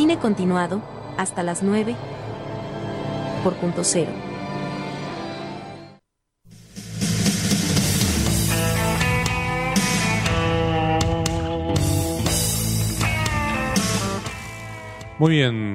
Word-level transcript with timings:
Cine 0.00 0.18
continuado, 0.18 0.80
hasta 1.18 1.42
las 1.42 1.62
9, 1.62 1.94
por 3.44 3.52
punto 3.56 3.84
cero. 3.84 4.10
Muy 15.18 15.32
bien, 15.32 15.74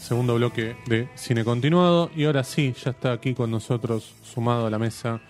segundo 0.00 0.36
bloque 0.36 0.78
de 0.86 1.10
Cine 1.14 1.44
Continuado. 1.44 2.10
Y 2.16 2.24
ahora 2.24 2.44
sí, 2.44 2.74
ya 2.82 2.92
está 2.92 3.12
aquí 3.12 3.34
con 3.34 3.50
nosotros, 3.50 4.14
sumado 4.22 4.68
a 4.68 4.70
la 4.70 4.78
mesa, 4.78 5.20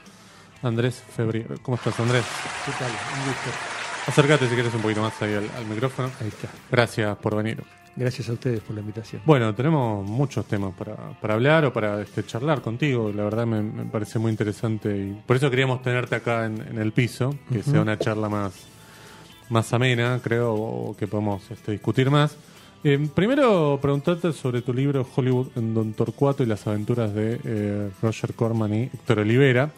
Andrés 0.62 1.02
Febrier. 1.16 1.58
¿Cómo 1.62 1.74
estás, 1.74 1.98
Andrés? 1.98 2.24
¿Qué 2.64 2.70
tal? 2.78 2.92
Un 2.92 3.26
gusto. 3.26 3.50
Acércate 4.06 4.48
si 4.48 4.54
quieres 4.54 4.72
un 4.72 4.82
poquito 4.82 5.02
más 5.02 5.20
ahí 5.20 5.34
al, 5.34 5.50
al 5.56 5.66
micrófono. 5.66 6.12
Ahí 6.20 6.28
está. 6.28 6.46
Gracias 6.70 7.16
por 7.16 7.34
venir. 7.34 7.79
Gracias 7.96 8.28
a 8.28 8.32
ustedes 8.32 8.60
por 8.60 8.74
la 8.74 8.80
invitación. 8.80 9.20
Bueno, 9.26 9.54
tenemos 9.54 10.08
muchos 10.08 10.46
temas 10.46 10.72
para, 10.74 10.96
para 11.20 11.34
hablar 11.34 11.64
o 11.66 11.72
para 11.72 12.00
este, 12.00 12.24
charlar 12.24 12.62
contigo. 12.62 13.12
La 13.14 13.24
verdad 13.24 13.46
me, 13.46 13.60
me 13.62 13.84
parece 13.84 14.18
muy 14.18 14.30
interesante 14.30 14.96
y 14.96 15.20
por 15.26 15.36
eso 15.36 15.50
queríamos 15.50 15.82
tenerte 15.82 16.14
acá 16.14 16.46
en, 16.46 16.60
en 16.62 16.78
el 16.78 16.92
piso, 16.92 17.34
que 17.52 17.62
sea 17.62 17.82
una 17.82 17.98
charla 17.98 18.28
más, 18.28 18.54
más 19.50 19.72
amena, 19.72 20.20
creo, 20.22 20.54
o 20.54 20.96
que 20.96 21.06
podamos 21.08 21.50
este, 21.50 21.72
discutir 21.72 22.10
más. 22.10 22.36
Eh, 22.82 23.08
primero, 23.14 23.78
preguntarte 23.82 24.32
sobre 24.32 24.62
tu 24.62 24.72
libro 24.72 25.06
Hollywood 25.14 25.48
en 25.56 25.74
Don 25.74 25.92
Torcuato 25.92 26.42
y 26.42 26.46
las 26.46 26.66
aventuras 26.66 27.12
de 27.12 27.38
eh, 27.44 27.90
Roger 28.00 28.32
Corman 28.32 28.72
y 28.72 28.82
Héctor 28.84 29.18
Olivera, 29.18 29.70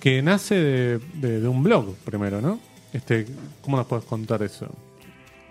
que 0.00 0.20
nace 0.22 0.56
de, 0.56 0.98
de- 1.14 1.40
de 1.40 1.46
un 1.46 1.62
blog 1.62 1.94
primero, 2.04 2.40
¿no? 2.40 2.58
Este, 2.92 3.26
¿Cómo 3.62 3.76
nos 3.76 3.86
puedes 3.86 4.04
contar 4.06 4.42
eso? 4.42 4.66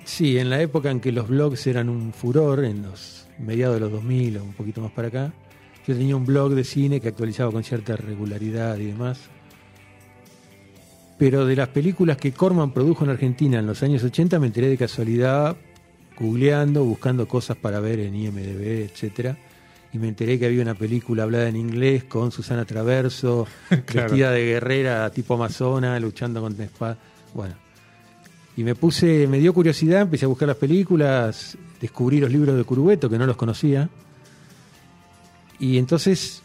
Sí, 0.09 0.39
en 0.39 0.49
la 0.49 0.59
época 0.59 0.89
en 0.89 0.99
que 0.99 1.11
los 1.11 1.27
blogs 1.27 1.67
eran 1.67 1.87
un 1.87 2.11
furor, 2.13 2.65
en 2.65 2.81
los 2.81 3.27
mediados 3.37 3.75
de 3.75 3.81
los 3.81 3.91
2000 3.91 4.37
o 4.37 4.43
un 4.43 4.53
poquito 4.53 4.81
más 4.81 4.91
para 4.91 5.07
acá, 5.09 5.31
yo 5.87 5.95
tenía 5.95 6.15
un 6.15 6.25
blog 6.25 6.55
de 6.55 6.63
cine 6.63 6.99
que 6.99 7.09
actualizaba 7.09 7.51
con 7.51 7.63
cierta 7.63 7.95
regularidad 7.95 8.75
y 8.79 8.87
demás. 8.87 9.19
Pero 11.19 11.45
de 11.45 11.55
las 11.55 11.67
películas 11.69 12.17
que 12.17 12.31
Corman 12.31 12.71
produjo 12.71 13.03
en 13.03 13.11
Argentina 13.11 13.59
en 13.59 13.67
los 13.67 13.83
años 13.83 14.03
80 14.03 14.39
me 14.39 14.47
enteré 14.47 14.67
de 14.67 14.77
casualidad, 14.77 15.55
googleando, 16.19 16.83
buscando 16.83 17.27
cosas 17.27 17.55
para 17.57 17.79
ver 17.79 17.99
en 17.99 18.15
IMDB, 18.15 18.89
etcétera. 18.91 19.37
Y 19.93 19.99
me 19.99 20.07
enteré 20.07 20.39
que 20.39 20.47
había 20.47 20.63
una 20.63 20.75
película 20.75 21.23
hablada 21.23 21.47
en 21.49 21.55
inglés 21.55 22.03
con 22.03 22.31
Susana 22.31 22.65
Traverso, 22.65 23.47
Claro. 23.85 24.07
vestida 24.09 24.31
de 24.31 24.43
guerrera 24.43 25.07
tipo 25.11 25.35
amazona, 25.35 25.99
luchando 25.99 26.41
con 26.41 26.59
espada. 26.59 26.97
Bueno, 27.33 27.55
y 28.57 28.63
me 28.63 28.75
puse, 28.75 29.27
me 29.27 29.39
dio 29.39 29.53
curiosidad, 29.53 30.01
empecé 30.01 30.25
a 30.25 30.27
buscar 30.27 30.47
las 30.47 30.57
películas, 30.57 31.57
descubrí 31.79 32.19
los 32.19 32.31
libros 32.31 32.57
de 32.57 32.63
Curubeto, 32.63 33.09
que 33.09 33.17
no 33.17 33.25
los 33.25 33.37
conocía. 33.37 33.89
Y 35.59 35.77
entonces, 35.77 36.41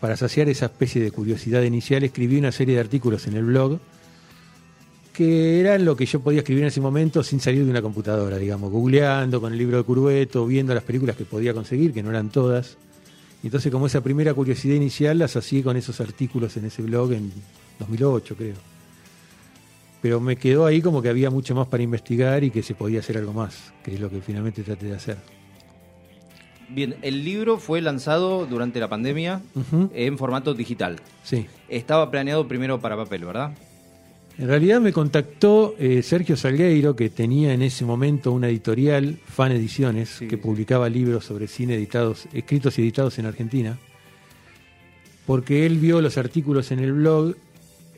para 0.00 0.16
saciar 0.16 0.48
esa 0.48 0.66
especie 0.66 1.02
de 1.02 1.10
curiosidad 1.10 1.62
inicial, 1.62 2.02
escribí 2.04 2.38
una 2.38 2.52
serie 2.52 2.74
de 2.74 2.80
artículos 2.80 3.26
en 3.26 3.34
el 3.34 3.44
blog 3.44 3.78
que 5.12 5.60
eran 5.60 5.84
lo 5.84 5.96
que 5.96 6.06
yo 6.06 6.20
podía 6.20 6.40
escribir 6.40 6.62
en 6.62 6.68
ese 6.68 6.80
momento 6.80 7.22
sin 7.22 7.40
salir 7.40 7.64
de 7.64 7.70
una 7.70 7.82
computadora, 7.82 8.38
digamos, 8.38 8.70
googleando 8.70 9.40
con 9.40 9.52
el 9.52 9.58
libro 9.58 9.76
de 9.76 9.82
Curubeto, 9.82 10.46
viendo 10.46 10.72
las 10.72 10.84
películas 10.84 11.16
que 11.16 11.24
podía 11.24 11.52
conseguir, 11.52 11.92
que 11.92 12.02
no 12.02 12.10
eran 12.10 12.30
todas. 12.30 12.76
Y 13.42 13.48
entonces, 13.48 13.72
como 13.72 13.86
esa 13.86 14.02
primera 14.02 14.32
curiosidad 14.34 14.76
inicial, 14.76 15.18
las 15.18 15.36
hacía 15.36 15.62
con 15.62 15.76
esos 15.76 16.00
artículos 16.00 16.56
en 16.56 16.66
ese 16.66 16.82
blog 16.82 17.12
en 17.12 17.32
2008, 17.78 18.36
creo. 18.36 18.79
Pero 20.02 20.20
me 20.20 20.36
quedó 20.36 20.66
ahí 20.66 20.80
como 20.80 21.02
que 21.02 21.08
había 21.08 21.30
mucho 21.30 21.54
más 21.54 21.66
para 21.68 21.82
investigar 21.82 22.42
y 22.42 22.50
que 22.50 22.62
se 22.62 22.74
podía 22.74 23.00
hacer 23.00 23.18
algo 23.18 23.32
más, 23.32 23.72
que 23.84 23.94
es 23.94 24.00
lo 24.00 24.08
que 24.08 24.20
finalmente 24.20 24.62
traté 24.62 24.86
de 24.86 24.96
hacer. 24.96 25.18
Bien, 26.70 26.96
el 27.02 27.24
libro 27.24 27.58
fue 27.58 27.80
lanzado 27.80 28.46
durante 28.46 28.78
la 28.78 28.88
pandemia 28.88 29.42
en 29.92 30.16
formato 30.16 30.54
digital. 30.54 30.96
Sí. 31.24 31.46
Estaba 31.68 32.10
planeado 32.10 32.46
primero 32.46 32.80
para 32.80 32.96
papel, 32.96 33.24
¿verdad? 33.24 33.52
En 34.38 34.48
realidad 34.48 34.80
me 34.80 34.92
contactó 34.92 35.74
eh, 35.78 36.02
Sergio 36.02 36.36
Salgueiro, 36.36 36.96
que 36.96 37.10
tenía 37.10 37.52
en 37.52 37.60
ese 37.60 37.84
momento 37.84 38.32
una 38.32 38.48
editorial, 38.48 39.18
Fan 39.26 39.52
Ediciones, 39.52 40.08
Sí, 40.10 40.28
que 40.28 40.38
publicaba 40.38 40.88
libros 40.88 41.26
sobre 41.26 41.46
cine 41.46 41.74
editados, 41.74 42.26
escritos 42.32 42.78
y 42.78 42.82
editados 42.82 43.18
en 43.18 43.26
Argentina, 43.26 43.78
porque 45.26 45.66
él 45.66 45.78
vio 45.78 46.00
los 46.00 46.16
artículos 46.16 46.70
en 46.70 46.78
el 46.78 46.92
blog 46.94 47.34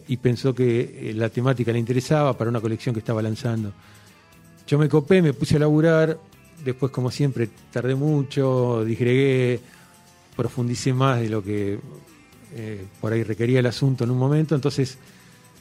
y 0.09 0.17
pensó 0.17 0.55
que 0.55 1.11
eh, 1.11 1.15
la 1.15 1.29
temática 1.29 1.73
le 1.73 1.79
interesaba 1.79 2.37
para 2.37 2.51
una 2.51 2.61
colección 2.61 2.95
que 2.95 3.01
estaba 3.01 3.23
lanzando. 3.23 3.73
Yo 4.67 4.79
me 4.79 4.89
copé, 4.89 5.23
me 5.23 5.33
puse 5.33 5.57
a 5.57 5.59
laburar, 5.61 6.19
después 6.65 6.93
como 6.93 7.11
siempre 7.11 7.49
tardé 7.71 7.95
mucho, 7.95 8.85
digregué, 8.85 9.61
profundicé 10.37 10.93
más 10.93 11.21
de 11.21 11.29
lo 11.29 11.43
que 11.43 11.79
eh, 12.55 12.85
por 13.01 13.13
ahí 13.13 13.23
requería 13.23 13.61
el 13.61 13.67
asunto 13.67 14.05
en 14.05 14.11
un 14.11 14.19
momento, 14.19 14.55
entonces 14.55 14.99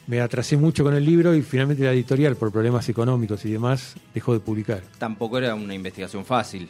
me 0.08 0.20
atrasé 0.20 0.58
mucho 0.58 0.84
con 0.84 0.94
el 0.94 1.06
libro 1.06 1.34
y 1.36 1.42
finalmente 1.42 1.84
la 1.84 1.94
editorial, 1.94 2.36
por 2.36 2.52
problemas 2.52 2.88
económicos 2.90 3.46
y 3.46 3.52
demás, 3.52 3.96
dejó 4.14 4.34
de 4.34 4.40
publicar. 4.40 4.84
Tampoco 4.98 5.38
era 5.38 5.56
una 5.56 5.74
investigación 5.74 6.26
fácil. 6.26 6.68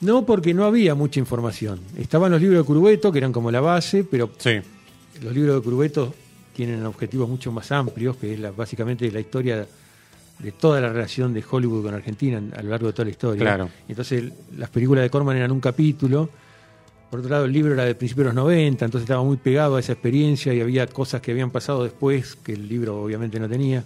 No 0.00 0.24
porque 0.24 0.54
no 0.54 0.64
había 0.64 0.94
mucha 0.94 1.18
información. 1.18 1.80
Estaban 1.96 2.30
los 2.30 2.40
libros 2.40 2.60
de 2.60 2.66
Curubeto, 2.66 3.10
que 3.10 3.18
eran 3.18 3.32
como 3.32 3.50
la 3.50 3.60
base, 3.60 4.04
pero 4.04 4.30
Sí, 4.38 4.60
los 5.22 5.34
libros 5.34 5.56
de 5.56 5.62
Curubeto 5.62 6.14
tienen 6.58 6.84
objetivos 6.86 7.28
mucho 7.28 7.52
más 7.52 7.70
amplios, 7.70 8.16
que 8.16 8.34
es 8.34 8.40
la- 8.40 8.50
básicamente 8.50 9.08
la 9.12 9.20
historia 9.20 9.64
de 10.40 10.52
toda 10.52 10.80
la 10.80 10.88
relación 10.92 11.32
de 11.32 11.44
Hollywood 11.48 11.84
con 11.84 11.94
Argentina 11.94 12.42
a 12.56 12.62
lo 12.64 12.70
largo 12.70 12.88
de 12.88 12.92
toda 12.94 13.04
la 13.04 13.10
historia. 13.12 13.40
Claro. 13.40 13.70
Entonces 13.88 14.24
las 14.56 14.68
películas 14.68 15.04
de 15.04 15.10
Corman 15.10 15.36
eran 15.36 15.52
un 15.52 15.60
capítulo. 15.60 16.28
Por 17.10 17.20
otro 17.20 17.30
lado, 17.30 17.44
el 17.44 17.52
libro 17.52 17.74
era 17.74 17.84
de 17.84 17.94
principios 17.94 18.24
de 18.26 18.34
los 18.34 18.44
90, 18.44 18.84
entonces 18.84 19.04
estaba 19.04 19.22
muy 19.22 19.36
pegado 19.36 19.76
a 19.76 19.80
esa 19.80 19.92
experiencia 19.92 20.52
y 20.52 20.60
había 20.60 20.86
cosas 20.88 21.20
que 21.22 21.30
habían 21.30 21.50
pasado 21.52 21.84
después 21.84 22.34
que 22.34 22.54
el 22.54 22.68
libro 22.68 23.00
obviamente 23.02 23.38
no 23.38 23.48
tenía. 23.48 23.84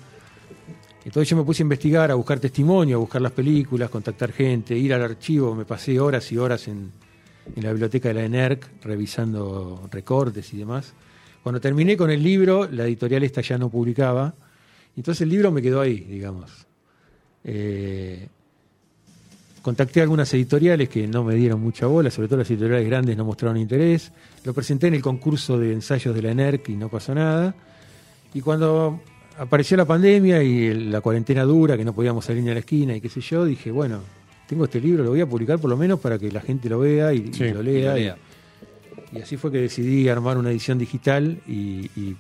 Entonces 1.04 1.28
yo 1.28 1.36
me 1.36 1.42
puse 1.44 1.62
a 1.62 1.64
investigar, 1.64 2.10
a 2.10 2.14
buscar 2.14 2.40
testimonio, 2.40 2.96
a 2.96 3.00
buscar 3.00 3.20
las 3.20 3.32
películas, 3.32 3.90
contactar 3.90 4.32
gente, 4.32 4.76
ir 4.76 4.94
al 4.94 5.02
archivo. 5.02 5.54
Me 5.54 5.64
pasé 5.64 6.00
horas 6.00 6.30
y 6.32 6.38
horas 6.38 6.68
en, 6.68 6.90
en 7.54 7.62
la 7.62 7.70
biblioteca 7.70 8.08
de 8.08 8.14
la 8.14 8.24
ENERC 8.24 8.66
revisando 8.82 9.88
recortes 9.90 10.52
y 10.54 10.58
demás. 10.58 10.92
Cuando 11.42 11.60
terminé 11.60 11.96
con 11.96 12.10
el 12.10 12.22
libro, 12.22 12.68
la 12.70 12.84
editorial 12.84 13.22
esta 13.24 13.40
ya 13.40 13.58
no 13.58 13.68
publicaba. 13.68 14.34
Entonces 14.96 15.22
el 15.22 15.30
libro 15.30 15.50
me 15.50 15.60
quedó 15.60 15.80
ahí, 15.80 15.98
digamos. 16.00 16.66
Eh, 17.44 18.28
contacté 19.60 20.00
a 20.00 20.02
algunas 20.04 20.32
editoriales 20.34 20.88
que 20.88 21.06
no 21.06 21.24
me 21.24 21.34
dieron 21.34 21.60
mucha 21.60 21.86
bola, 21.86 22.10
sobre 22.10 22.28
todo 22.28 22.38
las 22.38 22.50
editoriales 22.50 22.86
grandes 22.86 23.16
no 23.16 23.24
mostraron 23.24 23.56
interés. 23.56 24.12
Lo 24.44 24.54
presenté 24.54 24.88
en 24.88 24.94
el 24.94 25.02
concurso 25.02 25.58
de 25.58 25.72
ensayos 25.72 26.14
de 26.14 26.22
la 26.22 26.30
ENERC 26.30 26.68
y 26.68 26.76
no 26.76 26.88
pasó 26.88 27.14
nada. 27.14 27.54
Y 28.34 28.40
cuando 28.40 29.00
apareció 29.38 29.76
la 29.76 29.84
pandemia 29.84 30.42
y 30.42 30.74
la 30.90 31.00
cuarentena 31.00 31.42
dura, 31.42 31.76
que 31.76 31.84
no 31.84 31.92
podíamos 31.92 32.24
salir 32.24 32.42
ni 32.42 32.50
a 32.50 32.54
la 32.54 32.60
esquina 32.60 32.94
y 32.94 33.00
qué 33.00 33.08
sé 33.08 33.20
yo, 33.20 33.44
dije, 33.44 33.70
bueno, 33.70 34.00
tengo 34.46 34.64
este 34.64 34.80
libro, 34.80 35.02
lo 35.04 35.10
voy 35.10 35.20
a 35.20 35.26
publicar 35.26 35.58
por 35.58 35.70
lo 35.70 35.76
menos 35.76 35.98
para 35.98 36.18
que 36.18 36.30
la 36.30 36.40
gente 36.40 36.68
lo 36.68 36.80
vea 36.80 37.12
y, 37.12 37.32
lo 37.32 37.62
Y 37.62 37.64
lea. 37.64 38.16
Y 39.12 39.20
así 39.20 39.36
fue 39.36 39.52
que 39.52 39.58
decidí 39.58 40.08
armar 40.08 40.38
una 40.38 40.50
edición 40.50 40.78
digital 40.78 41.38
y, 41.46 42.16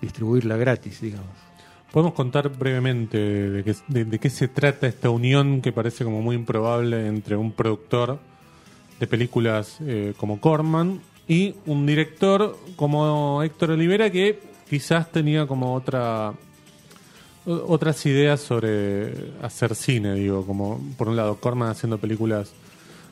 distribuirla 0.00 0.56
gratis, 0.56 1.00
digamos. 1.00 1.30
¿Podemos 1.90 2.12
contar 2.14 2.50
brevemente 2.50 3.16
de 3.18 3.64
qué, 3.64 3.74
de- 3.88 4.18
qué 4.18 4.28
se 4.30 4.46
trata 4.48 4.86
esta 4.86 5.08
unión 5.08 5.62
que 5.62 5.72
parece 5.72 6.04
como 6.04 6.20
muy 6.20 6.36
improbable 6.36 7.06
entre 7.06 7.36
un 7.36 7.52
productor 7.52 8.18
de 9.00 9.06
películas 9.06 9.78
eh, 9.80 10.12
como 10.18 10.38
Corman 10.40 11.00
y 11.26 11.54
un 11.64 11.86
director 11.86 12.58
como 12.76 13.42
Héctor 13.42 13.70
Olivera 13.70 14.10
que 14.10 14.38
quizás 14.68 15.10
tenía 15.10 15.46
como 15.46 15.74
otra 15.74 16.34
otras 17.46 18.04
ideas 18.06 18.40
sobre 18.40 19.12
hacer 19.40 19.74
cine, 19.76 20.14
digo, 20.14 20.44
como 20.44 20.80
por 20.98 21.08
un 21.08 21.16
lado 21.16 21.36
Corman 21.36 21.68
haciendo 21.70 21.96
películas 21.98 22.52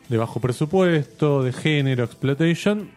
de 0.09 0.17
bajo 0.17 0.41
presupuesto, 0.41 1.43
de 1.43 1.53
género, 1.53 2.05
exploitation, 2.05 2.89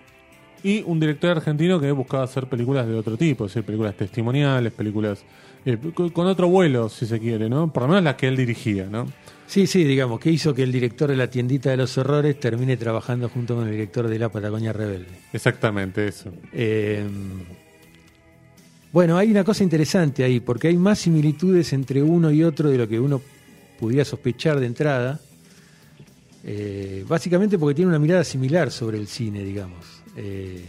y 0.63 0.83
un 0.85 0.99
director 0.99 1.31
argentino 1.31 1.79
que 1.79 1.91
buscaba 1.91 2.23
hacer 2.23 2.47
películas 2.47 2.87
de 2.87 2.95
otro 2.95 3.15
tipo, 3.17 3.45
es 3.45 3.51
decir, 3.53 3.63
películas 3.63 3.95
testimoniales, 3.95 4.73
películas 4.73 5.23
eh, 5.65 5.77
con 5.93 6.27
otro 6.27 6.47
vuelo, 6.47 6.89
si 6.89 7.05
se 7.05 7.19
quiere, 7.19 7.49
¿no? 7.49 7.71
Por 7.71 7.83
lo 7.83 7.89
menos 7.89 8.03
las 8.03 8.15
que 8.15 8.27
él 8.27 8.35
dirigía, 8.35 8.87
¿no? 8.89 9.07
Sí, 9.47 9.65
sí, 9.65 9.85
digamos, 9.85 10.19
que 10.19 10.29
hizo 10.29 10.53
que 10.53 10.63
el 10.63 10.71
director 10.73 11.09
de 11.09 11.15
La 11.15 11.29
Tiendita 11.29 11.69
de 11.69 11.77
los 11.77 11.97
Horrores 11.97 12.37
termine 12.39 12.75
trabajando 12.75 13.29
junto 13.29 13.55
con 13.55 13.65
el 13.65 13.71
director 13.71 14.07
de 14.07 14.19
La 14.19 14.29
Patagonia 14.29 14.73
Rebelde. 14.73 15.07
Exactamente 15.31 16.07
eso. 16.07 16.33
Eh, 16.51 17.05
bueno, 18.91 19.17
hay 19.17 19.31
una 19.31 19.45
cosa 19.45 19.63
interesante 19.63 20.23
ahí, 20.23 20.41
porque 20.41 20.67
hay 20.67 20.75
más 20.75 20.99
similitudes 20.99 21.71
entre 21.71 22.03
uno 22.03 22.31
y 22.31 22.43
otro 22.43 22.69
de 22.69 22.77
lo 22.77 22.87
que 22.87 22.99
uno 22.99 23.21
pudiera 23.79 24.03
sospechar 24.03 24.59
de 24.59 24.65
entrada. 24.65 25.21
Eh, 26.49 27.03
básicamente 27.05 27.59
porque 27.59 27.75
tiene 27.75 27.89
una 27.89 27.99
mirada 27.99 28.23
similar 28.23 28.71
sobre 28.71 28.97
el 28.97 29.07
cine, 29.07 29.43
digamos. 29.43 29.85
Eh, 30.15 30.63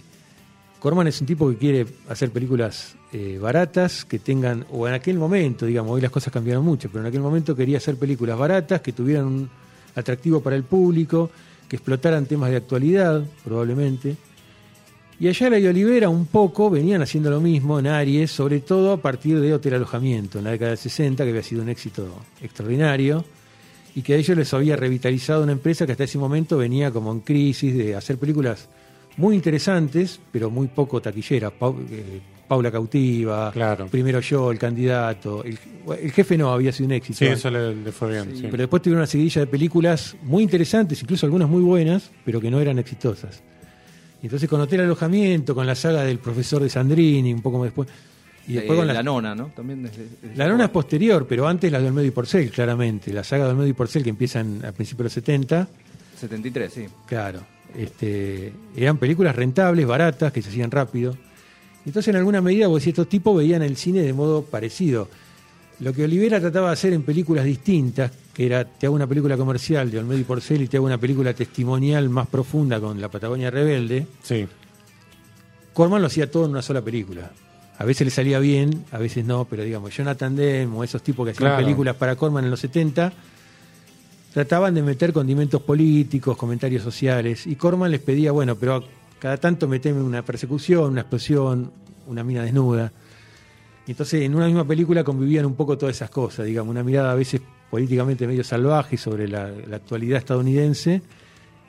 Corman 0.80 1.06
es 1.06 1.20
un 1.20 1.26
tipo 1.28 1.48
que 1.50 1.56
quiere 1.56 1.86
hacer 2.08 2.30
películas 2.30 2.96
eh, 3.12 3.38
baratas, 3.40 4.04
que 4.04 4.19
tengan, 4.19 4.66
o 4.72 4.88
en 4.88 4.94
aquel 4.94 5.19
momento, 5.19 5.66
digamos, 5.66 5.92
hoy 5.92 6.00
las 6.00 6.10
cosas 6.10 6.32
cambiaron 6.32 6.64
mucho, 6.64 6.88
pero 6.88 7.02
en 7.02 7.06
aquel 7.06 7.20
momento 7.20 7.54
quería 7.54 7.78
hacer 7.78 7.94
películas 7.94 8.36
baratas, 8.36 8.80
que 8.80 8.92
tuvieran 8.92 9.26
un 9.26 9.50
atractivo 9.94 10.40
para 10.40 10.56
el 10.56 10.64
público, 10.64 11.30
que 11.69 11.76
explotaran 11.76 12.26
temas 12.26 12.50
de 12.50 12.56
actualidad, 12.56 13.22
probablemente. 13.44 14.16
Y 15.20 15.28
Ayala 15.28 15.60
y 15.60 15.66
Olivera 15.69 16.08
un 16.08 16.26
poco 16.26 16.70
venían 16.70 17.02
haciendo 17.02 17.30
lo 17.30 17.40
mismo 17.40 17.78
en 17.78 17.86
Aries, 17.86 18.32
sobre 18.32 18.60
todo 18.60 18.94
a 18.94 18.96
partir 18.96 19.40
de 19.40 19.54
Hotel 19.54 19.75
Alojamiento, 19.75 20.38
en 20.38 20.44
la 20.44 20.50
década 20.50 20.70
del 20.70 20.78
60, 20.78 21.22
que 21.22 21.30
había 21.30 21.42
sido 21.44 21.62
un 21.62 21.69
éxito 21.69 22.08
extraordinario, 22.42 23.25
y 23.99 24.03
que 24.03 24.15
a 24.15 24.17
ellos 24.17 24.37
les 24.37 24.55
había 24.55 24.77
revitalizado 24.77 25.43
una 25.43 25.50
empresa 25.50 25.85
que 25.85 25.91
hasta 25.93 26.05
ese 26.05 26.19
momento 26.19 26.56
venía 26.56 26.93
como 26.93 27.11
en 27.11 27.19
crisis 27.21 27.77
de 27.77 27.97
hacer 27.97 28.17
películas 28.17 28.69
muy 29.17 29.35
interesantes, 29.35 30.21
pero 30.31 30.50
muy 30.50 30.69
poco 30.69 31.03
taquilleras. 31.03 31.53
Eh, 31.91 32.21
Paula 32.47 32.71
Cautiva, 32.71 33.50
Claro. 33.53 33.89
Primero 33.89 34.21
Yo, 34.21 34.53
El 34.53 34.59
Candidato. 34.59 35.43
El, 35.45 35.59
el 36.00 36.12
Jefe 36.12 36.39
no 36.39 36.53
había 36.53 36.71
sido 36.71 36.87
un 36.87 36.93
éxito. 36.93 37.19
Sí, 37.19 37.27
eso 37.27 37.50
le, 37.50 37.75
le 37.75 37.91
fue 37.91 38.12
bien. 38.12 38.37
sí. 38.37 38.43
Pero 38.49 38.59
después 38.59 38.81
tuvieron 38.83 39.00
una 39.00 39.06
seguidilla 39.09 39.41
de 39.41 39.47
películas 39.49 40.17
muy 40.23 40.45
interesantes, 40.45 41.03
incluso 41.03 41.27
algunas 41.27 41.49
muy 41.49 41.62
buenas, 41.62 42.11
pero 42.25 42.41
que 42.41 42.50
no 42.53 42.61
eran 42.61 42.79
exitosas. 42.79 43.43
Y 44.23 44.27
entonces 44.27 44.49
con 44.49 44.61
Hotel 44.61 44.81
Alojamiento, 44.83 45.55
con 45.56 45.67
la 45.67 45.75
saga 45.75 46.05
del 46.05 46.21
profesor 46.21 46.62
de 46.62 46.71
Sandrini, 46.71 47.33
un 47.35 47.43
poco 47.43 47.62
después. 47.65 47.89
Y 48.49 48.55
después 48.55 48.77
Eh, 48.77 48.81
con 48.81 48.87
la, 48.87 48.95
la, 48.95 49.03
nona, 49.03 49.35
¿no? 49.35 49.47
También 49.55 49.83
desde- 49.83 50.06
desde- 50.23 50.37
la 50.37 50.49
nona 50.49 50.65
es 50.65 50.71
posterior, 50.71 51.27
pero 51.29 51.47
antes 51.47 51.71
la 51.71 51.81
de 51.81 51.89
Olmedo 51.89 52.06
y 52.06 52.11
Porcel, 52.11 52.50
claramente. 52.50 53.12
La 53.12 53.23
saga 53.23 53.45
de 53.45 53.50
Olmedo 53.50 53.67
y 53.69 53.73
Porcel 53.75 54.03
que 54.03 54.11
empiezan 54.11 54.65
a 54.65 54.73
principios 54.73 54.99
de 54.99 55.05
los 55.05 55.12
70, 55.12 55.69
73, 56.19 56.73
sí. 56.73 56.87
claro. 57.06 57.41
Este, 57.77 58.53
eran 58.75 58.97
películas 58.97 59.37
rentables, 59.37 59.87
baratas, 59.87 60.33
que 60.33 60.41
se 60.41 60.49
hacían 60.49 60.71
rápido. 60.71 61.15
Entonces, 61.85 62.09
en 62.09 62.17
alguna 62.17 62.41
medida, 62.41 62.67
vos 62.67 62.81
decís, 62.81 62.93
estos 62.93 63.09
tipos 63.09 63.37
veían 63.37 63.62
el 63.62 63.77
cine 63.77 64.00
de 64.00 64.12
modo 64.15 64.43
parecido. 64.43 65.09
Lo 65.81 65.93
que 65.93 66.05
Olivera 66.05 66.41
trataba 66.41 66.69
de 66.69 66.73
hacer 66.73 66.93
en 66.95 67.03
películas 67.03 67.45
distintas, 67.45 68.11
que 68.35 68.47
era, 68.47 68.65
te 68.65 68.87
hago 68.87 68.97
una 68.97 69.06
película 69.06 69.37
comercial 69.37 69.91
de 69.91 69.99
Olmedo 69.99 70.19
y 70.19 70.25
Porcel 70.25 70.62
y 70.62 70.67
te 70.69 70.79
hago 70.79 70.87
una 70.87 70.99
película 70.99 71.35
testimonial 71.35 72.09
más 72.09 72.27
profunda 72.27 72.81
con 72.81 73.00
La 73.00 73.11
Patagonia 73.11 73.50
Rebelde, 73.50 74.06
Sí. 74.23 74.47
Corman 75.75 76.00
lo 76.00 76.09
hacía 76.09 76.31
todo 76.31 76.47
en 76.47 76.50
una 76.53 76.62
sola 76.62 76.83
película. 76.83 77.31
A 77.78 77.84
veces 77.84 78.04
le 78.06 78.10
salía 78.10 78.38
bien, 78.40 78.84
a 78.90 78.98
veces 78.98 79.25
no, 79.25 79.44
pero 79.44 79.62
digamos, 79.62 79.96
Jonathan 79.96 80.34
Demme 80.34 80.76
o 80.76 80.82
esos 80.84 81.00
tipos 81.02 81.25
que 81.25 81.30
hacían 81.30 81.50
Claro. 81.50 81.62
películas 81.64 81.94
para 81.96 82.16
Corman 82.16 82.44
en 82.44 82.50
los 82.50 82.60
70 82.60 83.12
trataban 84.32 84.75
de 84.75 84.82
meter 84.82 85.12
condimentos 85.12 85.62
políticos, 85.62 86.36
comentarios 86.36 86.82
sociales, 86.82 87.46
y 87.46 87.56
Corman 87.56 87.90
les 87.90 88.00
pedía, 88.00 88.32
bueno, 88.32 88.56
pero 88.56 88.84
cada 89.19 89.36
tanto 89.36 89.66
meteme 89.69 90.02
una 90.02 90.22
persecución, 90.22 90.92
una 90.92 91.00
explosión, 91.02 91.72
una 92.06 92.22
mina 92.22 92.42
desnuda. 92.42 92.92
Y 93.86 93.92
entonces 93.92 94.22
en 94.22 94.34
una 94.34 94.46
misma 94.46 94.64
película 94.66 95.02
convivían 95.02 95.46
un 95.46 95.54
poco 95.54 95.78
todas 95.78 95.96
esas 95.96 96.10
cosas, 96.10 96.46
digamos, 96.46 96.70
una 96.70 96.82
mirada 96.82 97.12
a 97.12 97.14
veces 97.14 97.40
políticamente 97.70 98.26
medio 98.26 98.44
salvaje 98.44 98.96
sobre 98.96 99.28
la, 99.28 99.50
la 99.66 99.76
actualidad 99.76 100.19
estadounidense 100.19 101.00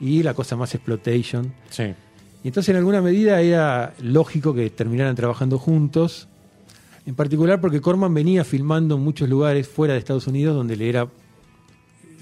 y 0.00 0.22
la 0.22 0.34
cosa 0.34 0.56
más 0.56 0.74
exploitation. 0.74 1.52
Sí. 1.70 1.94
Y 2.42 2.48
entonces 2.48 2.70
en 2.70 2.76
alguna 2.76 3.02
medida 3.02 3.40
era 3.40 3.92
lógico 4.02 4.54
que 4.54 4.70
terminaran 4.70 5.14
trabajando 5.14 5.58
juntos, 5.58 6.26
en 7.06 7.14
particular 7.14 7.60
porque 7.60 7.80
Corman 7.80 8.12
venía 8.14 8.44
filmando 8.44 8.94
en 8.96 9.02
muchos 9.02 9.28
lugares 9.28 9.68
fuera 9.68 9.94
de 9.94 9.98
Estados 9.98 10.26
Unidos 10.26 10.54
donde 10.54 10.76
le 10.76 10.88
era 10.88 11.06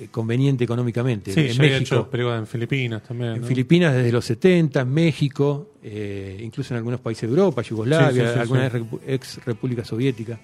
eh, 0.01 0.09
conveniente 0.11 0.65
económicamente. 0.65 1.33
Sí, 1.33 1.41
en 1.41 1.47
ya 1.49 1.53
había 1.63 1.73
México, 1.79 1.95
hecho 1.97 2.11
películas 2.11 2.39
en 2.41 2.47
Filipinas 2.47 3.03
también. 3.03 3.33
en 3.35 3.41
¿no? 3.43 3.47
Filipinas 3.47 3.95
desde 3.95 4.11
los 4.13 4.25
70, 4.25 4.81
en 4.81 4.89
México, 4.93 5.71
eh, 5.83 6.41
incluso 6.43 6.75
en 6.75 6.79
algunos 6.79 7.01
países 7.01 7.23
de 7.31 7.37
Europa, 7.37 7.63
Yugoslavia, 7.63 8.33
Sí, 8.45 8.51
repu- 8.51 9.01
ex 9.07 9.45
república 9.45 9.85
soviética. 9.85 10.39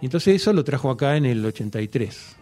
Y 0.00 0.06
entonces 0.06 0.36
eso 0.36 0.52
lo 0.52 0.62
trajo 0.64 0.90
acá 0.90 1.16
en 1.16 1.26
el 1.26 1.44
83. 1.44 2.36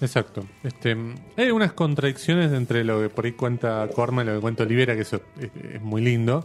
Exacto. 0.00 0.46
Este, 0.62 0.96
hay 1.36 1.50
unas 1.50 1.72
contradicciones 1.72 2.52
entre 2.52 2.84
lo 2.84 3.00
que 3.02 3.08
por 3.08 3.24
ahí 3.24 3.32
cuenta 3.32 3.88
Corman 3.94 4.26
y 4.26 4.30
lo 4.30 4.36
que 4.36 4.40
cuenta 4.42 4.62
Olivera, 4.62 4.94
que 4.94 5.02
eso 5.02 5.20
es, 5.40 5.50
es 5.74 5.82
muy 5.82 6.02
lindo. 6.02 6.44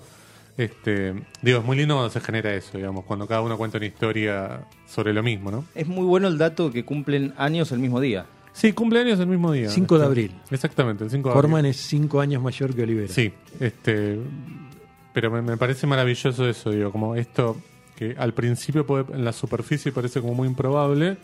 Este, 0.58 1.14
digo, 1.42 1.60
es 1.60 1.66
muy 1.66 1.78
lindo 1.78 1.96
cuando 1.96 2.12
se 2.12 2.20
genera 2.20 2.54
eso, 2.54 2.78
digamos, 2.78 3.06
cuando 3.06 3.28
cada 3.28 3.42
uno 3.42 3.58
cuenta 3.58 3.78
una 3.78 3.88
historia 3.88 4.68
sobre 4.88 5.12
lo 5.14 5.24
mismo, 5.24 5.50
¿no? 5.50 5.66
Es 5.74 5.88
muy 5.88 6.06
bueno 6.06 6.28
el 6.28 6.38
dato 6.38 6.72
que 6.72 6.86
cumplen 6.86 7.34
años 7.38 7.72
el 7.72 7.80
mismo 7.80 8.00
día. 8.00 8.26
Sí, 8.54 8.72
cumpleaños 8.72 9.20
el 9.20 9.26
mismo 9.28 9.52
día. 9.52 9.70
5 9.70 9.96
de 9.98 10.02
Este, 10.02 10.08
abril. 10.08 10.36
Exactamente, 10.52 11.04
el 11.04 11.10
5 11.10 11.30
de 11.30 11.32
abril. 11.34 11.42
Corman 11.42 11.66
es 11.66 11.78
cinco 11.78 12.22
años 12.22 12.42
mayor 12.44 12.76
que 12.76 12.84
Olivera. 12.84 13.12
Sí, 13.12 13.34
este, 13.60 14.20
pero 15.12 15.32
me, 15.32 15.42
me 15.42 15.58
parece 15.58 15.88
maravilloso 15.88 16.48
eso, 16.48 16.70
digo, 16.70 16.92
como 16.92 17.16
esto 17.16 17.58
que 17.96 18.16
al 18.16 18.34
principio 18.36 18.86
puede- 18.86 19.12
en 19.14 19.26
la 19.26 19.34
superficie 19.34 19.92
parece 19.92 20.22
como 20.22 20.36
muy 20.36 20.48
improbable. 20.48 21.18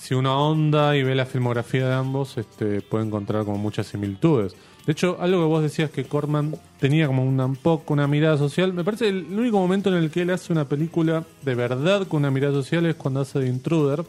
Si 0.00 0.14
uno 0.14 0.30
ahonda 0.30 0.96
y 0.96 1.02
ve 1.02 1.14
la 1.14 1.26
filmografía 1.26 1.86
de 1.86 1.94
ambos, 1.94 2.38
este, 2.38 2.80
puede 2.80 3.04
encontrar 3.04 3.44
como 3.44 3.58
muchas 3.58 3.86
similitudes. 3.86 4.54
De 4.86 4.92
hecho, 4.92 5.18
algo 5.20 5.40
que 5.42 5.46
vos 5.46 5.62
decías 5.62 5.90
que 5.90 6.04
Corman 6.04 6.56
tenía 6.80 7.06
como 7.06 7.22
una, 7.22 7.44
un 7.44 7.56
poco 7.56 7.92
una 7.92 8.06
mirada 8.08 8.38
social, 8.38 8.72
me 8.72 8.82
parece 8.82 9.08
el 9.08 9.26
único 9.30 9.58
momento 9.58 9.90
en 9.90 9.96
el 10.02 10.10
que 10.10 10.22
él 10.22 10.30
hace 10.30 10.54
una 10.54 10.64
película 10.64 11.24
de 11.42 11.54
verdad 11.54 12.08
con 12.08 12.20
una 12.20 12.30
mirada 12.30 12.54
social 12.54 12.86
es 12.86 12.94
cuando 12.94 13.20
hace 13.20 13.40
de 13.40 13.48
Intruder, 13.48 14.02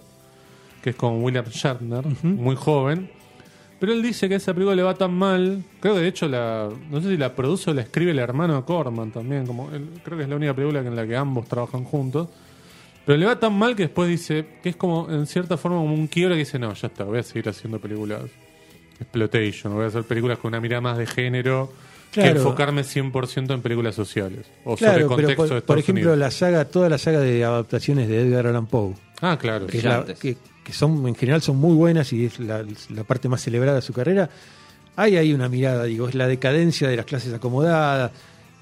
que 0.81 0.91
es 0.91 0.95
con 0.95 1.21
William 1.21 1.45
Shatner, 1.45 2.05
muy 2.23 2.55
joven. 2.55 3.11
Pero 3.81 3.91
él 3.93 4.01
dice 4.01 4.29
que 4.29 4.35
esa 4.35 4.53
película 4.53 4.75
le 4.75 4.83
va 4.83 4.93
tan 4.93 5.13
mal. 5.13 5.63
Creo 5.79 5.95
que 5.95 6.01
de 6.01 6.07
hecho 6.07 6.27
la. 6.27 6.69
No 6.91 7.01
sé 7.01 7.09
si 7.09 7.17
la 7.17 7.35
produce 7.35 7.71
o 7.71 7.73
la 7.73 7.81
escribe 7.81 8.11
el 8.11 8.19
hermano 8.19 8.55
de 8.55 8.61
Corman 8.63 9.09
también. 9.11 9.47
Como 9.47 9.71
él- 9.71 9.89
creo 10.03 10.17
que 10.19 10.23
es 10.25 10.29
la 10.29 10.35
única 10.35 10.53
película 10.55 10.81
en 10.81 10.95
la 10.95 11.05
que 11.07 11.15
ambos 11.17 11.47
trabajan 11.47 11.83
juntos. 11.83 12.27
Pero 13.05 13.17
le 13.17 13.25
va 13.25 13.39
tan 13.39 13.53
mal 13.53 13.75
que 13.75 13.83
después 13.83 14.07
dice 14.09 14.45
que 14.61 14.69
es 14.69 14.75
como, 14.75 15.09
en 15.11 15.25
cierta 15.25 15.57
forma, 15.57 15.77
como 15.77 15.93
un 15.93 16.07
quiebre 16.07 16.35
que 16.35 16.39
dice: 16.39 16.59
No, 16.59 16.73
ya 16.73 16.87
está, 16.87 17.03
voy 17.03 17.19
a 17.19 17.23
seguir 17.23 17.49
haciendo 17.49 17.79
películas. 17.79 18.21
Exploitation, 18.99 19.73
voy 19.73 19.85
a 19.85 19.87
hacer 19.87 20.03
películas 20.03 20.37
con 20.37 20.49
una 20.49 20.59
mirada 20.61 20.81
más 20.81 20.97
de 20.97 21.07
género. 21.07 21.71
Claro. 22.11 22.33
Que 22.33 22.37
enfocarme 22.39 22.81
100% 22.83 23.53
en 23.53 23.61
películas 23.61 23.95
sociales. 23.95 24.45
O 24.65 24.75
sobre 24.75 24.91
Claro, 24.93 25.07
contexto 25.07 25.27
pero 25.27 25.35
por, 25.37 25.37
de 25.37 25.43
Estados 25.57 25.63
por 25.63 25.79
ejemplo, 25.79 26.01
Unidos. 26.03 26.17
la 26.19 26.29
saga, 26.31 26.65
toda 26.65 26.89
la 26.89 26.97
saga 26.97 27.19
de 27.21 27.43
adaptaciones 27.45 28.09
de 28.09 28.21
Edgar 28.21 28.47
Allan 28.47 28.67
Poe, 28.67 28.93
Ah, 29.21 29.37
claro. 29.39 29.65
la- 29.81 30.03
que, 30.19 30.35
que 30.63 30.73
son 30.73 31.07
en 31.07 31.15
general 31.15 31.41
son 31.41 31.55
muy 31.55 31.73
buenas 31.73 32.11
y 32.11 32.25
es 32.25 32.37
la, 32.39 32.65
la 32.89 33.03
parte 33.05 33.29
más 33.29 33.41
celebrada 33.41 33.77
de 33.77 33.81
su 33.81 33.93
carrera. 33.93 34.29
Hay 34.97 35.15
ahí 35.15 35.31
una 35.33 35.47
mirada, 35.47 35.85
digo, 35.85 36.09
es 36.09 36.13
la 36.15 36.27
decadencia 36.27 36.89
de 36.89 36.97
las 36.97 37.05
clases 37.05 37.33
acomodadas. 37.33 38.11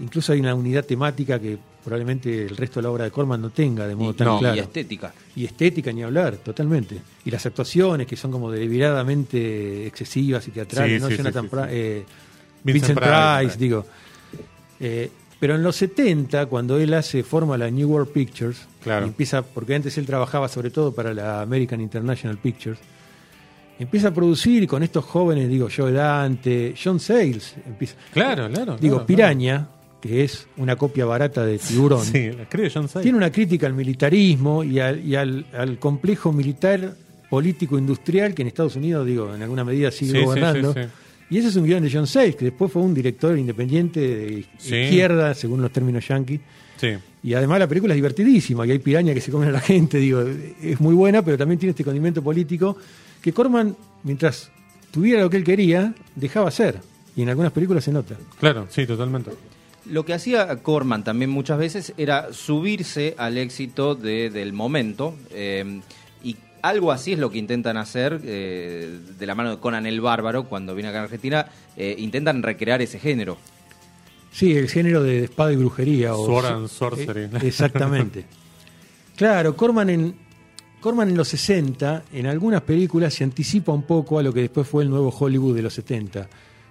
Incluso 0.01 0.31
hay 0.33 0.39
una 0.39 0.55
unidad 0.55 0.85
temática 0.85 1.39
que 1.39 1.57
probablemente 1.83 2.45
el 2.45 2.55
resto 2.55 2.79
de 2.79 2.83
la 2.83 2.91
obra 2.91 3.03
de 3.05 3.11
Corman 3.11 3.41
no 3.41 3.49
tenga 3.49 3.85
de 3.87 3.95
modo 3.95 4.11
Y, 4.11 4.13
tan 4.13 4.27
no. 4.27 4.39
claro. 4.39 4.55
y 4.55 4.59
estética. 4.59 5.13
Y 5.35 5.45
estética 5.45 5.91
ni 5.91 6.03
hablar, 6.03 6.37
totalmente. 6.37 6.97
Y 7.25 7.31
las 7.31 7.45
actuaciones 7.45 8.07
que 8.07 8.15
son 8.15 8.31
como 8.31 8.49
deliberadamente 8.51 9.85
excesivas 9.87 10.47
y 10.47 10.51
teatrales, 10.51 10.97
Sí, 10.97 11.03
¿no? 11.03 11.09
sí, 11.09 11.17
Jonathan 11.17 11.43
sí, 11.43 11.49
sí, 11.49 11.55
Pri- 11.55 11.63
sí. 11.63 11.69
eh, 11.71 12.05
Vincent 12.63 12.99
Vincent, 12.99 12.99
Price, 12.99 13.39
Price. 13.43 13.57
digo. 13.57 13.85
Eh, 14.79 15.11
pero 15.39 15.55
en 15.55 15.63
los 15.63 15.75
70, 15.77 16.45
cuando 16.47 16.77
él 16.77 16.93
hace, 16.93 17.23
forma 17.23 17.57
la 17.57 17.69
New 17.69 17.89
World 17.89 18.11
Pictures, 18.11 18.67
Claro. 18.83 19.05
empieza, 19.05 19.41
porque 19.41 19.75
antes 19.75 19.97
él 19.97 20.05
trabajaba 20.05 20.47
sobre 20.49 20.69
todo 20.69 20.93
para 20.93 21.13
la 21.13 21.41
American 21.41 21.79
International 21.81 22.37
Pictures, 22.37 22.77
empieza 23.79 24.09
a 24.09 24.13
producir 24.13 24.67
con 24.67 24.83
estos 24.83 25.05
jóvenes, 25.05 25.47
digo, 25.49 25.69
Joe 25.75 25.91
Dante, 25.93 26.73
John 26.81 26.99
Sayles, 26.99 27.55
empieza, 27.65 27.95
Claro, 28.11 28.49
claro. 28.49 28.77
digo, 28.77 28.95
claro, 28.95 29.05
Piraña, 29.07 29.67
que 30.01 30.23
es 30.23 30.47
una 30.57 30.75
copia 30.75 31.05
barata 31.05 31.45
de 31.45 31.57
Tiburón. 31.57 32.03
Sí. 32.05 32.29
Tiene 33.01 33.17
una 33.17 33.31
crítica 33.31 33.67
al 33.67 33.73
militarismo 33.73 34.63
y 34.63 34.79
al, 34.79 35.05
y 35.05 35.15
al, 35.15 35.45
al 35.53 35.77
complejo 35.77 36.31
militar 36.31 36.95
político 37.29 37.77
industrial 37.77 38.33
que 38.33 38.41
en 38.43 38.47
Estados 38.47 38.75
Unidos, 38.75 39.05
digo, 39.05 39.33
en 39.35 39.41
alguna 39.43 39.63
medida 39.63 39.91
sigue 39.91 40.19
Sí, 40.19 40.25
gobernando. 40.25 40.73
sí. 40.73 40.79
Y 41.31 41.37
ese 41.37 41.49
es 41.49 41.55
un 41.57 41.65
guion 41.65 41.83
de 41.83 41.91
John 41.91 42.07
Sayles, 42.07 42.35
que 42.35 42.45
después 42.45 42.71
fue 42.71 42.81
un 42.81 42.93
director 42.93 43.37
independiente 43.37 43.99
de 43.99 44.45
izquierda, 44.57 45.35
según 45.35 45.61
los 45.61 45.71
términos 45.71 46.07
yankees. 46.07 46.39
Sí. 46.77 46.87
Y 47.21 47.33
además 47.35 47.59
la 47.59 47.67
película 47.67 47.93
es 47.93 47.97
divertidísima, 47.97 48.65
y 48.65 48.71
hay 48.71 48.79
piraña 48.79 49.13
que 49.13 49.21
se 49.21 49.29
comen 49.29 49.49
a 49.49 49.51
la 49.51 49.59
gente, 49.59 49.99
digo, 49.99 50.23
es 50.61 50.79
muy 50.79 50.95
buena, 50.95 51.21
pero 51.23 51.37
también 51.37 51.59
tiene 51.59 51.71
este 51.71 51.83
condimento 51.83 52.23
político 52.23 52.77
que 53.21 53.31
Corman, 53.31 53.75
mientras 54.03 54.49
tuviera 54.89 55.21
lo 55.21 55.29
que 55.29 55.37
él 55.37 55.43
quería, 55.43 55.93
dejaba 56.15 56.47
hacer. 56.47 56.79
Y 57.15 57.21
en 57.21 57.29
algunas 57.29 57.51
películas 57.51 57.83
se 57.83 57.91
nota. 57.91 58.15
Claro, 58.39 58.65
sí, 58.69 58.87
totalmente. 58.87 59.29
Lo 59.85 60.05
que 60.05 60.13
hacía 60.13 60.55
Corman 60.57 61.03
también 61.03 61.29
muchas 61.31 61.57
veces 61.57 61.93
era 61.97 62.33
subirse 62.33 63.15
al 63.17 63.37
éxito 63.37 63.95
de- 63.95 64.29
del 64.29 64.53
momento. 64.53 65.15
eh, 65.31 65.81
y 66.23 66.35
algo 66.61 66.91
así 66.91 67.13
es 67.13 67.19
lo 67.19 67.29
que 67.31 67.37
intentan 67.37 67.77
hacer 67.77 68.19
eh, 68.25 68.99
de 69.17 69.25
la 69.25 69.33
mano 69.35 69.51
de 69.51 69.57
Conan 69.59 69.85
el 69.85 70.01
Bárbaro 70.01 70.43
cuando 70.45 70.75
viene 70.75 70.89
acá 70.89 70.99
a 70.99 71.03
Argentina. 71.03 71.47
eh, 71.77 71.95
intentan 71.97 72.43
recrear 72.43 72.81
ese 72.81 72.99
género. 72.99 73.37
Sí, 74.33 74.53
el 74.55 74.67
género 74.69 75.01
de 75.01 75.23
espada 75.23 75.53
y 75.53 75.55
brujería. 75.55 76.13
O, 76.13 76.25
Sword 76.25 76.45
and 76.45 76.67
sorcery. 76.67 77.21
Eh, 77.23 77.29
exactamente. 77.43 78.25
claro, 79.15 79.55
Corman 79.55 79.89
en, 79.89 80.13
Corman 80.81 81.09
en 81.09 81.15
los 81.17 81.29
60, 81.29 82.03
en 82.13 82.25
algunas 82.27 82.61
películas 82.61 83.13
se 83.13 83.23
anticipa 83.23 83.71
un 83.71 83.83
poco 83.83 84.19
a 84.19 84.23
lo 84.23 84.33
que 84.33 84.41
después 84.41 84.67
fue 84.67 84.83
el 84.83 84.89
nuevo 84.89 85.09
Hollywood 85.17 85.55
de 85.55 85.61
los 85.61 85.73
70, 85.73 86.27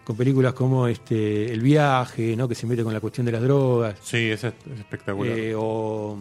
con 0.08 0.16
películas 0.16 0.54
como 0.54 0.88
este 0.88 1.52
El 1.52 1.60
viaje, 1.60 2.34
¿no? 2.34 2.48
que 2.48 2.54
se 2.54 2.66
mete 2.66 2.82
con 2.82 2.94
la 2.94 3.00
cuestión 3.00 3.26
de 3.26 3.32
las 3.32 3.42
drogas, 3.42 3.94
Sí, 4.02 4.30
es, 4.30 4.42
es 4.42 4.54
espectacular. 4.78 5.38
eh, 5.38 5.52
o 5.54 6.16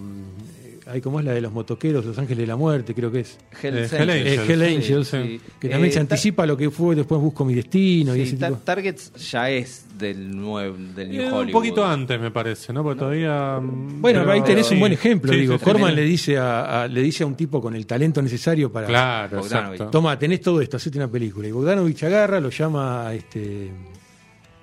hay 0.89 1.01
como 1.01 1.19
es 1.19 1.25
la 1.25 1.33
de 1.33 1.41
los 1.41 1.51
motoqueros, 1.51 2.05
Los 2.05 2.17
Ángeles 2.17 2.39
de 2.39 2.47
la 2.47 2.55
Muerte, 2.55 2.93
creo 2.93 3.11
que 3.11 3.21
es. 3.21 3.37
Hell 3.61 3.77
Eh, 3.77 3.81
Angels. 3.83 3.93
Hell 3.93 4.09
Eh, 4.09 4.45
Hell 4.47 4.61
Angels, 4.63 5.07
sí. 5.07 5.41
que 5.59 5.69
también 5.69 5.89
Eh, 5.89 5.93
se 5.93 5.99
anticipa 5.99 6.45
lo 6.45 6.55
que 6.57 6.69
fue, 6.71 6.95
después 6.95 7.19
busco 7.21 7.43
mi 7.45 7.53
destino 7.55 8.15
y 8.15 8.19
Sí, 8.19 8.23
ese 8.29 8.37
Ta- 8.37 8.47
tipo. 8.49 8.59
Targets 8.63 9.13
ya 9.31 9.49
es 9.49 9.85
del 9.97 10.35
nuevo 10.35 10.75
del 10.95 11.09
New 11.09 11.21
Eh, 11.21 11.25
Hollywood. 11.25 11.45
un 11.45 11.51
poquito 11.51 11.85
antes, 11.85 12.19
me 12.19 12.31
parece, 12.31 12.71
¿no? 12.73 12.83
Porque 12.83 12.99
todavía. 12.99 13.59
mm, 13.59 14.01
Bueno, 14.01 14.19
pero- 14.21 14.31
ahí 14.31 14.41
tenés 14.41 14.69
un 14.71 14.79
buen 14.79 14.93
ejemplo, 14.93 15.31
sí, 15.33 15.39
digo. 15.39 15.57
sí, 15.57 15.63
Corman 15.63 15.95
le 15.95 16.03
dice 16.03 16.37
a, 16.37 16.83
a- 16.83 16.87
le 16.87 17.01
dice 17.01 17.23
a 17.23 17.27
un 17.27 17.35
tipo 17.35 17.61
con 17.61 17.75
el 17.75 17.85
talento 17.85 18.21
necesario 18.21 18.71
para 18.71 18.87
Claro, 18.87 19.39
Bogdanovich. 19.39 19.89
toma, 19.89 20.17
tenés 20.19 20.41
todo 20.41 20.61
esto, 20.61 20.77
hacete 20.77 20.97
una 20.97 21.09
película. 21.09 21.47
Y 21.47 21.51
Bogdanovich 21.51 22.03
agarra, 22.03 22.39
lo 22.39 22.49
llama 22.49 23.07
a, 23.07 23.13
este, 23.15 23.71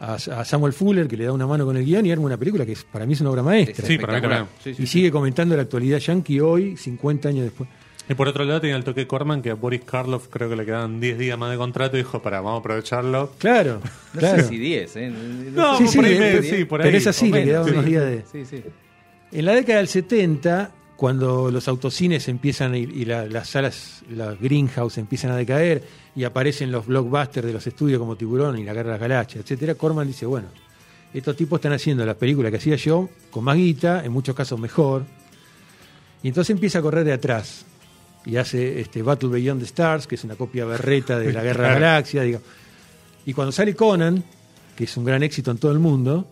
a, 0.01 0.15
a 0.15 0.45
Samuel 0.45 0.73
Fuller, 0.73 1.07
que 1.09 1.17
le 1.17 1.25
da 1.25 1.33
una 1.33 1.47
mano 1.47 1.65
con 1.65 1.77
el 1.77 1.85
guion 1.85 2.05
y 2.07 2.13
arma 2.13 2.25
una 2.27 2.37
película 2.37 2.67
que 2.67 2.73
es- 2.73 2.85
para 2.85 3.07
mí 3.07 3.13
es 3.15 3.21
una 3.21 3.31
obra 3.31 3.43
maestra. 3.43 3.87
Sí, 3.87 3.97
para 3.99 4.15
mí 4.15 4.21
también. 4.21 4.47
Sí, 4.63 4.75
sí, 4.75 4.83
y 4.83 4.87
sigue 4.87 5.11
comentando 5.11 5.57
la 5.57 5.63
actualidad 5.63 5.99
yankee 5.99 6.41
hoy, 6.41 6.77
50 6.77 7.29
años 7.29 7.45
después. 7.45 7.69
Y 8.07 8.13
por 8.15 8.29
otro 8.29 8.45
lado 8.45 8.61
tenía 8.61 8.77
el 8.77 8.85
toque 8.85 9.07
Corman 9.07 9.41
que 9.41 9.51
a 9.51 9.55
Boris 9.55 9.81
Karloff 9.83 10.29
creo 10.29 10.51
que 10.51 10.57
le 10.57 10.67
quedaban 10.67 11.01
10 11.01 11.17
días 11.17 11.39
más 11.39 11.51
de 11.51 11.57
contrato 11.57 11.97
y 11.97 12.01
dijo, 12.01 12.21
para, 12.21 12.43
vamos 12.43 12.59
a 12.59 12.61
aprovecharlo. 12.61 13.33
Claro, 13.39 13.81
No 14.13 14.21
claro. 14.21 14.43
sé 14.43 14.49
si 14.51 14.59
10, 14.59 14.97
¿eh? 14.97 15.11
No, 15.55 15.79
Sí, 15.79 15.85
por 15.85 15.93
sí, 15.93 16.11
ahí, 16.11 16.13
eh, 16.17 16.19
pero- 16.21 16.43
sí, 16.43 16.65
por 16.67 16.81
pero 16.81 16.91
ahí. 16.91 16.97
es 16.97 17.07
así, 17.07 17.31
le 17.33 17.45
quedaban 17.45 17.67
sí. 17.69 17.73
unos 17.73 17.85
días 17.87 18.05
de... 18.05 18.25
Sí, 18.31 18.45
sí. 18.45 18.63
En 19.33 19.45
la 19.47 19.55
década 19.55 19.79
del 19.79 19.89
70, 19.89 20.71
cuando 20.97 21.51
los 21.51 21.67
autocines 21.69 22.29
empiezan 22.29 22.75
y, 22.75 22.81
y 22.81 23.05
la- 23.05 23.27
las 23.27 23.49
salas, 23.49 24.03
las 24.11 24.39
greenhouse 24.41 24.99
empiezan 24.99 25.33
a 25.33 25.37
decaer 25.37 25.83
y 26.15 26.25
aparecen 26.25 26.71
los 26.71 26.87
blockbusters 26.87 27.47
de 27.47 27.53
los 27.53 27.67
estudios 27.67 27.99
como 27.99 28.17
Tiburón 28.17 28.59
y 28.59 28.65
La 28.65 28.73
Guerra 28.73 28.93
de 28.93 28.99
las 28.99 29.01
Galaxias, 29.01 29.43
etcétera, 29.45 29.75
Corman 29.75 30.07
dice, 30.07 30.25
bueno, 30.27 30.47
estos 31.13 31.37
tipos 31.37 31.59
están 31.59 31.73
haciendo 31.73 32.05
las 32.07 32.17
películas 32.17 32.51
que 32.51 32.59
hacía 32.59 32.77
yo 32.77 33.09
con 33.31 33.45
más 33.45 33.57
guita, 33.57 34.05
en 34.05 34.13
muchos 34.13 34.35
casos 34.37 34.59
mejor, 34.61 35.05
y 36.23 36.29
entonces 36.29 36.51
empieza 36.55 36.79
a 36.79 36.83
correr 36.83 37.05
de 37.05 37.13
atrás 37.13 37.65
y 38.25 38.37
hace 38.37 38.81
este 38.81 39.03
Battle 39.03 39.29
Beyond 39.29 39.61
the 39.61 39.67
Stars, 39.67 40.07
que 40.07 40.15
es 40.15 40.25
una 40.25 40.37
copia 40.37 40.65
berreta 40.65 41.19
de 41.19 41.33
La 41.33 41.43
Guerra 41.43 41.65
de 41.65 41.71
las. 41.73 41.81
Galaxias. 41.81 42.41
Y 43.27 43.33
cuando 43.35 43.53
sale 43.53 43.75
Conan, 43.75 44.23
que 44.77 44.85
es 44.85 44.97
un 44.97 45.05
gran 45.05 45.23
éxito 45.23 45.51
en 45.51 45.59
todo 45.59 45.73
el 45.73 45.79
mundo, 45.79 46.27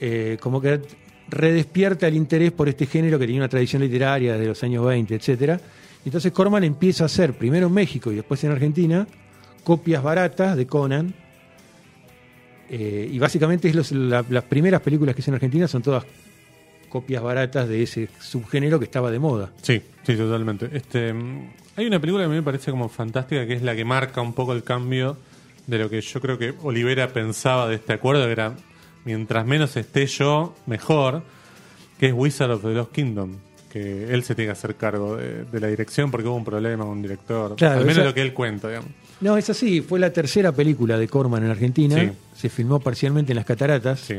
eh, 0.00 0.38
como 0.40 0.60
que 0.60 0.80
redespierta 1.30 2.08
el 2.08 2.16
interés 2.16 2.52
por 2.52 2.68
este 2.68 2.86
género 2.86 3.18
que 3.18 3.26
tenía 3.26 3.40
una 3.40 3.48
tradición 3.48 3.82
literaria 3.82 4.36
de 4.36 4.46
los 4.46 4.62
años 4.62 4.84
20, 4.84 5.14
etcétera. 5.14 5.60
Entonces 6.04 6.32
Corman 6.32 6.64
empieza 6.64 7.04
a 7.04 7.06
hacer, 7.06 7.34
primero 7.34 7.68
en 7.68 7.72
México 7.72 8.10
y 8.10 8.16
después 8.16 8.42
en 8.44 8.52
Argentina, 8.52 9.06
copias 9.64 10.02
baratas 10.02 10.56
de 10.56 10.66
Conan. 10.66 11.14
Eh, 12.68 13.08
y 13.12 13.18
básicamente 13.18 13.68
es 13.68 13.92
las 13.92 14.44
primeras 14.44 14.80
películas 14.80 15.14
que 15.14 15.20
hizo 15.22 15.30
en 15.30 15.34
Argentina 15.34 15.66
son 15.66 15.82
todas 15.82 16.04
copias 16.88 17.22
baratas 17.22 17.68
de 17.68 17.82
ese 17.82 18.08
subgénero 18.20 18.78
que 18.78 18.84
estaba 18.84 19.10
de 19.10 19.18
moda. 19.18 19.50
Sí, 19.62 19.80
sí, 20.02 20.16
totalmente. 20.16 20.68
Este, 20.72 21.14
hay 21.76 21.86
una 21.86 22.00
película 22.00 22.22
que 22.22 22.26
a 22.26 22.28
mí 22.28 22.34
me 22.34 22.42
parece 22.42 22.70
como 22.70 22.88
fantástica, 22.88 23.46
que 23.46 23.54
es 23.54 23.62
la 23.62 23.74
que 23.74 23.84
marca 23.84 24.20
un 24.20 24.34
poco 24.34 24.52
el 24.52 24.62
cambio 24.62 25.16
de 25.66 25.78
lo 25.78 25.88
que 25.88 26.00
yo 26.00 26.20
creo 26.20 26.38
que 26.38 26.54
Olivera 26.62 27.08
pensaba 27.08 27.68
de 27.68 27.76
este 27.76 27.92
acuerdo, 27.92 28.24
que 28.26 28.32
era 28.32 28.54
mientras 29.04 29.46
menos 29.46 29.76
esté 29.76 30.06
yo, 30.06 30.54
mejor, 30.66 31.22
que 31.98 32.06
es 32.08 32.12
Wizard 32.14 32.50
of 32.52 32.62
the 32.62 32.68
Lost 32.70 32.92
Kingdom, 32.92 33.36
que 33.70 34.12
él 34.12 34.22
se 34.24 34.34
tiene 34.34 34.48
que 34.48 34.52
hacer 34.52 34.74
cargo 34.76 35.16
de, 35.16 35.44
de 35.44 35.60
la 35.60 35.68
dirección 35.68 36.10
porque 36.10 36.26
hubo 36.28 36.36
un 36.36 36.44
problema 36.44 36.84
con 36.84 36.92
un 36.94 37.02
director, 37.02 37.56
Claro, 37.56 37.74
al 37.74 37.80
menos 37.80 37.98
esa- 37.98 38.04
lo 38.06 38.14
que 38.14 38.22
él 38.22 38.32
cuenta, 38.34 38.68
digamos. 38.68 38.90
No, 39.20 39.36
es 39.36 39.50
así, 39.50 39.80
fue 39.82 39.98
la 40.00 40.10
tercera 40.12 40.50
película 40.50 40.96
de 40.98 41.06
Corman 41.06 41.44
en 41.44 41.50
Argentina. 41.50 41.94
Sí. 41.98 42.10
Se 42.34 42.48
filmó 42.48 42.80
parcialmente 42.80 43.32
en 43.32 43.36
las 43.36 43.44
cataratas. 43.44 44.00
Sí. 44.00 44.16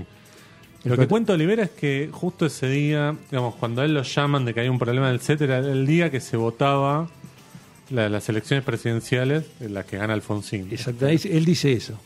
Lo 0.84 0.96
que 0.98 1.08
cuenta 1.08 1.34
Olivera 1.34 1.64
es 1.64 1.72
que 1.72 2.10
justo 2.12 2.46
ese 2.46 2.68
día, 2.70 3.16
digamos, 3.30 3.56
cuando 3.56 3.82
a 3.82 3.86
él 3.86 3.94
lo 3.96 4.04
llaman 4.04 4.46
de 4.46 4.54
que 4.54 4.62
hay 4.62 4.70
un 4.70 4.80
problema 4.80 5.10
del 5.10 5.20
set, 5.20 5.42
era 5.42 5.58
el 5.60 5.86
día 5.88 6.10
que 6.12 6.20
se 6.20 6.38
votaba 6.38 7.08
la- 7.90 8.10
las 8.10 8.30
elecciones 8.30 8.64
presidenciales 8.64 9.46
en 9.60 9.74
las 9.74 9.86
que 9.86 9.98
gana 9.98 10.14
Alfonsín. 10.14 10.68
Exactamente, 10.72 11.36
él 11.36 11.46
dice 11.46 11.74
eso. 11.74 12.00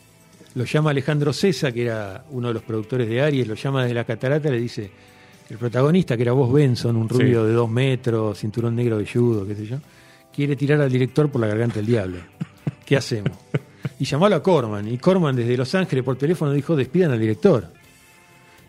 Lo 0.56 0.64
llama 0.64 0.90
Alejandro 0.90 1.32
César, 1.32 1.72
que 1.72 1.82
era 1.84 2.24
uno 2.30 2.48
de 2.48 2.54
los 2.54 2.62
productores 2.62 3.08
de 3.08 3.20
Aries, 3.20 3.46
lo 3.46 3.54
llama 3.54 3.82
desde 3.82 3.94
la 3.94 4.04
catarata, 4.04 4.50
le 4.50 4.58
dice, 4.58 4.90
el 5.50 5.58
protagonista, 5.58 6.16
que 6.16 6.22
era 6.22 6.32
vos 6.32 6.52
Benson, 6.52 6.96
un 6.96 7.08
rubio 7.08 7.42
Sí. 7.42 7.48
de 7.48 7.52
dos 7.52 7.70
metros, 7.70 8.38
cinturón 8.38 8.74
negro 8.74 8.98
de 8.98 9.06
judo, 9.06 9.46
qué 9.46 9.54
sé 9.54 9.66
yo, 9.66 9.76
quiere 10.34 10.56
tirar 10.56 10.80
al 10.80 10.90
director 10.90 11.30
por 11.30 11.40
la 11.42 11.46
garganta 11.46 11.76
del 11.76 11.86
diablo. 11.86 12.18
¿Qué 12.84 12.96
hacemos? 12.96 13.32
Y 13.98 14.04
llamó 14.04 14.26
a 14.26 14.42
Corman, 14.42 14.88
y 14.92 14.98
Corman 14.98 15.36
desde 15.36 15.56
Los 15.56 15.74
Ángeles 15.74 16.04
por 16.04 16.16
teléfono 16.16 16.52
dijo, 16.52 16.74
despidan 16.74 17.10
al 17.12 17.20
director. 17.20 17.70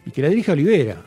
Y 0.06 0.12
que 0.12 0.22
la 0.22 0.29
dirija 0.29 0.51
Olivera. 0.53 1.01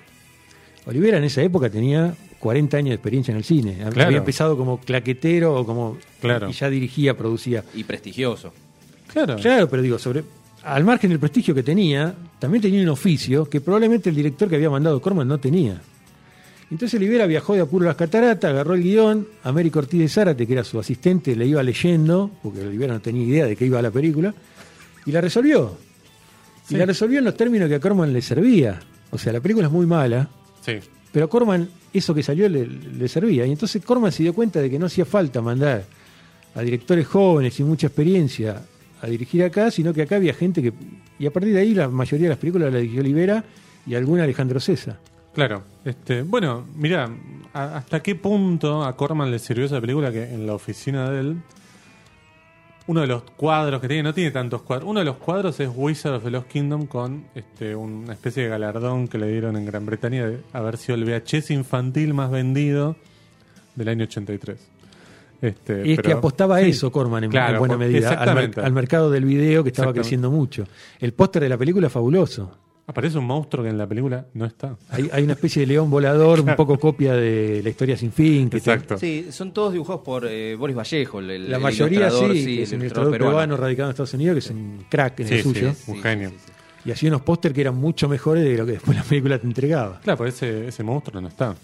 Olivera 0.87 1.19
en 1.19 1.25
esa 1.25 1.43
época 1.43 1.69
tenía 1.71 2.15
40 2.39 2.77
años 2.79 2.89
de 2.89 2.95
experiencia 2.95 3.33
en 3.33 3.39
el 3.39 3.45
cine. 3.45 3.77
Claro. 3.91 4.07
Había 4.07 4.19
empezado 4.19 4.57
como 4.57 4.81
claquetero 4.81 5.55
o 5.57 5.67
como... 5.67 5.99
Claro. 6.21 6.49
Y 6.49 6.53
ya 6.53 6.71
dirigía, 6.71 7.17
producía. 7.17 7.65
Y 7.75 7.85
prestigioso. 7.85 8.53
Claro. 9.13 9.37
Claro, 9.37 9.69
pero 9.69 9.83
digo, 9.83 9.99
sobre 9.99 10.23
al 10.65 10.85
margen 10.85 11.11
del 11.11 11.19
prestigio 11.19 11.55
que 11.55 11.63
tenía, 11.63 12.15
también 12.39 12.63
tenía 12.63 12.83
un 12.83 12.89
oficio 12.91 13.49
que 13.49 13.61
probablemente 13.61 14.11
el 14.11 14.17
director 14.17 14.49
que 14.49 14.57
había 14.57 14.71
mandado 14.71 15.01
Corman 15.01 15.27
no 15.27 15.39
tenía. 15.39 15.81
Entonces 16.71 16.99
Olivera 16.99 17.27
viajó 17.27 17.55
de 17.55 17.61
apuro 17.63 17.85
a 17.87 17.89
las 17.89 17.97
cataratas, 17.97 18.51
agarró 18.51 18.75
el 18.75 18.83
guion, 18.83 19.27
Américo 19.43 19.81
Ortiz 19.81 20.01
de 20.01 20.09
Zárate, 20.09 20.47
que 20.47 20.53
era 20.53 20.63
su 20.63 20.79
asistente, 20.79 21.35
le 21.35 21.47
iba 21.47 21.63
leyendo, 21.63 22.31
porque 22.43 22.61
Olivera 22.61 22.95
no 22.95 23.01
tenía 23.01 23.25
idea 23.25 23.47
de 23.47 23.57
qué 23.57 23.67
iba 23.67 23.83
la 23.83 23.91
película, 23.91 24.33
y 25.05 25.11
la 25.11 25.21
resolvió. 25.21 25.77
Sí. 26.67 26.75
Y 26.77 26.79
la 26.79 26.87
resolvió 26.87 27.19
en 27.19 27.25
los 27.25 27.37
términos 27.37 27.69
que 27.69 27.75
a 27.75 27.81
Corman 27.81 28.13
le 28.13 28.23
servía. 28.23 28.79
O 29.11 29.19
sea, 29.19 29.33
la 29.33 29.41
película 29.41 29.67
es 29.67 29.73
muy 29.73 29.87
mala, 29.87 30.29
Sí. 30.65 30.75
pero 31.11 31.25
a 31.25 31.29
Corman 31.29 31.69
eso 31.93 32.15
que 32.15 32.23
salió 32.23 32.49
le, 32.49 32.65
le 32.67 33.09
servía. 33.09 33.45
Y 33.47 33.51
entonces 33.51 33.83
Corman 33.85 34.13
se 34.13 34.23
dio 34.23 34.33
cuenta 34.33 34.61
de 34.61 34.71
que 34.71 34.79
no 34.79 34.87
hacía 34.87 35.05
falta 35.05 35.43
mandar 35.43 35.85
a 36.55 36.61
directores 36.63 37.05
jóvenes 37.09 37.55
sin 37.55 37.67
mucha 37.67 37.89
experiencia 37.89 38.63
a 39.01 39.07
dirigir 39.07 39.45
acá, 39.45 39.71
sino 39.71 39.93
que 39.93 40.03
acá 40.03 40.17
había 40.17 40.35
gente 40.35 40.63
que... 40.63 40.73
Y 41.19 41.27
a 41.27 41.33
partir 41.33 41.53
de 41.53 41.61
ahí 41.61 41.75
la 41.75 41.89
mayoría 41.89 42.27
de 42.27 42.31
las 42.31 42.39
películas 42.39 42.73
la 42.73 42.79
dirigió 42.79 43.01
Olivera 43.01 43.45
y 43.87 43.95
alguna 43.95 44.25
Alejandro 44.25 44.61
César. 44.61 44.99
Claro. 45.35 45.63
Este, 45.85 46.23
bueno, 46.23 46.67
mira, 46.75 47.09
¿hasta 47.53 48.03
qué 48.03 48.15
punto 48.15 48.83
a 48.85 48.97
Corman 48.97 49.31
le 49.31 49.39
sirvió 49.39 49.67
esa 49.67 49.81
película 49.81 50.11
que 50.11 50.25
en 50.25 50.47
la 50.47 50.55
oficina 50.55 51.11
de 51.11 51.21
él, 51.21 51.37
uno 52.87 53.03
de 53.03 53.07
los 53.07 53.23
cuadros 53.23 53.81
que 53.81 53.89
tiene, 53.89 54.03
no 54.03 54.13
tiene 54.13 54.33
tantos 54.33 54.63
cuadros, 54.63 54.91
uno 54.91 55.01
de 55.01 55.07
los 55.07 55.17
cuadros 55.17 55.61
es 55.61 55.71
Wizard 55.73 56.15
of 56.15 56.25
the 56.25 56.31
Lost 56.31 56.49
Kingdom 56.49 56.87
con 56.87 57.27
este, 57.35 57.77
una 57.77 58.13
especie 58.13 58.43
de 58.43 58.49
galardón 58.49 59.07
que 59.07 59.19
le 59.19 59.29
dieron 59.29 59.57
en 59.57 59.65
Gran 59.65 59.87
Bretaña 59.87 60.27
de 60.27 60.41
haber 60.53 60.77
sido 60.77 60.97
el 60.97 61.05
VHS 61.05 61.53
infantil 61.53 62.13
más 62.13 62.31
vendido 62.31 62.97
del 63.77 63.89
año 63.89 64.05
83. 64.05 64.80
Este, 65.43 65.87
Y 65.89 65.93
es 65.93 65.99
que 66.01 66.13
apostaba 66.13 66.57
a 66.57 66.61
sí, 66.61 66.71
eso 66.71 66.93
Corman 66.93 67.25
en, 67.25 67.31
claro, 67.31 67.55
en 67.55 67.59
buena 67.61 67.77
medida, 67.77 68.09
al, 68.11 68.15
mer- 68.15 68.45
exactamente. 68.45 68.61
al 68.61 68.73
mercado 68.73 69.11
del 69.11 69.25
video 69.25 69.63
que 69.63 69.71
estaba 69.71 69.93
creciendo 69.93 70.31
mucho. 70.31 70.65
El 70.99 71.13
póster 71.15 71.43
de 71.43 71.49
la 71.49 71.57
película 71.57 71.87
es 71.87 71.93
fabuloso. 71.93 72.51
Aparece 72.87 73.19
un 73.19 73.25
monstruo 73.25 73.63
que 73.63 73.71
en 73.71 73.79
la 73.79 73.87
película 73.87 74.27
no 74.35 74.45
está. 74.45 74.77
Hay, 74.89 75.09
hay 75.13 75.23
una 75.23 75.35
especie 75.35 75.61
de 75.61 75.67
león 75.69 75.89
volador, 75.91 76.41
un 76.41 76.57
poco 76.57 76.77
copia 76.77 77.15
de 77.15 77.61
la 77.63 77.71
historia 77.71 77.97
sin 77.97 78.11
fin. 78.11 78.51
Que 78.51 78.61
te- 78.61 78.73
Exacto. 78.73 78.99
Sí, 78.99 79.29
son 79.31 79.53
todos 79.53 79.73
dibujados 79.73 80.03
por 80.03 80.27
eh, 80.27 80.57
Boris 80.57 80.77
Vallejo, 80.77 81.21
el, 81.21 81.31
el- 81.31 81.51
la 81.51 81.57
el 81.59 81.63
mayoría 81.63 82.11
sí, 82.11 82.17
que 82.57 82.63
es 82.65 82.73
un 82.73 82.81
ilustrador 82.81 83.13
peruano 83.13 83.57
radicado 83.57 83.89
en 83.89 83.91
Estados 83.93 84.13
Unidos, 84.15 84.35
que 84.35 84.39
es 84.41 84.51
un 84.51 84.85
crack 84.91 85.21
en 85.21 85.29
Sí, 85.29 85.35
el 85.35 85.43
suyo. 85.45 85.73
sí. 85.73 85.93
Un 85.93 86.03
genio. 86.03 86.33
Y 86.85 86.91
hacía 86.91 87.11
unos 87.11 87.21
póster 87.23 87.53
que 87.53 87.61
eran 87.61 87.77
mucho 87.77 88.09
mejores 88.09 88.43
de 88.43 88.57
lo 88.57 88.67
que 88.67 88.73
después 88.73 88.97
la 88.97 89.05
película 89.05 89.39
te 89.39 89.47
entregaba. 89.47 90.01
Claro, 90.03 90.17
pero 90.19 90.29
ese, 90.31 90.67
ese 90.69 90.83
monstruo 90.83 91.21
no 91.21 91.29
está. 91.29 91.55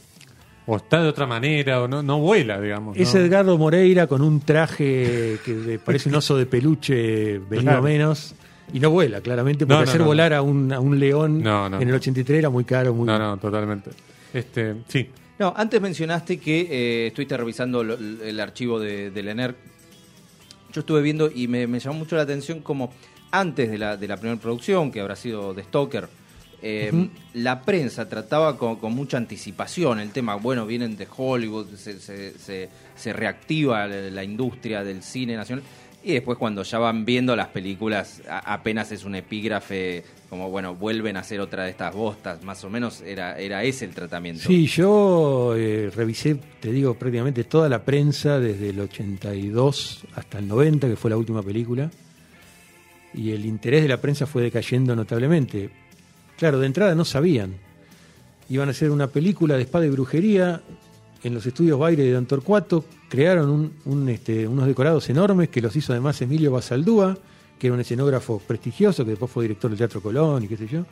O 0.69 0.77
está 0.77 1.01
de 1.03 1.09
otra 1.09 1.27
manera, 1.27 1.81
o 1.83 1.89
no, 1.89 2.03
no 2.03 2.19
vuela, 2.19 2.61
digamos. 2.61 2.97
Es 2.97 3.15
¿no? 3.15 3.21
Edgardo 3.21 3.57
Moreira 3.57 4.07
con 4.09 4.21
un 4.23 4.41
traje 4.41 5.39
que 5.45 5.79
parece 5.85 6.09
un 6.09 6.17
oso 6.17 6.37
de 6.37 6.47
peluche 6.47 7.39
venido 7.39 7.63
Claro. 7.63 7.79
a 7.79 7.83
menos. 7.83 8.35
Y 8.73 8.81
no 8.81 8.91
vuela, 8.91 9.21
claramente, 9.21 9.65
porque 9.65 9.75
No, 9.79 9.85
no, 9.85 9.89
hacer 9.89 10.01
no, 10.01 10.07
volar 10.07 10.35
A, 10.35 10.43
un, 10.43 10.73
a 10.73 10.81
un 10.81 10.99
león 10.99 11.41
No, 11.41 11.69
no. 11.69 11.81
en 11.81 11.89
el 11.89 11.95
83 11.95 12.41
era 12.41 12.51
muy 12.51 12.65
caro. 12.65 12.93
Muy... 12.95 13.07
No, 13.07 13.17
no, 13.17 13.37
totalmente. 13.37 13.91
Este, 14.35 14.75
sí, 14.89 15.09
No, 15.39 15.55
antes 15.57 15.81
mencionaste 15.81 16.39
que 16.39 16.67
eh, 16.69 17.07
estuviste 17.07 17.37
revisando 17.37 17.85
lo- 17.85 17.95
el 17.97 18.41
archivo 18.41 18.81
de, 18.81 19.13
del 19.13 19.29
ENER. 19.29 19.55
Yo 20.73 20.81
estuve 20.81 21.01
viendo 21.01 21.31
y 21.33 21.47
me, 21.47 21.69
me 21.69 21.79
llamó 21.79 22.01
mucho 22.01 22.17
la 22.17 22.23
atención 22.23 22.59
como 22.61 22.93
antes 23.31 23.71
de 23.71 23.79
la, 23.79 23.97
de 23.97 24.09
la 24.09 24.17
primera 24.17 24.41
producción, 24.41 24.91
que 24.91 25.01
habrá 25.01 25.15
sido 25.15 25.55
de 25.55 25.63
Stoker, 25.63 26.09
eh, 26.69 27.09
la 27.35 27.63
prensa 27.63 28.09
trataba 28.09 28.57
con, 28.59 28.77
con 28.77 28.93
mucha 28.95 29.17
anticipación 29.19 30.01
el 30.01 30.11
tema, 30.11 30.35
bueno, 30.37 30.67
vienen 30.67 30.97
de 30.97 31.07
Hollywood, 31.15 31.75
se, 31.77 32.01
se- 32.01 32.37
se- 32.39 32.69
se 32.97 33.13
reactiva 33.13 33.87
la, 33.87 34.11
la 34.11 34.25
industria 34.25 34.83
del 34.83 35.03
cine 35.03 35.37
nacional. 35.37 35.63
Y 36.03 36.13
después 36.13 36.39
cuando 36.39 36.63
ya 36.63 36.79
van 36.79 37.05
viendo 37.05 37.35
las 37.37 37.49
películas, 37.49 38.23
a- 38.29 38.53
apenas 38.55 38.91
es 38.93 39.05
un 39.05 39.15
epígrafe, 39.17 40.05
como 40.31 40.51
bueno, 40.51 40.75
vuelven 40.75 41.17
a 41.17 41.21
hacer 41.21 41.41
otra 41.41 41.65
de 41.65 41.71
estas 41.71 41.95
bostas, 41.95 42.43
más 42.45 42.63
o 42.65 42.71
menos 42.71 43.01
era, 43.03 43.39
era 43.39 43.63
ese 43.65 43.85
el 43.85 43.93
tratamiento. 43.93 44.43
Sí, 44.47 44.67
yo 44.67 45.55
eh, 45.57 45.91
revisé, 45.95 46.37
te 46.61 46.71
digo, 46.73 46.95
prácticamente 46.95 47.45
toda 47.45 47.69
la 47.69 47.85
prensa 47.85 48.39
desde 48.41 48.71
el 48.71 48.81
82 48.81 50.05
hasta 50.15 50.39
el 50.39 50.47
90, 50.49 50.89
que 50.89 50.97
fue 50.97 51.11
la 51.11 51.17
última 51.17 51.43
película, 51.43 51.91
y 53.15 53.31
el 53.33 53.45
interés 53.47 53.83
de 53.83 53.89
la 53.89 54.01
prensa 54.01 54.27
fue 54.27 54.43
decayendo 54.43 54.95
notablemente. 54.95 55.71
Claro, 56.39 56.59
de 56.61 56.67
entrada 56.67 56.95
no 56.95 57.05
sabían. 57.05 57.55
iban 58.49 58.69
a 58.69 58.71
hacer 58.71 58.91
una 58.93 59.09
película 59.09 59.57
de 59.57 59.63
espada 59.63 59.87
y 59.87 59.91
brujería 59.91 60.61
en 61.25 61.35
los 61.35 61.45
estudios 61.47 61.79
Baile 61.81 62.05
de 62.05 62.13
Don 62.13 62.27
Torcuato. 62.27 62.85
Crearon 63.09 63.51
un- 63.51 63.73
un, 63.87 64.09
este, 64.09 64.47
unos 64.47 64.67
decorados 64.67 65.09
enormes 65.11 65.49
que 65.49 65.61
los 65.61 65.75
hizo 65.75 65.93
además 65.93 66.21
Emilio 66.23 66.53
Basaldúa, 66.53 67.19
que 67.59 67.67
era 67.67 67.75
un 67.75 67.81
escenógrafo 67.81 68.39
prestigioso, 68.47 69.05
que 69.05 69.11
después 69.11 69.31
fue 69.33 69.45
director 69.45 69.69
del 69.71 69.79
Teatro 69.79 70.01
Colón 70.01 70.45
y 70.45 70.49
qué 70.49 70.57
sé 70.57 70.69
yo. 70.69 70.85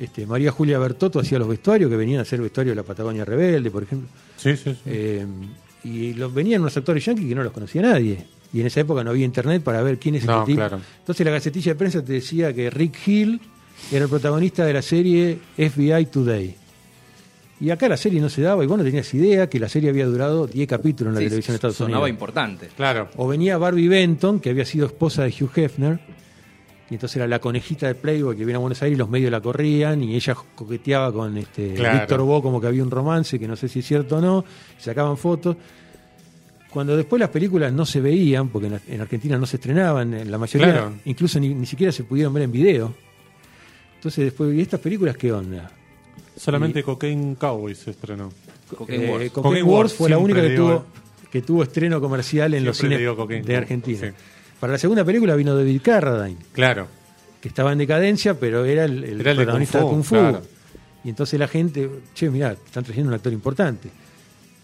Este, 0.00 0.26
María 0.26 0.50
Julia 0.50 0.78
Bertotto 0.80 1.20
hacía 1.20 1.38
los 1.38 1.46
vestuarios, 1.46 1.88
que 1.88 1.96
venían 1.96 2.18
a 2.18 2.22
hacer 2.22 2.40
vestuario 2.40 2.72
de 2.72 2.76
la 2.76 2.82
Patagonia 2.82 3.24
Rebelde, 3.24 3.70
por 3.70 3.84
ejemplo. 3.84 4.08
Sí, 4.36 4.56
sí, 4.56 4.72
sí. 4.72 4.80
Eh, 4.86 5.24
y 5.84 6.14
los, 6.14 6.34
venían 6.34 6.62
unos 6.62 6.76
actores 6.76 7.04
yanquis 7.04 7.28
que 7.28 7.34
no 7.36 7.44
los 7.44 7.52
conocía 7.52 7.82
nadie. 7.82 8.24
Y 8.52 8.60
en 8.60 8.66
esa 8.66 8.80
época 8.80 9.04
no 9.04 9.10
había 9.10 9.24
internet 9.26 9.62
para 9.62 9.80
ver 9.82 9.98
quién 10.00 10.16
es 10.16 10.24
No, 10.24 10.40
este 10.40 10.46
tipo. 10.46 10.58
claro. 10.58 10.80
Entonces 10.98 11.24
la 11.24 11.30
gacetilla 11.32 11.72
de 11.72 11.78
prensa 11.78 12.04
te 12.04 12.14
decía 12.14 12.52
que 12.52 12.68
Rick 12.70 12.96
Hill 13.06 13.40
era 13.92 14.04
el 14.04 14.10
protagonista 14.10 14.64
de 14.64 14.72
la 14.72 14.82
serie 14.82 15.38
FBI 15.56 16.06
Today. 16.06 16.56
Y 17.60 17.70
acá 17.70 17.88
la 17.88 17.96
serie 17.96 18.20
no 18.20 18.28
se 18.28 18.42
daba 18.42 18.64
y 18.64 18.66
vos 18.66 18.76
no 18.76 18.84
tenías 18.84 19.12
idea 19.14 19.48
que 19.48 19.60
la 19.60 19.68
serie 19.68 19.88
había 19.90 20.06
durado 20.06 20.46
10 20.46 20.68
capítulos 20.68 21.10
en 21.10 21.14
la 21.14 21.20
Sí, 21.20 21.26
televisión 21.26 21.52
de 21.52 21.56
Estados 21.56 21.76
sonaba 21.76 21.98
Unidos. 22.04 22.10
importante. 22.10 22.68
claro. 22.76 23.08
O 23.16 23.28
venía 23.28 23.56
Barbie 23.58 23.88
Benton, 23.88 24.40
que 24.40 24.50
había 24.50 24.64
sido 24.64 24.86
esposa 24.86 25.22
de 25.22 25.28
Hugh 25.30 25.50
Hefner, 25.56 26.00
y 26.90 26.94
entonces 26.94 27.16
era 27.16 27.26
la 27.28 27.38
conejita 27.38 27.86
de 27.86 27.94
Playboy 27.94 28.36
que 28.36 28.44
viene 28.44 28.56
a 28.56 28.58
Buenos 28.58 28.82
Aires 28.82 28.96
y 28.96 28.98
los 28.98 29.08
medios 29.08 29.30
la 29.30 29.40
corrían, 29.40 30.02
y 30.02 30.14
ella 30.16 30.34
coqueteaba 30.54 31.12
con 31.12 31.38
este 31.38 31.74
Claro. 31.74 31.98
Víctor 32.00 32.20
Bo 32.22 32.42
como 32.42 32.60
que 32.60 32.66
había 32.66 32.82
un 32.82 32.90
romance, 32.90 33.38
que 33.38 33.46
no 33.48 33.56
sé 33.56 33.68
si 33.68 33.78
es 33.78 33.86
cierto 33.86 34.16
o 34.16 34.20
no, 34.20 34.44
sacaban 34.78 35.16
fotos. 35.16 35.56
Cuando 36.70 36.96
después 36.96 37.20
las 37.20 37.30
películas 37.30 37.72
no 37.72 37.86
se 37.86 38.00
veían, 38.00 38.48
porque 38.48 38.66
en, 38.66 38.80
en 38.88 39.00
Argentina 39.00 39.38
no 39.38 39.46
se 39.46 39.56
estrenaban, 39.56 40.12
en 40.12 40.28
la 40.30 40.38
mayoría 40.38 40.72
Claro. 40.72 40.92
incluso 41.04 41.38
ni, 41.38 41.54
ni 41.54 41.66
siquiera 41.66 41.92
se 41.92 42.02
pudieron 42.02 42.34
ver 42.34 42.42
en 42.42 42.52
video. 42.52 42.94
Entonces 44.04 44.24
después, 44.26 44.54
¿y 44.54 44.60
estas 44.60 44.80
películas 44.80 45.16
qué 45.16 45.32
onda? 45.32 45.70
Solamente 46.36 46.82
Cocaine 46.82 47.36
Cowboy 47.36 47.74
se 47.74 47.92
estrenó. 47.92 48.30
Cocaine 48.76 49.06
Eh, 49.06 49.10
Wars. 49.10 49.30
Cocaine 49.30 49.30
Cocaine 49.32 49.62
Wars 49.62 49.78
Wars, 49.80 49.94
fue 49.94 50.10
la 50.10 50.18
única 50.18 50.42
que 50.42 50.50
digo- 50.50 50.68
tuvo, 50.68 50.84
que 51.32 51.40
tuvo 51.40 51.62
estreno 51.62 52.02
comercial 52.02 52.52
en 52.52 52.66
los 52.66 52.76
cines 52.76 52.98
de 52.98 53.56
Argentina. 53.56 54.08
sí. 54.08 54.14
Para 54.60 54.74
la 54.74 54.78
segunda 54.78 55.06
película 55.06 55.34
vino 55.36 55.56
David 55.56 55.80
Carradine, 55.82 56.36
Claro. 56.52 56.86
que 57.40 57.48
estaba 57.48 57.72
en 57.72 57.78
decadencia, 57.78 58.38
pero 58.38 58.66
era 58.66 58.84
el, 58.84 59.04
el 59.04 59.20
Era 59.22 59.30
el 59.30 59.36
de 59.38 59.42
protagonista 59.44 59.80
Kung 59.80 59.96
de 59.96 60.02
Fu, 60.04 60.14
Kung 60.16 60.22
Fu. 60.26 60.30
claro. 60.30 60.42
Y 61.02 61.08
entonces 61.08 61.40
la 61.40 61.48
gente, 61.48 61.88
che, 62.14 62.28
mirá, 62.28 62.52
están 62.52 62.84
trayendo 62.84 63.08
un 63.08 63.14
actor 63.14 63.32
importante. 63.32 63.88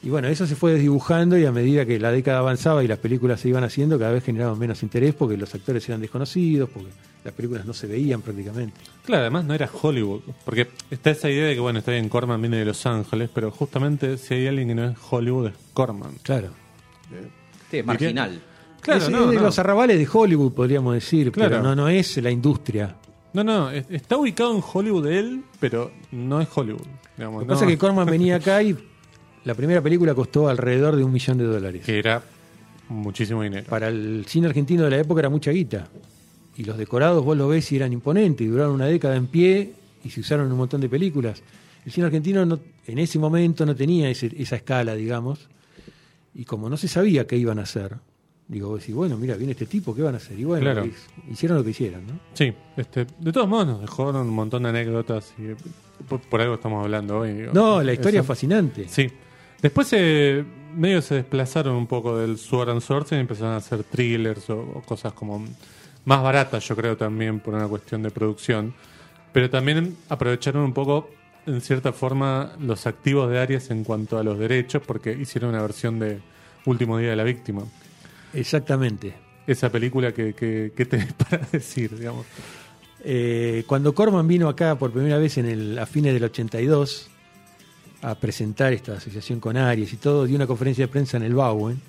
Y 0.03 0.11
bueno, 0.11 0.29
eso 0.29 0.47
se 0.47 0.55
fue 0.55 0.73
desdibujando 0.75 1.39
y 1.39 1.47
a 1.47 1.53
medida 1.53 1.87
que 1.87 1.99
la 1.99 2.13
década 2.13 2.41
avanzaba 2.41 2.85
y 2.85 2.89
las 2.89 2.99
películas 2.99 3.41
se 3.41 3.49
iban 3.49 3.65
haciendo, 3.65 3.99
cada 3.99 4.13
vez 4.13 4.23
generaban 4.23 4.59
menos 4.59 4.83
interés 4.83 5.15
porque 5.15 5.39
los 5.39 5.55
actores 5.55 5.89
eran 5.89 6.03
desconocidos, 6.03 6.69
porque 6.69 6.91
las 7.25 7.35
películas 7.35 7.65
no 7.67 7.73
se 7.75 7.87
veían 7.87 8.23
prácticamente. 8.23 8.81
Claro, 9.05 9.23
además 9.23 9.45
no 9.45 9.55
era 9.55 9.69
Hollywood. 9.83 10.21
Porque 10.45 10.69
está 10.91 11.11
esa 11.11 11.29
idea 11.29 11.47
de 11.47 11.55
que, 11.55 11.61
bueno, 11.61 11.79
está 11.81 11.93
bien, 11.93 12.09
Corman 12.09 12.41
viene 12.41 12.59
de 12.59 12.65
Los 12.65 12.85
Ángeles, 12.87 13.29
pero 13.35 13.51
justamente 13.51 14.17
si 14.19 14.35
hay 14.35 14.47
alguien 14.47 14.69
que 14.69 14.75
no 14.75 14.85
es 14.91 14.97
Hollywood 15.11 15.49
es 15.49 15.55
Corman. 15.75 16.13
Claro. 16.23 16.49
Sí, 17.71 17.79
es 17.79 17.85
marginal. 17.87 18.41
Claro, 18.81 19.01
es, 19.03 19.11
no, 19.11 19.25
es 19.25 19.31
de 19.31 19.37
no. 19.37 19.43
los 19.43 19.59
arrabales 19.59 19.99
de 19.99 20.09
Hollywood, 20.11 20.53
podríamos 20.53 20.95
decir, 20.95 21.31
Claro. 21.33 21.51
pero 21.51 21.63
no, 21.63 21.75
no 21.77 21.89
es 21.89 22.17
la 22.17 22.31
industria. 22.31 22.97
No, 23.33 23.45
no, 23.45 23.71
es- 23.71 23.85
está 23.91 24.17
ubicado 24.17 24.55
en 24.57 24.63
Hollywood 24.73 25.07
él, 25.07 25.45
pero 25.61 25.91
no 26.13 26.41
es 26.41 26.49
Hollywood. 26.55 26.87
Digamos, 27.17 27.41
Lo 27.43 27.47
que 27.47 27.47
no, 27.49 27.55
pasa 27.55 27.65
es 27.67 27.71
que 27.73 27.79
Corman 27.79 28.07
venía 28.07 28.37
acá 28.37 28.63
y 28.63 28.75
la 29.45 29.55
primera 29.55 29.83
película 29.83 30.15
costó 30.15 30.49
alrededor 30.49 30.97
de 30.97 31.05
un 31.05 31.13
millón 31.13 31.37
de 31.39 31.45
dólares. 31.45 31.83
que 31.85 31.99
era 31.99 32.23
muchísimo 32.89 33.43
dinero. 33.43 33.67
Para 33.69 33.89
el 33.89 34.25
cine 34.27 34.47
argentino 34.49 34.85
de 34.85 34.91
la 34.91 34.99
época 34.99 35.21
era 35.21 35.29
mucha 35.29 35.51
guita. 35.51 35.87
Y 36.61 36.65
los 36.65 36.77
decorados 36.77 37.25
vos 37.25 37.37
lo 37.39 37.49
ves 37.49 37.73
y 37.73 37.77
eran 37.77 37.91
imponentes, 37.93 38.47
y 38.47 38.51
duraron 38.51 38.75
una 38.75 38.85
década 38.85 39.17
en 39.17 39.29
pie 39.29 39.73
y 40.05 40.11
se 40.11 40.21
usaron 40.21 40.45
en 40.45 40.53
un 40.53 40.59
montón 40.59 40.83
de 40.83 40.91
películas. 40.91 41.43
El 41.87 41.91
cine 41.93 42.07
argentino 42.07 42.45
no- 42.45 42.61
en 42.87 42.99
ese 42.99 43.19
momento 43.19 43.65
no 43.65 43.75
tenía 43.75 44.11
ese- 44.11 44.35
esa 44.37 44.57
escala, 44.57 44.95
digamos, 44.95 45.49
y 46.35 46.45
como 46.45 46.69
no 46.69 46.77
se 46.77 46.87
sabía 46.87 47.27
qué 47.27 47.39
iban 47.39 47.59
a 47.59 47.63
hacer, 47.63 47.97
digo, 48.47 48.69
vos 48.69 48.81
decís, 48.81 48.95
bueno, 48.95 49.17
mira, 49.17 49.37
viene 49.37 49.53
este 49.53 49.65
tipo, 49.65 49.95
¿qué 49.95 50.03
van 50.03 50.15
a 50.15 50.17
hacer? 50.19 50.39
Y 50.39 50.45
bueno, 50.45 50.65
Claro. 50.65 50.87
hicieron 51.31 51.57
lo 51.57 51.65
que 51.65 51.71
hicieron, 51.71 52.07
¿no? 52.07 52.21
Sí, 52.35 52.53
este, 52.77 53.07
de 53.19 53.33
todos 53.33 53.49
modos 53.49 53.67
nos 53.67 53.81
dejó 53.81 54.11
un 54.11 54.29
montón 54.29 54.65
de 54.65 54.69
anécdotas 54.69 55.33
y 55.39 55.55
por, 56.05 56.21
por 56.21 56.43
algo 56.43 56.57
estamos 56.57 56.85
hablando 56.85 57.21
hoy. 57.21 57.33
digo. 57.33 57.53
No, 57.55 57.83
la 57.83 57.95
historia 57.95 58.19
Eso. 58.19 58.25
es 58.25 58.27
fascinante. 58.27 58.87
Sí. 58.87 59.07
Después 59.63 59.89
eh, 59.93 60.45
medio 60.77 61.01
se 61.01 61.15
desplazaron 61.15 61.75
un 61.75 61.87
poco 61.87 62.19
del 62.19 62.37
Sword 62.37 62.69
and 62.69 62.81
Swords 62.83 63.13
y 63.13 63.15
empezaron 63.15 63.55
a 63.55 63.57
hacer 63.57 63.83
thrillers 63.85 64.51
o, 64.51 64.59
o 64.61 64.83
cosas 64.83 65.13
como 65.15 65.43
más 66.05 66.23
baratas, 66.23 66.67
yo 66.67 66.77
creo 66.77 66.97
también 66.97 67.41
por 67.41 67.55
una 67.55 67.67
cuestión 67.69 68.03
de 68.03 68.11
producción. 68.11 68.75
Pero 69.33 69.49
también 69.49 69.97
aprovecharon 70.09 70.63
un 70.65 70.73
poco, 70.73 71.11
en 71.47 71.61
cierta 71.61 71.93
forma, 71.93 72.53
los 72.59 72.87
activos 72.87 73.31
de 73.31 73.39
Arias 73.39 73.71
en 73.71 73.85
cuanto 73.85 74.19
a 74.19 74.25
los 74.25 74.39
derechos, 74.39 74.83
porque 74.85 75.13
hicieron 75.13 75.51
una 75.51 75.63
versión 75.63 75.99
de 75.99 76.21
Último 76.67 76.99
Día 76.99 77.11
de 77.11 77.17
la 77.17 77.25
Víctima. 77.25 77.63
Exactamente. 78.35 79.15
Esa 79.47 79.71
película 79.71 80.13
que, 80.13 80.35
que, 80.35 80.73
que 80.77 80.87
tenés 80.87 81.13
para 81.31 81.47
decir, 81.53 81.97
digamos. 81.97 82.27
Eh, 83.03 83.65
cuando 83.67 83.95
Corman 83.95 84.29
vino 84.29 84.49
acá 84.49 84.77
por 84.77 84.93
primera 84.93 85.19
vez 85.19 85.39
en 85.39 85.47
el, 85.47 85.79
a 85.79 85.87
fines 85.87 86.13
del 86.13 86.25
82 86.25 87.09
a 88.03 88.15
presentar 88.15 88.73
esta 88.73 88.95
asociación 88.95 89.41
con 89.41 89.57
Aries 89.57 89.93
y 89.93 89.97
todo, 89.97 90.27
dio 90.27 90.37
una 90.37 90.47
conferencia 90.47 90.87
de 90.87 90.89
prensa 90.93 91.17
en 91.17 91.23
el 91.23 91.35
Bauen. 91.35 91.81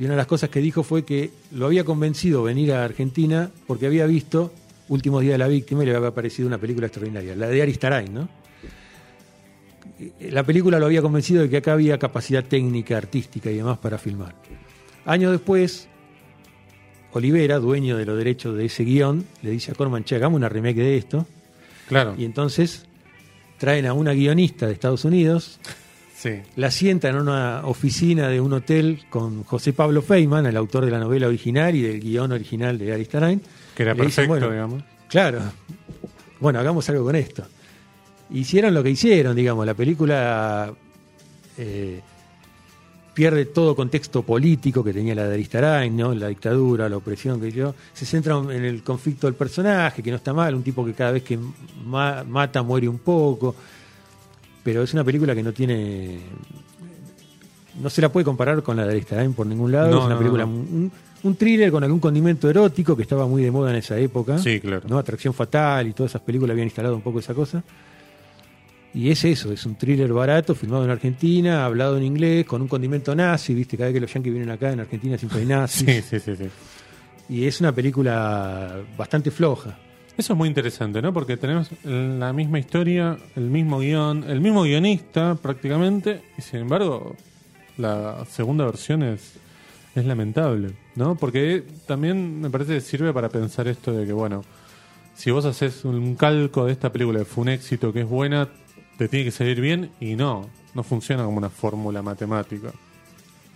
Y 0.00 0.04
una 0.04 0.14
de 0.14 0.16
las 0.16 0.26
cosas 0.26 0.48
que 0.48 0.60
dijo 0.60 0.82
fue 0.82 1.04
que 1.04 1.30
lo 1.52 1.66
había 1.66 1.84
convencido 1.84 2.42
venir 2.42 2.72
a 2.72 2.84
Argentina 2.84 3.50
porque 3.66 3.84
había 3.84 4.06
visto 4.06 4.50
Últimos 4.88 5.20
Días 5.20 5.32
de 5.32 5.38
la 5.38 5.46
Víctima 5.46 5.82
y 5.82 5.86
le 5.86 5.94
había 5.94 6.10
parecido 6.10 6.48
una 6.48 6.56
película 6.56 6.86
extraordinaria, 6.86 7.36
la 7.36 7.48
de 7.48 7.60
Aristarain, 7.60 8.14
¿no? 8.14 8.26
La 10.30 10.42
película 10.42 10.78
lo 10.78 10.86
había 10.86 11.02
convencido 11.02 11.42
de 11.42 11.50
que 11.50 11.58
acá 11.58 11.74
había 11.74 11.98
capacidad 11.98 12.42
técnica, 12.42 12.96
artística 12.96 13.50
y 13.50 13.56
demás 13.56 13.76
para 13.76 13.98
filmar. 13.98 14.34
Años 15.04 15.32
después, 15.32 15.86
Olivera, 17.12 17.58
dueño 17.58 17.98
de 17.98 18.06
los 18.06 18.16
derechos 18.16 18.56
de 18.56 18.64
ese 18.64 18.84
guion, 18.84 19.26
le 19.42 19.50
dice 19.50 19.72
a 19.72 19.74
Corman, 19.74 20.04
che, 20.04 20.16
hagamos 20.16 20.38
una 20.38 20.48
remake 20.48 20.78
de 20.78 20.96
esto. 20.96 21.26
Claro. 21.88 22.14
Y 22.16 22.24
entonces 22.24 22.86
traen 23.58 23.84
a 23.84 23.92
una 23.92 24.14
guionista 24.14 24.66
de 24.66 24.72
Estados 24.72 25.04
Unidos, 25.04 25.60
Sí. 26.22 26.32
la 26.56 26.70
sientan 26.70 27.14
en 27.16 27.22
una 27.22 27.62
oficina 27.64 28.28
de 28.28 28.42
un 28.42 28.52
hotel 28.52 29.04
con 29.08 29.42
José 29.44 29.72
Pablo 29.72 30.02
Feynman, 30.02 30.44
el 30.44 30.56
autor 30.58 30.84
de 30.84 30.90
la 30.90 30.98
novela 30.98 31.28
original 31.28 31.74
y 31.74 31.80
del 31.80 31.98
guion 31.98 32.30
original 32.32 32.76
de 32.78 32.92
Aristarain. 32.92 33.40
Que 33.74 33.84
era 33.84 33.94
Le 33.94 34.04
dicen, 34.04 34.26
perfecto, 34.28 34.28
bueno, 34.28 34.50
digamos. 34.50 34.82
Claro. 35.08 35.40
Bueno, 36.38 36.58
hagamos 36.58 36.86
algo 36.90 37.04
con 37.04 37.16
esto. 37.16 37.42
Hicieron 38.32 38.74
lo 38.74 38.82
que 38.82 38.90
hicieron, 38.90 39.34
digamos. 39.34 39.64
La 39.64 39.72
película 39.72 40.70
eh, 41.56 42.00
pierde 43.14 43.46
todo 43.46 43.74
contexto 43.74 44.22
político 44.22 44.84
que 44.84 44.92
tenía 44.92 45.14
la 45.14 45.26
de 45.26 45.34
Aristarain, 45.34 45.96
¿no? 45.96 46.14
La 46.14 46.28
dictadura, 46.28 46.88
la 46.88 46.98
opresión 46.98 47.40
que 47.40 47.50
yo. 47.50 47.74
Se 47.94 48.04
centra 48.04 48.36
en 48.38 48.64
el 48.64 48.82
conflicto 48.82 49.26
del 49.26 49.34
personaje, 49.36 50.02
que 50.02 50.10
no 50.10 50.16
está 50.18 50.32
mal, 50.34 50.54
un 50.54 50.62
tipo 50.62 50.84
que 50.84 50.92
cada 50.92 51.12
vez 51.12 51.22
que 51.22 51.38
ma- 51.86 52.24
mata 52.24 52.62
muere 52.62 52.88
un 52.88 52.98
poco. 52.98 53.56
Pero 54.62 54.82
es 54.82 54.92
una 54.92 55.04
película 55.04 55.34
que 55.34 55.42
no 55.42 55.52
tiene. 55.52 56.18
No 57.80 57.88
se 57.88 58.02
la 58.02 58.10
puede 58.10 58.24
comparar 58.24 58.62
con 58.62 58.76
la 58.76 58.84
de 58.84 58.92
Aristarain 58.92 59.32
por 59.32 59.46
ningún 59.46 59.72
lado. 59.72 59.90
No, 59.90 59.98
es 60.00 60.04
una 60.04 60.14
no, 60.14 60.18
película, 60.18 60.44
no. 60.44 60.50
Un, 60.52 60.92
un 61.22 61.36
thriller 61.36 61.70
con 61.70 61.82
algún 61.84 62.00
condimento 62.00 62.48
erótico 62.48 62.96
que 62.96 63.02
estaba 63.02 63.26
muy 63.26 63.42
de 63.42 63.50
moda 63.50 63.70
en 63.70 63.76
esa 63.76 63.98
época. 63.98 64.38
Sí, 64.38 64.60
claro. 64.60 64.82
¿no? 64.88 64.98
Atracción 64.98 65.32
Fatal 65.32 65.86
y 65.86 65.92
todas 65.92 66.12
esas 66.12 66.22
películas 66.22 66.52
habían 66.52 66.66
instalado 66.66 66.94
un 66.94 67.02
poco 67.02 67.20
esa 67.20 67.34
cosa. 67.34 67.62
Y 68.92 69.10
es 69.10 69.24
eso, 69.24 69.52
es 69.52 69.64
un 69.66 69.76
thriller 69.76 70.12
barato, 70.12 70.54
filmado 70.54 70.84
en 70.84 70.90
Argentina, 70.90 71.64
hablado 71.64 71.96
en 71.96 72.02
inglés, 72.02 72.44
con 72.44 72.60
un 72.60 72.66
condimento 72.66 73.14
nazi, 73.14 73.54
viste, 73.54 73.76
cada 73.76 73.88
vez 73.88 73.94
que 73.94 74.00
los 74.00 74.12
yankees 74.12 74.32
vienen 74.32 74.50
acá 74.50 74.72
en 74.72 74.80
Argentina 74.80 75.16
siempre 75.16 75.40
hay 75.40 75.46
nazis. 75.46 76.04
Sí, 76.04 76.18
sí, 76.18 76.20
sí, 76.20 76.36
sí. 76.36 76.50
Y 77.28 77.46
es 77.46 77.60
una 77.60 77.72
película 77.72 78.78
bastante 78.98 79.30
floja. 79.30 79.78
Eso 80.20 80.34
es 80.34 80.38
muy 80.38 80.50
interesante, 80.50 81.00
¿no? 81.00 81.14
Porque 81.14 81.38
tenemos 81.38 81.70
la 81.82 82.34
misma 82.34 82.58
historia, 82.58 83.16
el 83.36 83.44
mismo 83.44 83.78
guion, 83.78 84.24
el 84.28 84.42
mismo 84.42 84.64
guionista 84.64 85.34
prácticamente, 85.34 86.20
y 86.36 86.42
sin 86.42 86.60
embargo 86.60 87.16
la 87.78 88.26
segunda 88.26 88.66
versión 88.66 89.02
es, 89.02 89.36
es 89.94 90.04
lamentable, 90.04 90.74
¿no? 90.94 91.14
Porque 91.14 91.64
también 91.86 92.38
me 92.38 92.50
parece 92.50 92.74
que 92.74 92.80
sirve 92.82 93.14
para 93.14 93.30
pensar 93.30 93.66
esto 93.66 93.92
de 93.92 94.04
que, 94.04 94.12
bueno, 94.12 94.44
si 95.14 95.30
vos 95.30 95.46
haces 95.46 95.86
un 95.86 96.14
calco 96.16 96.66
de 96.66 96.72
esta 96.72 96.92
película 96.92 97.20
que 97.20 97.24
fue 97.24 97.40
un 97.40 97.48
éxito, 97.48 97.90
que 97.90 98.00
es 98.00 98.06
buena, 98.06 98.46
te 98.98 99.08
tiene 99.08 99.24
que 99.24 99.30
salir 99.30 99.58
bien, 99.58 99.90
y 100.00 100.16
no, 100.16 100.50
no 100.74 100.82
funciona 100.82 101.24
como 101.24 101.38
una 101.38 101.48
fórmula 101.48 102.02
matemática. 102.02 102.72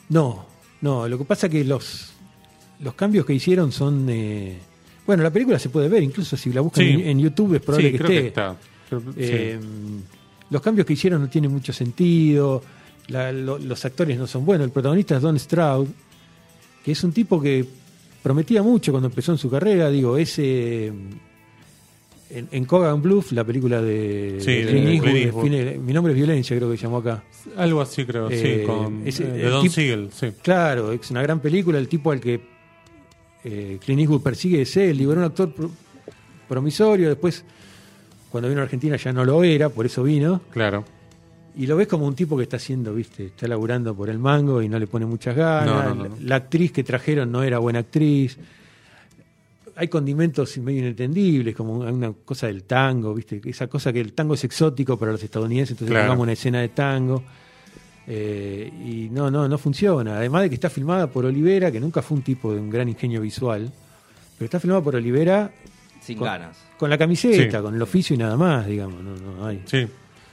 No, 0.08 0.46
no, 0.80 1.06
lo 1.08 1.18
que 1.18 1.26
pasa 1.26 1.50
que 1.50 1.62
los, 1.62 2.14
los 2.80 2.94
cambios 2.94 3.26
que 3.26 3.34
hicieron 3.34 3.70
son... 3.70 4.08
eh, 4.08 4.58
bueno, 5.06 5.22
la 5.22 5.30
película 5.30 5.58
se 5.58 5.68
puede 5.68 5.88
ver, 5.88 6.02
incluso 6.02 6.36
si 6.36 6.52
la 6.52 6.60
buscan 6.60 6.84
Sí. 6.84 6.90
en, 6.92 7.00
en 7.00 7.18
YouTube 7.20 7.54
es 7.54 7.60
probable 7.62 7.88
sí, 7.88 7.92
que 7.92 7.98
creo 7.98 8.10
esté. 8.10 8.22
que 8.22 8.28
está. 8.28 8.56
Creo- 8.88 9.00
sí. 9.00 9.06
Eh, 9.18 9.58
Los 10.50 10.62
cambios 10.62 10.86
que 10.86 10.92
hicieron 10.92 11.20
no 11.22 11.28
tienen 11.28 11.50
mucho 11.50 11.72
sentido. 11.72 12.62
la- 13.08 13.32
lo- 13.32 13.58
los 13.58 13.84
actores 13.84 14.18
no 14.18 14.26
son 14.26 14.46
buenos. 14.46 14.64
El 14.66 14.70
protagonista 14.72 15.16
es 15.16 15.22
Don 15.22 15.38
Stroud, 15.38 15.88
que 16.84 16.92
es 16.92 17.04
un 17.04 17.12
tipo 17.12 17.38
que 17.40 17.64
prometía 18.22 18.62
mucho 18.62 18.92
cuando 18.92 19.08
empezó 19.08 19.32
en 19.32 19.38
su 19.38 19.50
carrera. 19.50 19.90
Digo, 19.90 20.16
ese. 20.16 20.86
en, 22.30 22.48
en 22.50 22.64
Kogan 22.64 23.00
Bluff, 23.02 23.32
la 23.32 23.44
película 23.44 23.80
de, 23.82 24.36
Sí, 24.40 24.52
de 24.52 24.64
de 24.64 24.94
Eastwood, 25.24 25.76
mi 25.84 25.92
nombre 25.92 26.12
es 26.12 26.16
violencia, 26.16 26.56
creo 26.56 26.70
que 26.70 26.76
se 26.78 26.84
llamó 26.84 26.96
acá. 26.98 27.22
Algo 27.56 27.80
así 27.82 28.04
creo, 28.06 28.28
Eh, 28.30 28.60
sí, 28.62 28.66
con 28.66 29.06
ese- 29.06 29.24
eh, 29.24 29.32
de 29.32 29.42
el 29.44 29.50
Don 29.50 29.70
Siegel, 29.70 30.08
sí. 30.12 30.28
Claro, 30.42 30.90
es 30.92 31.10
una 31.10 31.22
gran 31.22 31.40
película, 31.40 31.78
el 31.78 31.86
tipo 31.88 32.10
al 32.10 32.20
que 32.20 32.40
eh, 33.44 33.78
Clint 33.84 34.00
Eastwood 34.00 34.22
persigue 34.22 34.62
es 34.62 34.76
él, 34.76 34.96
digo, 34.98 35.12
era 35.12 35.20
un 35.20 35.26
actor 35.26 35.52
pro- 35.52 35.70
promisorio, 36.48 37.08
después 37.08 37.44
cuando 38.30 38.48
vino 38.48 38.60
a 38.60 38.64
Argentina 38.64 38.96
ya 38.96 39.12
no 39.12 39.24
lo 39.24 39.44
era, 39.44 39.68
por 39.68 39.86
eso 39.86 40.02
vino, 40.02 40.40
Claro. 40.50 40.84
y 41.56 41.66
lo 41.66 41.76
ves 41.76 41.86
como 41.86 42.06
un 42.06 42.14
tipo 42.14 42.36
que 42.36 42.42
está 42.44 42.56
haciendo, 42.56 42.92
viste, 42.94 43.26
está 43.26 43.46
laburando 43.46 43.94
por 43.94 44.10
el 44.10 44.18
mango 44.18 44.60
y 44.62 44.68
no 44.68 44.78
le 44.78 44.86
pone 44.86 45.06
muchas 45.06 45.36
ganas, 45.36 45.66
No, 45.88 45.94
no, 45.94 46.08
no, 46.08 46.16
La, 46.22 46.36
actriz 46.36 46.72
que 46.72 46.82
trajeron 46.82 47.30
no 47.30 47.42
era 47.42 47.58
buena 47.58 47.78
actriz, 47.80 48.36
hay 49.76 49.88
condimentos 49.88 50.56
medio 50.58 50.80
inentendibles, 50.80 51.54
como 51.54 51.74
una 51.78 52.12
cosa 52.24 52.46
del 52.46 52.62
tango, 52.64 53.12
viste, 53.14 53.40
esa 53.44 53.66
cosa 53.66 53.92
que 53.92 54.00
el 54.00 54.12
tango 54.12 54.34
es 54.34 54.44
exótico 54.44 54.96
para 54.98 55.12
los 55.12 55.22
estadounidenses, 55.22 55.72
entonces 55.72 55.90
Claro. 55.92 56.06
pongamos 56.06 56.22
una 56.24 56.32
escena 56.32 56.60
de 56.60 56.68
tango. 56.68 57.22
Eh, 58.06 58.70
y 58.84 59.08
no, 59.10 59.30
no, 59.30 59.48
no 59.48 59.58
funciona. 59.58 60.16
Además 60.16 60.42
de 60.42 60.48
que 60.50 60.54
está 60.56 60.68
filmada 60.70 61.06
por 61.06 61.24
Olivera, 61.24 61.70
que 61.72 61.80
nunca 61.80 62.02
fue 62.02 62.16
un 62.18 62.22
tipo 62.22 62.52
de 62.52 62.60
un 62.60 62.70
gran 62.70 62.88
ingenio 62.88 63.20
visual, 63.20 63.70
pero 64.38 64.44
está 64.46 64.60
filmada 64.60 64.82
por 64.82 64.94
Olivera 64.96 65.50
Sin 66.02 66.18
con, 66.18 66.26
ganas. 66.26 66.58
con 66.78 66.90
la 66.90 66.98
camiseta, 66.98 67.58
Sí. 67.58 67.62
con 67.62 67.74
el 67.74 67.82
oficio 67.82 68.14
y 68.14 68.18
nada 68.18 68.36
más, 68.36 68.66
digamos. 68.66 69.02
No, 69.02 69.14
no 69.16 69.46
hay. 69.46 69.62
Sí. 69.66 69.86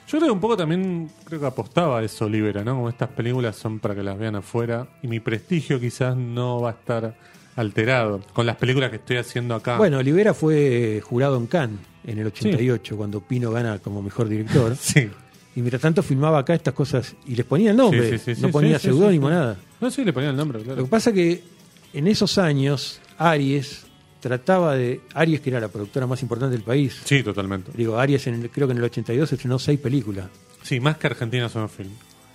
Yo 0.07 0.17
creo 0.17 0.23
que 0.23 0.31
un 0.31 0.41
poco 0.41 0.57
también 0.57 1.09
creo 1.23 1.39
que 1.39 1.45
apostaba 1.45 1.99
a 1.99 2.03
eso 2.03 2.25
Olivera, 2.25 2.63
¿no? 2.65 2.75
Como 2.75 2.89
estas 2.89 3.07
películas 3.09 3.55
son 3.55 3.79
para 3.79 3.95
que 3.95 4.03
las 4.03 4.17
vean 4.19 4.35
afuera 4.35 4.85
y 5.01 5.07
mi 5.07 5.21
prestigio 5.21 5.79
quizás 5.79 6.17
no 6.17 6.59
va 6.59 6.71
a 6.71 6.73
estar 6.73 7.15
alterado 7.55 8.21
con 8.33 8.45
las 8.45 8.57
películas 8.57 8.89
que 8.89 8.97
estoy 8.97 9.17
haciendo 9.17 9.55
acá. 9.55 9.77
Bueno, 9.77 9.99
Olivera 9.99 10.33
fue 10.33 11.01
jurado 11.05 11.37
en 11.37 11.47
Cannes 11.47 11.79
en 12.05 12.17
el 12.17 12.27
88, 12.27 12.97
cuando 12.97 13.21
Pino 13.21 13.51
gana 13.51 13.79
como 13.79 14.01
mejor 14.01 14.27
director. 14.27 14.75
Sí. 14.79 15.09
Y 15.55 15.59
mientras 15.59 15.81
tanto 15.81 16.01
filmaba 16.01 16.39
acá 16.39 16.53
estas 16.53 16.73
cosas 16.73 17.15
y 17.27 17.35
les 17.35 17.45
ponía 17.45 17.71
el 17.71 17.77
nombre, 17.77 18.09
Sí, 18.11 18.17
sí, 18.17 18.35
sí, 18.35 18.41
no 18.41 18.47
sí, 18.47 18.51
ponía 18.53 18.79
sí, 18.79 18.83
sí, 18.83 18.87
seudónimo, 18.93 19.27
sí. 19.27 19.33
nada. 19.33 19.57
No, 19.81 19.91
sí, 19.91 20.05
le 20.05 20.13
ponía 20.13 20.29
el 20.29 20.35
nombre, 20.37 20.59
Lo 20.59 20.63
claro. 20.65 20.83
que 20.83 20.89
pasa 20.89 21.11
que 21.11 21.43
en 21.93 22.07
esos 22.07 22.37
años, 22.37 23.01
Aries 23.17 23.83
trataba 24.21 24.75
de. 24.75 25.01
Aries, 25.13 25.41
que 25.41 25.49
era 25.49 25.59
la 25.59 25.67
productora 25.67 26.07
más 26.07 26.21
importante 26.21 26.55
del 26.55 26.63
país. 26.63 27.01
Sí, 27.03 27.21
totalmente. 27.23 27.71
Digo, 27.75 27.97
Aries, 27.99 28.27
en 28.27 28.35
el- 28.35 28.49
creo 28.49 28.67
que 28.67 28.71
en 28.73 28.77
el 28.77 28.83
82 28.85 29.33
estrenó 29.33 29.59
seis 29.59 29.79
películas. 29.79 30.27
Sí, 30.63 30.79
más 30.79 30.97
que 30.97 31.07
Argentina 31.07 31.49
son 31.49 31.67
film. 31.69 31.89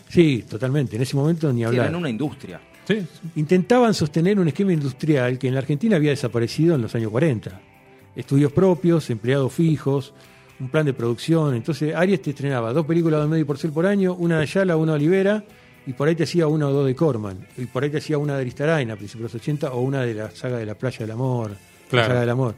Sí, 0.08 0.44
totalmente. 0.48 0.96
En 0.96 1.02
ese 1.02 1.16
momento 1.16 1.50
ni 1.52 1.60
Sí, 1.60 1.64
hablar. 1.64 1.86
eran 1.86 1.96
una 1.96 2.10
industria. 2.10 2.60
Sí, 2.86 3.04
Intentaban 3.36 3.94
sostener 3.94 4.38
un 4.38 4.46
esquema 4.48 4.72
industrial 4.72 5.38
que 5.38 5.48
en 5.48 5.54
la 5.54 5.60
Argentina 5.60 5.96
había 5.96 6.10
desaparecido 6.10 6.74
en 6.76 6.82
los 6.82 6.94
años 6.94 7.10
40. 7.10 7.60
Estudios 8.14 8.52
propios, 8.52 9.08
empleados 9.10 9.52
fijos, 9.52 10.12
un 10.60 10.68
plan 10.68 10.86
de 10.86 10.92
producción. 10.92 11.54
Entonces, 11.54 11.94
Aries 11.94 12.22
te 12.22 12.30
estrenaba 12.30 12.72
dos 12.72 12.86
películas 12.86 13.20
de 13.22 13.28
medio 13.28 13.46
porcel 13.46 13.72
por 13.72 13.86
año, 13.86 14.14
una 14.14 14.36
de 14.38 14.42
Ayala, 14.42 14.76
una 14.76 14.92
de 14.92 14.96
Olivera, 14.96 15.44
y 15.86 15.92
por 15.92 16.08
ahí 16.08 16.14
te 16.14 16.24
hacía 16.24 16.46
una 16.46 16.66
o 16.68 16.72
dos 16.72 16.86
de 16.86 16.94
Corman. 16.94 17.46
Y 17.56 17.66
por 17.66 17.84
ahí 17.84 17.90
te 17.90 17.98
hacía 17.98 18.18
una 18.18 18.34
de 18.34 18.40
Aristarain 18.40 18.90
a 18.90 18.96
principios 18.96 19.32
de 19.32 19.36
los 19.38 19.42
80 19.42 19.72
o 19.72 19.80
una 19.80 20.02
de 20.02 20.14
la 20.14 20.30
saga 20.30 20.56
de 20.58 20.66
la 20.66 20.74
Playa 20.74 20.98
del 21.00 21.10
Amor. 21.10 21.50
la 21.50 21.56
Claro. 21.88 22.06
saga 22.08 22.20
del 22.20 22.30
Amor. 22.30 22.54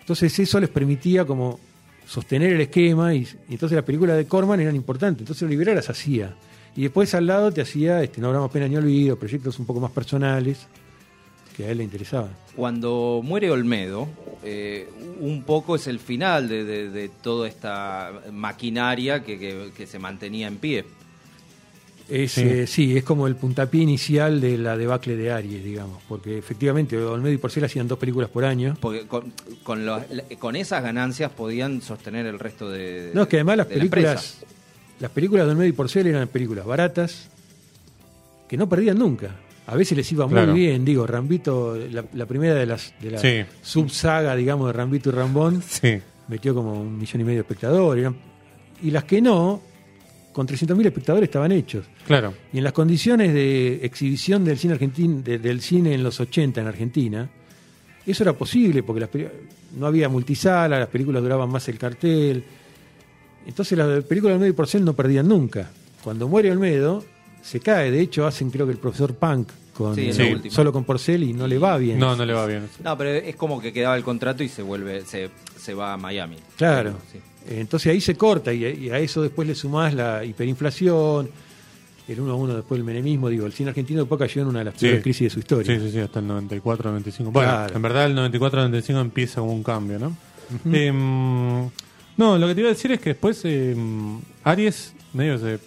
Entonces, 0.00 0.38
eso 0.38 0.60
les 0.60 0.68
permitía 0.70 1.24
como 1.24 1.58
sostener 2.06 2.52
el 2.52 2.60
esquema 2.62 3.12
y, 3.14 3.18
y 3.48 3.52
entonces 3.52 3.76
las 3.76 3.84
películas 3.84 4.16
de 4.16 4.26
Corman 4.26 4.60
eran 4.60 4.76
importantes. 4.76 5.20
Entonces, 5.22 5.42
Olivera 5.42 5.74
las 5.74 5.90
hacía. 5.90 6.34
Y 6.76 6.82
después 6.82 7.12
al 7.14 7.26
lado 7.26 7.50
te 7.50 7.60
hacía 7.60 8.02
este, 8.02 8.20
No 8.20 8.28
habrá 8.28 8.40
más 8.40 8.50
pena 8.50 8.68
ni 8.68 8.76
olvido, 8.76 9.18
proyectos 9.18 9.58
un 9.58 9.66
poco 9.66 9.80
más 9.80 9.90
personales 9.90 10.66
que 11.56 11.64
a 11.64 11.70
él 11.70 11.78
le 11.78 11.84
interesaban. 11.84 12.30
Cuando 12.54 13.20
muere 13.24 13.50
Olmedo, 13.50 14.06
eh, 14.44 14.88
un 15.20 15.42
poco 15.44 15.76
es 15.76 15.86
el 15.86 15.98
final 15.98 16.48
de, 16.48 16.64
de- 16.64 16.90
de 16.90 17.08
toda 17.08 17.48
esta 17.48 18.12
maquinaria 18.32 19.22
que, 19.24 19.38
que- 19.38 19.70
que 19.76 19.86
se 19.86 19.98
mantenía 19.98 20.46
en 20.48 20.56
pie. 20.56 20.84
Es, 22.08 22.32
Sí. 22.32 22.40
eh, 22.42 22.66
sí, 22.66 22.96
es 22.96 23.04
como 23.04 23.26
el 23.26 23.36
puntapié 23.36 23.82
inicial 23.82 24.40
de 24.40 24.56
la 24.56 24.78
debacle 24.78 25.14
de 25.14 25.30
Aries, 25.30 25.62
digamos, 25.62 26.02
porque 26.08 26.38
efectivamente 26.38 26.96
Olmedo 26.96 27.34
y 27.34 27.36
Porcel 27.36 27.64
hacían 27.64 27.86
dos 27.86 27.98
películas 27.98 28.30
por 28.30 28.46
año. 28.46 28.78
Porque 28.80 29.06
con, 29.06 29.30
con, 29.62 29.84
los- 29.84 30.02
con 30.38 30.56
esas 30.56 30.82
ganancias 30.82 31.30
podían 31.30 31.82
sostener 31.82 32.24
el 32.24 32.38
resto 32.38 32.70
de. 32.70 33.10
No, 33.12 33.22
es 33.22 33.28
que 33.28 33.36
además 33.36 33.58
las 33.58 33.68
la 33.68 33.74
películas, 33.74 34.38
las 35.00 35.10
películas 35.10 35.44
de 35.46 35.52
Olmedo 35.52 35.68
y 35.68 35.72
Porcel 35.72 36.06
eran 36.06 36.26
películas 36.28 36.64
baratas 36.64 37.28
que 38.48 38.56
no 38.56 38.66
perdían 38.70 38.98
nunca. 38.98 39.36
A 39.70 39.76
veces 39.76 39.96
les 39.98 40.10
iba 40.12 40.24
muy 40.26 40.34
Claro. 40.34 40.54
bien, 40.54 40.82
digo, 40.84 41.06
Rambito, 41.06 41.76
la, 41.76 42.02
la 42.14 42.26
primera 42.26 42.54
de 42.54 42.64
las 42.66 42.94
de 43.00 43.10
la 43.10 43.18
Sí. 43.18 43.44
subsaga, 43.62 44.34
digamos, 44.34 44.66
de 44.68 44.72
Rambito 44.72 45.10
y 45.10 45.12
Rambón, 45.12 45.62
sí. 45.62 45.98
metió 46.28 46.54
como 46.54 46.72
un 46.80 46.96
millón 46.98 47.20
y 47.20 47.24
medio 47.24 47.36
de 47.36 47.42
espectadores. 47.42 48.10
y 48.82 48.90
las 48.90 49.04
que 49.04 49.20
no, 49.20 49.60
con 50.32 50.46
300.000 50.46 50.86
espectadores 50.86 51.28
estaban 51.28 51.50
hechos. 51.52 51.84
Claro. 52.06 52.32
Y 52.52 52.58
en 52.58 52.64
las 52.64 52.72
condiciones 52.72 53.34
de 53.34 53.80
exhibición 53.84 54.44
del 54.44 54.56
cine 54.56 54.74
argentino, 54.74 55.20
de- 55.20 55.38
del 55.38 55.60
cine 55.60 55.94
en 55.94 56.02
los 56.04 56.18
80 56.20 56.60
en 56.60 56.66
Argentina, 56.68 57.28
eso 58.06 58.22
era 58.22 58.32
posible 58.34 58.82
porque 58.84 59.00
las 59.00 59.10
no 59.76 59.86
había 59.86 60.08
multisala, 60.08 60.78
las 60.78 60.88
películas 60.88 61.22
duraban 61.22 61.50
más 61.50 61.68
el 61.68 61.76
cartel. 61.78 62.42
Entonces 63.46 63.76
las 63.76 64.04
películas 64.04 64.32
de 64.32 64.34
Olmedo 64.36 64.50
y 64.50 64.54
Porcel 64.54 64.84
no 64.84 64.94
perdían 64.94 65.28
nunca. 65.28 65.70
Cuando 66.04 66.28
muere 66.28 66.50
Olmedo, 66.50 67.04
se 67.48 67.60
cae. 67.60 67.90
De 67.90 68.00
hecho, 68.00 68.26
hacen 68.26 68.50
creo 68.50 68.66
que 68.66 68.72
el 68.72 68.78
profesor 68.78 69.14
Punk 69.14 69.48
con, 69.74 69.94
Sí, 69.94 70.10
eh, 70.12 70.40
solo 70.50 70.72
con 70.72 70.84
Porcel 70.84 71.22
y 71.22 71.32
no 71.32 71.46
le 71.46 71.56
va 71.58 71.76
bien. 71.78 71.98
No, 71.98 72.16
no 72.16 72.24
le 72.26 72.32
va 72.32 72.46
bien. 72.46 72.68
No, 72.82 72.98
pero 72.98 73.10
es 73.10 73.36
como 73.36 73.60
que 73.60 73.72
quedaba 73.72 73.96
el 73.96 74.02
contrato 74.02 74.42
y 74.42 74.48
se 74.48 74.62
vuelve, 74.62 75.02
se, 75.04 75.30
se 75.56 75.72
va 75.74 75.92
a 75.92 75.96
Miami. 75.96 76.36
Claro. 76.56 76.94
Sí. 77.12 77.18
Eh, 77.48 77.60
Entonces 77.60 77.92
ahí 77.92 78.00
se 78.00 78.14
corta 78.16 78.52
y, 78.52 78.64
y 78.64 78.90
a 78.90 78.98
eso 78.98 79.22
después 79.22 79.46
le 79.46 79.54
sumás 79.54 79.94
la 79.94 80.24
hiperinflación, 80.24 81.30
el 82.08 82.20
1 82.20 82.32
a 82.32 82.34
1 82.34 82.54
después 82.56 82.78
el 82.78 82.84
menemismo. 82.84 83.28
Digo, 83.28 83.46
el 83.46 83.52
cine 83.52 83.68
argentino 83.70 84.00
después 84.00 84.18
cayó 84.18 84.42
en 84.42 84.48
una 84.48 84.58
de 84.60 84.64
las 84.66 84.74
Sí. 84.74 84.86
peores 84.86 85.02
crisis 85.02 85.24
de 85.26 85.30
su 85.30 85.38
historia. 85.38 85.78
Sí, 85.78 85.86
sí, 85.86 85.92
sí, 85.92 85.98
hasta 86.00 86.18
el 86.18 86.26
94, 86.26 86.90
95. 86.90 87.30
Bueno, 87.30 87.48
Claro. 87.50 87.76
en 87.76 87.82
verdad 87.82 88.06
el 88.06 88.14
94, 88.14 88.60
95 88.60 89.00
empieza 89.00 89.40
como 89.40 89.52
un 89.52 89.62
cambio, 89.62 89.98
¿no? 89.98 90.16
Em, 90.72 91.68
no, 92.16 92.38
lo 92.38 92.46
que 92.48 92.54
te 92.54 92.60
iba 92.62 92.70
a 92.70 92.72
decir 92.72 92.90
es 92.92 93.00
que 93.00 93.10
después 93.10 93.44
em, 93.44 94.18
Aries 94.44 94.92
medio 95.12 95.38
se 95.38 95.58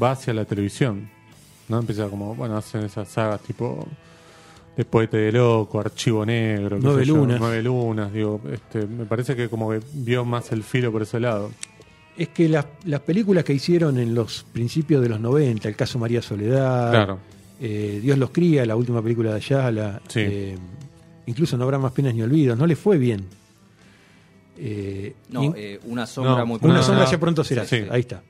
va 0.00 0.12
hacia 0.12 0.32
la 0.32 0.44
televisión, 0.44 1.10
¿no? 1.70 1.78
Empieza 1.78 2.08
como, 2.08 2.34
bueno, 2.34 2.56
hacen 2.56 2.82
esas 2.84 3.08
sagas 3.08 3.40
tipo 3.42 3.86
de 4.76 4.84
Poete 4.84 5.16
de 5.16 5.32
Loco, 5.32 5.80
Archivo 5.80 6.24
Negro, 6.26 6.78
Nueve 6.80 7.06
Lunas. 7.06 7.38
Nueve 7.40 7.62
Lunas, 7.62 8.12
digo, 8.12 8.40
este, 8.52 8.86
me 8.86 9.04
parece 9.04 9.34
que 9.36 9.48
como 9.48 9.70
que 9.70 9.80
vio 9.94 10.24
más 10.24 10.52
el 10.52 10.62
filo 10.62 10.90
por 10.92 11.02
ese 11.02 11.20
lado. 11.20 11.50
Es 12.16 12.28
que 12.28 12.48
las, 12.48 12.66
las 12.84 13.00
películas 13.00 13.44
que 13.44 13.52
hicieron 13.54 13.98
en 13.98 14.14
los 14.14 14.44
principios 14.52 15.00
de 15.02 15.08
los 15.08 15.20
90, 15.20 15.68
el 15.68 15.76
caso 15.76 15.98
María 15.98 16.20
Soledad, 16.20 16.90
Claro. 16.90 17.18
eh, 17.60 18.00
Dios 18.02 18.18
los 18.18 18.30
cría, 18.30 18.66
la 18.66 18.76
última 18.76 19.00
película 19.02 19.30
de 19.30 19.36
Ayala, 19.36 20.00
Sí. 20.08 20.20
eh, 20.20 20.58
incluso 21.26 21.56
No 21.56 21.64
habrá 21.64 21.78
más 21.78 21.92
penas 21.92 22.14
ni 22.14 22.22
olvidos, 22.22 22.58
no 22.58 22.66
le 22.66 22.76
fue 22.76 22.98
bien. 22.98 23.24
Eh, 24.58 25.14
No, 25.30 25.44
y- 25.44 25.52
eh, 25.56 25.80
una 25.86 26.06
sombra 26.06 26.38
No, 26.38 26.46
muy 26.46 26.58
una 26.62 26.74
no, 26.74 26.82
sombra 26.82 27.04
no. 27.04 27.10
ya 27.10 27.18
pronto 27.18 27.44
será, 27.44 27.64
Sí. 27.64 27.84
ahí 27.90 28.00
está. 28.00 28.22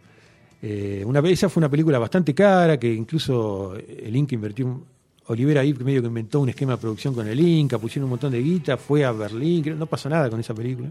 Eh, 0.62 1.02
una, 1.06 1.20
esa 1.20 1.48
fue 1.48 1.60
una 1.60 1.70
película 1.70 1.98
bastante 1.98 2.34
cara, 2.34 2.78
que 2.78 2.92
incluso 2.92 3.74
el 3.76 4.14
Inca 4.14 4.34
invirtió, 4.34 4.66
un- 4.66 4.84
Olivera 5.26 5.60
ahí 5.60 5.72
medio 5.74 6.00
que 6.02 6.08
inventó 6.08 6.40
un 6.40 6.48
esquema 6.48 6.72
de 6.72 6.78
producción 6.78 7.14
con 7.14 7.26
el 7.28 7.38
Inca, 7.38 7.78
pusieron 7.78 8.04
un 8.04 8.10
montón 8.10 8.32
de 8.32 8.42
guita, 8.42 8.76
fue 8.76 9.04
a 9.04 9.12
Berlín, 9.12 9.62
creo- 9.62 9.76
no 9.76 9.86
pasó 9.86 10.08
nada 10.08 10.28
con 10.28 10.40
esa 10.40 10.52
película. 10.54 10.90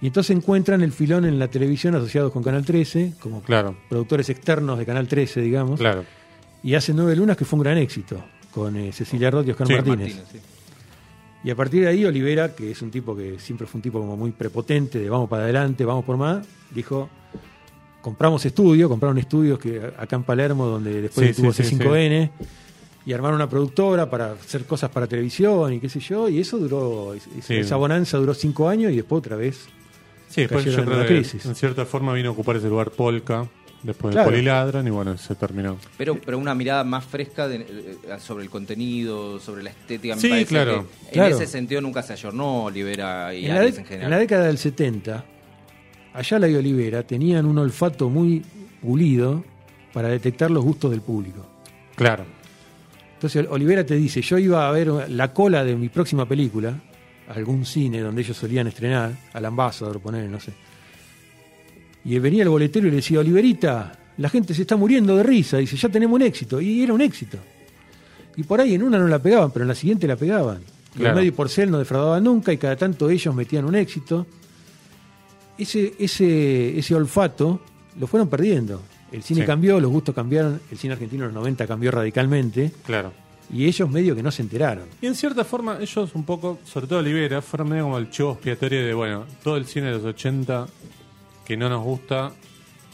Y 0.00 0.08
entonces 0.08 0.36
encuentran 0.36 0.82
el 0.82 0.92
filón 0.92 1.24
en 1.24 1.38
la 1.38 1.48
televisión 1.48 1.94
asociados 1.94 2.32
con 2.32 2.42
Canal 2.42 2.64
13, 2.64 3.14
como 3.20 3.40
Claro, 3.42 3.76
productores 3.88 4.28
externos 4.28 4.78
de 4.78 4.84
Canal 4.84 5.08
13, 5.08 5.40
digamos, 5.40 5.78
claro. 5.80 6.04
y 6.62 6.74
hacen 6.74 6.96
Nueve 6.96 7.16
Lunas, 7.16 7.36
que 7.36 7.44
fue 7.46 7.56
un 7.58 7.62
gran 7.62 7.78
éxito, 7.78 8.22
con 8.52 8.76
eh, 8.76 8.92
Cecilia 8.92 9.30
Roth 9.30 9.46
y 9.48 9.52
Oscar 9.52 9.66
Sí, 9.68 9.72
Martínez. 9.74 10.16
Martínez, 10.16 10.28
sí. 10.32 10.38
Y 11.44 11.50
a 11.50 11.54
partir 11.54 11.82
de 11.82 11.88
ahí, 11.88 12.04
Olivera, 12.04 12.54
que 12.54 12.72
es 12.72 12.82
un 12.82 12.90
tipo 12.90 13.16
que 13.16 13.38
siempre 13.38 13.66
fue 13.66 13.78
un 13.78 13.82
tipo 13.82 14.00
como 14.00 14.16
muy 14.16 14.32
prepotente, 14.32 14.98
de 14.98 15.08
vamos 15.08 15.28
para 15.30 15.44
adelante, 15.44 15.84
vamos 15.84 16.04
por 16.04 16.16
más, 16.16 16.44
dijo, 16.74 17.08
compramos 18.06 18.46
estudios, 18.46 18.88
compraron 18.88 19.18
estudios 19.18 19.58
que 19.58 19.82
acá 19.98 20.14
en 20.14 20.22
Palermo, 20.22 20.64
donde 20.66 21.02
después 21.02 21.34
Sí, 21.34 21.42
tuvo 21.42 21.52
sí, 21.52 21.64
sí, 21.64 21.74
C5N, 21.76 22.30
y 23.04 23.12
armaron 23.12 23.34
una 23.34 23.48
productora 23.50 24.08
para 24.08 24.30
hacer 24.30 24.64
cosas 24.64 24.90
para 24.90 25.08
televisión 25.08 25.72
y 25.72 25.80
qué 25.80 25.88
sé 25.88 25.98
yo, 25.98 26.28
y 26.28 26.38
eso 26.38 26.56
duró, 26.56 27.14
esa 27.48 27.74
bonanza 27.74 28.16
duró 28.18 28.32
cinco 28.32 28.68
años 28.68 28.92
y 28.92 28.96
después 28.96 29.18
otra 29.18 29.34
vez. 29.34 29.66
Sí, 30.28 30.42
después 30.42 30.64
yo 30.66 30.78
en 30.78 30.84
creo 30.86 31.00
que 31.00 31.06
crisis. 31.06 31.44
en 31.46 31.56
cierta 31.56 31.84
forma 31.84 32.12
vino 32.12 32.28
a 32.28 32.32
ocupar 32.32 32.54
ese 32.54 32.68
lugar 32.68 32.92
Polka, 32.92 33.48
después 33.82 34.12
Claro. 34.12 34.30
de 34.30 34.36
Poliladran, 34.36 34.86
y 34.86 34.90
bueno, 34.90 35.18
se 35.18 35.34
terminó. 35.34 35.78
Pero, 35.98 36.16
pero 36.24 36.38
una 36.38 36.54
mirada 36.54 36.84
más 36.84 37.04
fresca 37.04 37.48
de- 37.48 37.96
sobre 38.20 38.44
el 38.44 38.50
contenido, 38.50 39.40
sobre 39.40 39.64
la 39.64 39.70
estética. 39.70 40.14
me 40.14 40.20
Sí, 40.20 40.28
parece 40.28 40.46
claro. 40.48 40.86
que 41.06 41.12
Claro. 41.12 41.36
En 41.36 41.42
ese 41.42 41.50
sentido 41.50 41.80
nunca 41.80 42.02
se 42.04 42.12
ayornó 42.12 42.64
Olivera 42.66 43.34
y 43.34 43.46
En 43.46 43.54
la, 43.54 43.64
en 43.66 43.74
en 43.76 43.84
general. 43.84 44.10
la 44.10 44.18
década 44.18 44.46
del 44.46 44.58
70, 44.58 45.24
Ayala 46.16 46.48
y 46.48 46.54
Olivera 46.54 47.02
tenían 47.02 47.46
un 47.46 47.58
olfato 47.58 48.08
muy 48.08 48.42
pulido 48.80 49.44
para 49.92 50.08
detectar 50.08 50.50
los 50.50 50.64
gustos 50.64 50.90
del 50.90 51.02
público. 51.02 51.46
Claro. 51.94 52.24
Entonces 53.14 53.46
Olivera 53.48 53.84
te 53.84 53.94
dice, 53.94 54.20
yo 54.22 54.38
iba 54.38 54.68
a 54.68 54.72
ver 54.72 55.10
la 55.10 55.32
cola 55.32 55.64
de 55.64 55.76
mi 55.76 55.88
próxima 55.88 56.26
película 56.26 56.74
algún 57.28 57.66
cine 57.66 58.00
donde 58.00 58.22
ellos 58.22 58.36
solían 58.36 58.66
estrenar, 58.66 59.12
al 59.32 59.44
Ambassador, 59.44 60.00
poner, 60.00 60.28
no 60.28 60.40
sé. 60.40 60.52
Y 62.04 62.18
venía 62.18 62.42
el 62.44 62.48
boletero 62.48 62.86
y 62.86 62.90
le 62.90 62.96
decía, 62.96 63.20
Oliverita, 63.20 63.92
la 64.18 64.28
gente 64.28 64.54
se 64.54 64.62
está 64.62 64.76
muriendo 64.76 65.16
de 65.16 65.22
risa, 65.22 65.58
dice, 65.58 65.76
ya 65.76 65.88
tenemos 65.88 66.14
un 66.14 66.22
éxito. 66.22 66.60
Y 66.60 66.82
era 66.82 66.94
un 66.94 67.00
éxito. 67.00 67.38
Y 68.36 68.44
por 68.44 68.60
ahí 68.60 68.74
en 68.74 68.82
una 68.82 68.98
no 68.98 69.08
la 69.08 69.18
pegaban, 69.18 69.50
pero 69.50 69.64
en 69.64 69.68
la 69.68 69.74
siguiente 69.74 70.06
la 70.06 70.16
pegaban. 70.16 70.60
Claro. 70.94 71.10
Los 71.10 71.14
medios 71.16 71.34
por 71.34 71.48
cel 71.48 71.70
no 71.70 71.78
defraudaban 71.78 72.22
nunca 72.22 72.52
y 72.52 72.58
cada 72.58 72.76
tanto 72.76 73.10
ellos 73.10 73.34
metían 73.34 73.64
un 73.64 73.74
éxito. 73.74 74.26
Ese, 75.58 75.94
ese, 75.98 76.78
ese 76.78 76.94
olfato 76.94 77.60
lo 77.98 78.06
fueron 78.06 78.28
perdiendo. 78.28 78.82
El 79.12 79.22
cine 79.22 79.40
Sí. 79.42 79.46
cambió, 79.46 79.80
los 79.80 79.90
gustos 79.90 80.14
cambiaron, 80.14 80.60
el 80.70 80.76
cine 80.78 80.94
argentino 80.94 81.24
en 81.24 81.28
los 81.32 81.34
90 81.34 81.66
cambió 81.66 81.90
radicalmente 81.92 82.72
Claro. 82.84 83.12
y 83.52 83.64
ellos 83.66 83.88
medio 83.88 84.14
que 84.16 84.22
no 84.22 84.30
se 84.30 84.42
enteraron. 84.42 84.84
Y 85.00 85.06
en 85.06 85.14
cierta 85.14 85.44
forma, 85.44 85.78
ellos 85.80 86.10
un 86.14 86.24
poco, 86.24 86.58
sobre 86.64 86.86
todo 86.88 86.98
Olivera, 86.98 87.40
fueron 87.40 87.68
medio 87.70 87.84
como 87.84 87.98
el 87.98 88.10
chivo 88.10 88.32
expiatorio 88.32 88.84
de, 88.84 88.92
bueno, 88.94 89.24
todo 89.42 89.56
el 89.56 89.64
cine 89.66 89.86
de 89.86 89.92
los 89.92 90.04
80 90.04 90.66
que 91.44 91.56
no 91.56 91.68
nos 91.68 91.82
gusta 91.84 92.32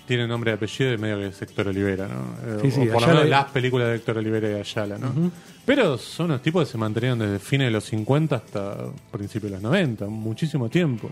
tiene 0.06 0.26
nombre 0.28 0.50
y 0.50 0.54
apellido 0.54 0.92
y 0.92 0.98
medio 0.98 1.16
que 1.18 1.26
es 1.28 1.40
Héctor 1.42 1.68
Olivera, 1.68 2.06
¿no? 2.08 2.56
Eh, 2.56 2.58
Sí, 2.62 2.70
sí, 2.72 2.88
o 2.88 2.92
por 2.92 3.02
lo 3.02 3.08
menos 3.08 3.24
y- 3.26 3.28
las 3.30 3.44
películas 3.46 3.88
de 3.88 3.94
Héctor 3.96 4.18
Olivera 4.18 4.50
y 4.50 4.54
Ayala, 4.60 4.98
¿no? 4.98 5.30
Pero 5.64 5.96
son 5.96 6.26
unos 6.26 6.42
tipos 6.42 6.66
que 6.66 6.72
se 6.72 6.76
mantenieron 6.78 7.18
desde 7.20 7.38
fines 7.38 7.68
de 7.68 7.70
los 7.70 7.84
50 7.84 8.36
hasta 8.36 8.76
principios 9.10 9.50
de 9.52 9.56
los 9.56 9.62
90, 9.62 10.06
muchísimo 10.06 10.68
tiempo. 10.68 11.08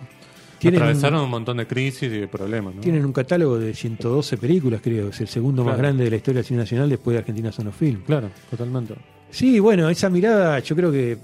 Tienen 0.61 0.81
Atravesaron 0.83 1.18
un- 1.20 1.25
un 1.25 1.31
montón 1.31 1.57
de 1.57 1.66
crisis 1.66 2.03
y 2.05 2.09
de 2.09 2.29
problemas, 2.29 2.75
¿no? 2.75 2.81
Tienen 2.83 3.05
un 3.05 3.12
catálogo 3.12 3.59
de 3.59 3.75
112 3.75 4.37
películas, 4.37 4.81
creo, 4.83 5.09
es 5.09 5.20
el 5.20 5.29
segundo 5.29 5.64
más 5.64 5.77
grande 5.79 6.05
de 6.05 6.11
la 6.11 6.16
historia 6.16 6.38
del 6.40 6.44
cine 6.46 6.61
nacional 6.61 6.88
después 6.88 7.14
de 7.14 7.18
Argentina 7.20 7.51
Sono 7.51 7.73
Film. 7.73 8.03
Claro, 8.07 8.31
totalmente. 8.51 8.94
Sí, 9.31 9.59
bueno, 9.59 9.88
esa 9.88 10.11
mirada 10.11 10.59
yo 10.61 10.77
creo 10.77 10.92
que 10.92 11.16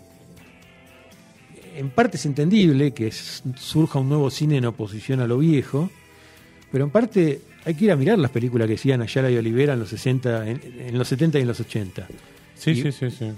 en 1.76 1.90
parte 1.90 2.16
es 2.16 2.24
entendible 2.26 2.92
que 2.92 3.12
surja 3.12 3.98
un 3.98 4.08
nuevo 4.08 4.30
cine 4.30 4.56
en 4.56 4.64
oposición 4.64 5.20
a 5.20 5.26
lo 5.26 5.38
viejo, 5.38 5.90
pero 6.72 6.84
en 6.84 6.90
parte 6.90 7.40
hay 7.64 7.74
que 7.74 7.84
ir 7.84 7.92
a 7.92 7.96
mirar 7.96 8.18
las 8.18 8.30
películas 8.30 8.66
que 8.68 8.74
hacían 8.74 9.02
Ayala 9.02 9.30
y 9.30 9.36
Olivera 9.36 9.74
en 9.74 9.80
los 9.80 9.88
60, 9.90 10.48
en, 10.48 10.60
en 10.78 10.96
los 10.98 11.08
70 11.08 11.38
y 11.38 11.42
en 11.42 11.48
los 11.48 11.60
80. 11.60 12.06
Sí, 12.54 12.70
Y- 12.70 12.82
sí, 12.82 12.92
sí, 12.92 13.10
sí. 13.10 13.30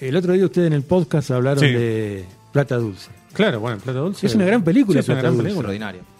El 0.00 0.16
otro 0.16 0.32
día 0.32 0.44
ustedes 0.44 0.66
en 0.66 0.72
el 0.72 0.82
podcast 0.82 1.30
hablaron 1.30 1.60
Sí. 1.62 1.70
de 1.72 2.24
Plata 2.54 2.76
Dulce. 2.76 3.10
Claro, 3.34 3.60
bueno, 3.60 3.76
Plata 3.78 3.98
Dulce. 3.98 4.26
Es 4.26 4.34
una 4.34 4.46
gran 4.46 4.64
película, 4.64 4.94
Sí, 4.94 5.00
es 5.00 5.08
una 5.08 5.16
Plata 5.16 5.22
gran 5.28 5.34
Dulce. 5.34 5.44
película. 5.44 5.74
extraordinario. 5.74 6.14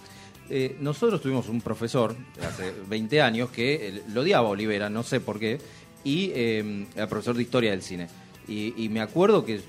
Eh, 0.50 0.76
nosotros 0.80 1.22
tuvimos 1.22 1.48
un 1.48 1.62
profesor 1.62 2.14
hace 2.46 2.74
20 2.86 3.22
años 3.22 3.48
que 3.48 3.88
eh, 3.88 4.02
lo 4.12 4.20
odiaba 4.20 4.48
a 4.48 4.50
Olivera, 4.50 4.90
no 4.90 5.02
sé 5.02 5.20
por 5.20 5.38
qué, 5.38 5.58
y 6.04 6.30
eh, 6.34 6.86
era 6.94 7.06
profesor 7.08 7.34
de 7.36 7.42
historia 7.42 7.70
del 7.70 7.80
cine. 7.80 8.08
Y, 8.46 8.74
y 8.76 8.90
me 8.90 9.00
acuerdo 9.00 9.42
que 9.44 9.60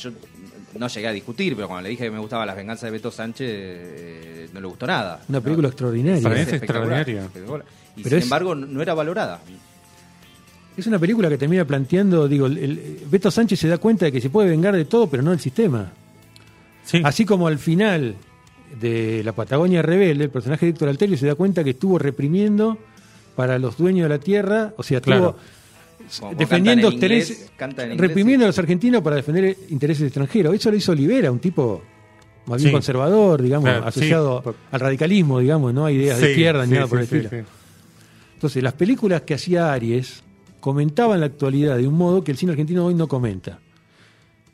yo 0.00 0.10
no 0.78 0.88
llegué 0.88 1.06
a 1.08 1.12
discutir, 1.12 1.54
pero 1.54 1.68
cuando 1.68 1.82
le 1.82 1.90
dije 1.90 2.04
que 2.04 2.10
me 2.10 2.18
gustaba 2.18 2.46
Las 2.46 2.56
venganzas 2.56 2.84
de 2.84 2.90
Beto 2.92 3.10
Sánchez, 3.10 3.46
eh, 3.50 4.48
no 4.54 4.60
le 4.60 4.66
gustó 4.68 4.86
nada. 4.86 5.22
Una 5.28 5.40
película 5.42 5.66
No, 5.66 5.70
extraordinaria. 5.70 6.22
Para 6.22 6.34
mí 6.36 6.40
es 6.40 6.48
espectacular, 6.48 7.08
extraordinaria. 7.10 7.66
Y 7.96 8.02
Pero 8.02 8.08
sin 8.10 8.18
es- 8.18 8.24
embargo 8.24 8.54
no 8.54 8.66
no 8.66 8.80
era 8.80 8.94
valorada. 8.94 9.40
Es 10.76 10.86
una 10.86 10.98
película 10.98 11.28
que 11.28 11.36
termina 11.36 11.66
planteando, 11.66 12.26
digo, 12.26 12.46
el- 12.46 12.56
el- 12.56 12.98
Beto 13.10 13.30
Sánchez 13.30 13.60
se 13.60 13.68
da 13.68 13.76
cuenta 13.76 14.06
de 14.06 14.12
que 14.12 14.20
se 14.22 14.30
puede 14.30 14.48
vengar 14.48 14.74
de 14.74 14.86
todo, 14.86 15.10
pero 15.10 15.22
no 15.22 15.30
del 15.30 15.40
sistema. 15.40 15.92
Sí. 16.84 17.00
Así 17.04 17.24
como 17.24 17.46
al 17.46 17.58
final 17.58 18.16
de 18.80 19.22
La 19.24 19.32
Patagonia 19.32 19.82
Rebelde, 19.82 20.24
el 20.24 20.30
personaje 20.30 20.66
de 20.66 20.70
Héctor 20.70 20.88
Alterio 20.88 21.16
se 21.16 21.26
da 21.26 21.34
cuenta 21.34 21.62
que 21.62 21.70
estuvo 21.70 21.98
reprimiendo 21.98 22.78
para 23.36 23.58
los 23.58 23.76
dueños 23.76 24.04
de 24.04 24.08
la 24.08 24.18
tierra, 24.18 24.74
o 24.76 24.82
sea, 24.82 24.98
estuvo 24.98 25.14
Claro. 25.14 25.36
Como- 25.36 25.62
como 26.20 26.34
defendiendo 26.34 26.88
cantan 26.90 27.02
en 27.04 27.12
inglés, 27.12 27.30
intereses, 27.30 27.52
cantan 27.56 27.86
en 27.86 27.92
inglés, 27.92 28.08
reprimiendo 28.08 28.42
sí. 28.42 28.44
a 28.44 28.48
los 28.48 28.58
argentinos 28.58 29.02
para 29.02 29.16
defender 29.16 29.56
intereses 29.70 30.02
extranjeros. 30.06 30.54
Eso 30.54 30.70
lo 30.70 30.76
hizo 30.76 30.92
Olivera, 30.92 31.30
un 31.30 31.38
tipo 31.38 31.82
más 32.46 32.58
bien 32.60 32.70
Sí. 32.70 32.72
conservador, 32.72 33.40
digamos, 33.40 33.70
Claro, 33.70 33.86
asociado 33.86 34.42
sí. 34.44 34.50
al 34.72 34.80
radicalismo, 34.80 35.38
digamos, 35.38 35.72
no 35.72 35.86
a 35.86 35.92
ideas 35.92 36.18
de 36.18 36.24
Sí, 36.26 36.30
izquierda 36.32 36.62
ni 36.64 36.70
sí, 36.70 36.74
nada 36.74 36.86
por 36.88 36.98
el 37.00 37.06
sí, 37.06 37.16
estilo. 37.16 37.30
sí. 37.44 37.48
Entonces, 38.34 38.62
las 38.62 38.72
películas 38.72 39.22
que 39.22 39.34
hacía 39.34 39.72
Aries 39.72 40.22
comentaban 40.60 41.20
la 41.20 41.26
actualidad 41.26 41.76
de 41.76 41.86
un 41.86 41.94
modo 41.94 42.24
que 42.24 42.32
el 42.32 42.36
cine 42.36 42.52
argentino 42.52 42.84
hoy 42.86 42.94
no 42.94 43.06
comenta. 43.06 43.60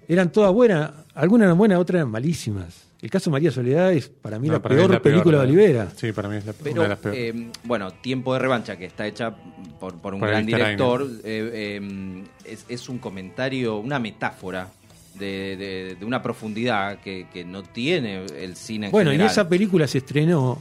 Eran 0.08 0.32
todas 0.32 0.52
buenas, 0.52 0.90
algunas 1.14 1.46
eran 1.46 1.58
buenas, 1.58 1.78
otras 1.78 2.00
eran 2.00 2.10
malísimas. 2.10 2.86
El 3.00 3.10
caso 3.10 3.30
de 3.30 3.32
María 3.32 3.50
Soledad 3.52 3.92
es 3.92 4.08
para 4.08 4.38
mí 4.40 4.48
No, 4.48 4.54
la 4.54 4.58
para 4.62 4.74
peor 4.74 4.86
es 4.86 4.90
la 4.96 5.00
peor, 5.02 5.12
película 5.12 5.38
de 5.38 5.44
Olivera. 5.44 5.88
Sí, 5.94 6.10
para 6.12 6.28
mí 6.28 6.36
es 6.36 6.46
la, 6.46 6.52
Pero, 6.54 6.72
una 6.72 6.82
de 6.84 6.88
las 6.88 6.98
peores. 6.98 7.20
eh, 7.36 7.50
bueno, 7.62 7.90
Tiempo 7.92 8.32
de 8.32 8.40
Revancha, 8.40 8.76
que 8.76 8.86
está 8.86 9.06
hecha 9.06 9.32
por, 9.78 9.94
por 10.00 10.14
un 10.14 10.20
Por 10.20 10.30
gran 10.30 10.44
director, 10.46 11.02
eh, 11.22 11.78
eh, 11.80 12.24
es, 12.44 12.64
es 12.68 12.88
un 12.88 12.98
comentario, 12.98 13.76
una 13.76 13.98
metáfora 14.00 14.68
de, 15.16 15.56
de- 15.56 15.96
de 15.98 16.04
una 16.04 16.22
profundidad 16.22 16.98
que, 17.00 17.26
que 17.32 17.44
no 17.44 17.62
tiene 17.62 18.24
el 18.24 18.56
cine 18.56 18.86
en 18.86 18.92
Bueno, 18.92 19.12
y 19.12 19.20
esa 19.20 19.48
película 19.48 19.86
se 19.86 19.98
estrenó 19.98 20.60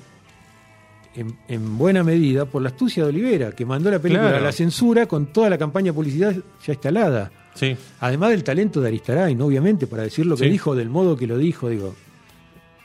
en, 1.16 1.36
en 1.48 1.78
buena 1.78 2.04
medida 2.04 2.46
por 2.46 2.62
la 2.62 2.70
astucia 2.70 3.04
de 3.04 3.10
Olivera, 3.10 3.52
que 3.54 3.66
mandó 3.66 3.90
la 3.90 4.00
película 4.00 4.30
Claro. 4.30 4.44
a 4.44 4.48
la 4.48 4.52
censura 4.52 5.08
con 5.08 5.28
toda 5.28 5.50
la 5.50 5.58
campaña 5.58 5.88
de 5.88 5.94
publicidad 5.94 6.36
ya 6.66 6.74
instalada. 6.74 7.32
Sí. 7.58 7.76
Además 8.00 8.30
del 8.32 8.44
talento 8.44 8.80
de 8.82 8.88
Aristarain, 8.88 9.42
obviamente, 9.42 9.88
para 9.88 10.04
decir 10.04 10.26
lo 10.26 10.36
que 10.38 10.46
Sí. 10.46 10.50
dijo, 10.50 10.76
del 10.76 10.90
modo 10.90 11.18
que 11.18 11.28
lo 11.28 11.38
dijo, 11.38 11.70
digo, 11.70 11.96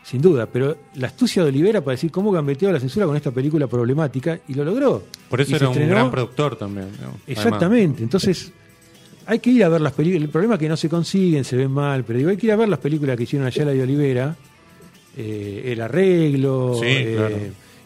sin 0.05 0.21
duda, 0.21 0.47
pero 0.47 0.77
la 0.97 1.07
astucia 1.07 1.43
de 1.43 1.49
Olivera 1.51 1.81
para 1.81 1.93
decir 1.93 2.11
cómo 2.11 2.33
gambeteó 2.33 2.73
la 2.73 2.81
censura 2.81 3.07
con 3.07 3.15
esta 3.17 3.31
película 3.31 3.67
problemática 3.69 4.41
y 4.49 4.55
lo 4.55 4.65
logró. 4.65 5.05
Por 5.29 5.41
eso 5.41 5.53
Y 5.53 5.55
era 5.55 5.69
un 5.69 5.75
estrenó- 5.75 5.91
gran 5.95 6.11
productor 6.11 6.57
también. 6.57 6.89
Exactamente, 7.27 8.03
entonces 8.03 8.51
hay 9.27 9.39
que 9.39 9.51
ir 9.51 9.63
a 9.63 9.69
ver 9.69 9.81
las 9.81 9.93
películas. 9.93 10.25
El 10.25 10.31
problema 10.31 10.55
es 10.55 10.61
que 10.61 10.69
no 10.69 10.77
se 10.77 10.89
consiguen, 10.89 11.45
se 11.45 11.55
ven 11.57 11.71
mal, 11.71 12.03
pero 12.05 12.19
digo, 12.19 12.31
hay 12.31 12.37
que 12.37 12.47
ir 12.47 12.53
a 12.53 12.57
ver 12.57 12.69
las 12.69 12.81
películas 12.81 13.17
que 13.17 13.23
hicieron 13.23 13.47
Ayala 13.47 13.73
y 13.75 13.81
Olivera, 13.81 14.35
eh, 15.17 15.63
El 15.73 15.81
Arreglo, 15.81 16.75
Sí, 16.81 16.87
eh, 16.89 17.15
claro. 17.17 17.37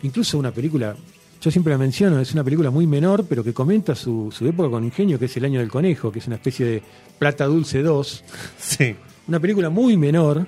incluso 0.03 0.39
una 0.39 0.53
película, 0.53 0.97
yo 1.41 1.51
siempre 1.51 1.73
la 1.73 1.79
menciono, 1.79 2.19
es 2.21 2.33
una 2.33 2.43
película 2.43 2.71
muy 2.71 2.87
menor, 2.87 3.25
pero 3.29 3.45
que 3.45 3.53
comenta 3.53 3.95
su, 3.95 4.31
su 4.33 4.47
época 4.47 4.71
con 4.71 4.85
ingenio, 4.85 5.19
que 5.19 5.27
es 5.27 5.37
El 5.37 5.45
Año 5.45 5.61
del 5.61 5.69
Conejo, 5.71 6.11
que 6.11 6.19
es 6.19 6.27
una 6.27 6.37
especie 6.37 6.67
de 6.67 6.83
Plata 7.19 7.45
Dulce 7.47 7.83
2, 7.83 8.25
Sí. 8.59 8.95
una 9.29 9.39
película 9.41 9.71
muy 9.71 9.97
menor, 9.97 10.47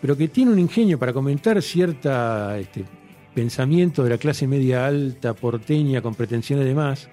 pero 0.00 0.16
que 0.16 0.28
tiene 0.28 0.50
un 0.50 0.58
ingenio 0.58 0.98
para 0.98 1.12
comentar 1.12 1.60
cierta 1.62 2.58
este, 2.58 2.84
pensamiento 3.34 4.02
de 4.02 4.10
la 4.10 4.18
clase 4.18 4.46
media 4.46 4.86
alta, 4.86 5.34
porteña, 5.34 6.00
con 6.02 6.14
pretensiones 6.14 6.64
de 6.64 6.74
más, 6.74 7.08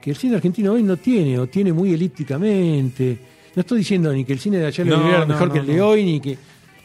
que 0.00 0.10
el 0.10 0.16
cine 0.16 0.36
argentino 0.36 0.72
hoy 0.72 0.82
no 0.82 0.96
tiene, 0.96 1.38
o 1.38 1.46
tiene 1.48 1.72
muy 1.72 1.92
elípticamente. 1.92 3.18
No 3.54 3.60
estoy 3.60 3.78
diciendo 3.78 4.12
ni 4.12 4.24
que 4.24 4.32
el 4.32 4.38
cine 4.38 4.58
de 4.58 4.66
allá 4.66 4.84
No, 4.84 5.08
era 5.08 5.26
mejor 5.26 5.48
no, 5.48 5.52
que 5.54 5.60
el 5.60 5.66
de 5.66 5.76
no. 5.76 5.88
hoy, 5.88 6.04
ni 6.04 6.20
que. 6.20 6.32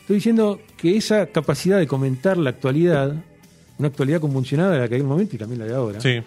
Estoy 0.02 0.16
diciendo 0.16 0.60
que 0.78 0.98
esa 0.98 1.28
capacidad 1.28 1.78
de 1.78 1.88
comentar 1.88 2.38
la 2.38 2.50
actualidad, 2.50 3.16
una 3.82 3.88
actualidad 3.90 4.22
convulsionada 4.22 4.72
de 4.72 4.80
la 4.80 4.88
que 4.88 4.96
hay 4.96 5.00
en 5.02 5.06
un 5.08 5.12
momento 5.12 5.36
y 5.36 5.40
también 5.40 5.60
la 5.60 5.66
de 5.66 5.74
ahora, 5.76 6.00
Sí. 6.00 6.22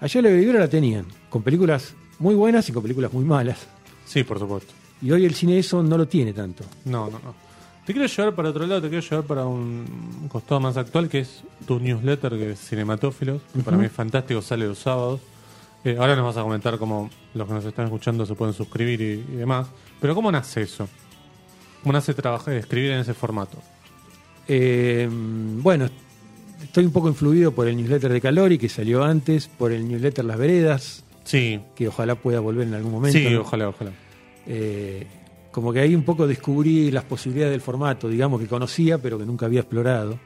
allá 0.00 0.22
la 0.22 0.28
Olivera 0.28 0.58
la 0.60 0.68
tenían, 0.68 1.06
con 1.28 1.42
películas 1.42 1.94
muy 2.18 2.34
buenas 2.34 2.68
y 2.68 2.72
con 2.72 2.82
películas 2.82 3.12
muy 3.12 3.24
malas. 3.24 3.66
Sí, 4.06 4.22
por 4.24 4.38
supuesto. 4.38 4.72
Y 5.02 5.10
hoy 5.12 5.24
el 5.24 5.34
cine 5.34 5.58
eso 5.58 5.82
no 5.82 5.96
lo 5.96 6.06
tiene 6.06 6.32
tanto. 6.32 6.64
No, 6.84 7.06
no, 7.10 7.18
no. 7.24 7.34
Te 7.86 7.94
quiero 7.94 8.06
llevar 8.06 8.34
para 8.34 8.50
otro 8.50 8.66
lado, 8.66 8.82
te 8.82 8.88
quiero 8.90 9.02
llevar 9.02 9.24
para 9.24 9.46
un 9.46 10.28
costado 10.30 10.60
más 10.60 10.76
actual, 10.76 11.08
que 11.08 11.20
es 11.20 11.42
tu 11.66 11.80
newsletter, 11.80 12.32
que 12.32 12.50
es 12.52 12.60
Cinematófilos, 12.60 13.40
que 13.54 13.60
para 13.62 13.76
mí 13.78 13.86
es 13.86 13.92
fantástico, 13.92 14.42
sale 14.42 14.66
los 14.66 14.78
sábados. 14.78 15.20
Eh, 15.84 15.96
ahora 15.98 16.14
nos 16.14 16.26
vas 16.26 16.36
a 16.36 16.42
comentar 16.42 16.76
cómo 16.78 17.08
los 17.32 17.48
que 17.48 17.54
nos 17.54 17.64
están 17.64 17.86
escuchando 17.86 18.26
se 18.26 18.34
pueden 18.34 18.52
suscribir 18.54 19.00
y, 19.00 19.04
y 19.32 19.36
demás. 19.36 19.66
Pero 20.00 20.14
¿cómo 20.14 20.30
nace 20.30 20.60
eso? 20.62 20.86
¿Cómo 21.82 21.94
nace 21.94 22.12
trabajar, 22.12 22.52
escribir 22.54 22.90
en 22.90 22.98
ese 23.00 23.14
formato? 23.14 23.56
Eh, 24.46 25.08
bueno, 25.10 25.88
estoy 26.62 26.84
un 26.84 26.92
poco 26.92 27.08
influido 27.08 27.52
por 27.52 27.68
el 27.68 27.76
newsletter 27.76 28.12
de 28.12 28.20
Calori, 28.20 28.58
que 28.58 28.68
salió 28.68 29.04
antes, 29.04 29.48
por 29.48 29.72
el 29.72 29.86
newsletter 29.88 30.24
Las 30.24 30.38
Veredas, 30.38 31.04
Sí, 31.24 31.60
que 31.76 31.88
ojalá 31.88 32.14
pueda 32.16 32.40
volver 32.40 32.66
en 32.66 32.74
algún 32.74 32.92
momento. 32.92 33.18
sí, 33.18 33.28
¿no? 33.30 33.42
ojalá, 33.42 33.68
ojalá. 33.68 33.92
Eh, 34.46 35.06
como 35.50 35.72
que 35.72 35.80
ahí 35.80 35.94
un 35.94 36.02
poco 36.04 36.26
descubrí 36.26 36.90
las 36.90 37.04
posibilidades 37.04 37.52
del 37.52 37.60
formato, 37.60 38.08
digamos, 38.08 38.40
que 38.40 38.46
conocía, 38.46 38.98
pero 38.98 39.18
que 39.18 39.24
nunca 39.26 39.46
había 39.46 39.60
explorado. 39.60 40.18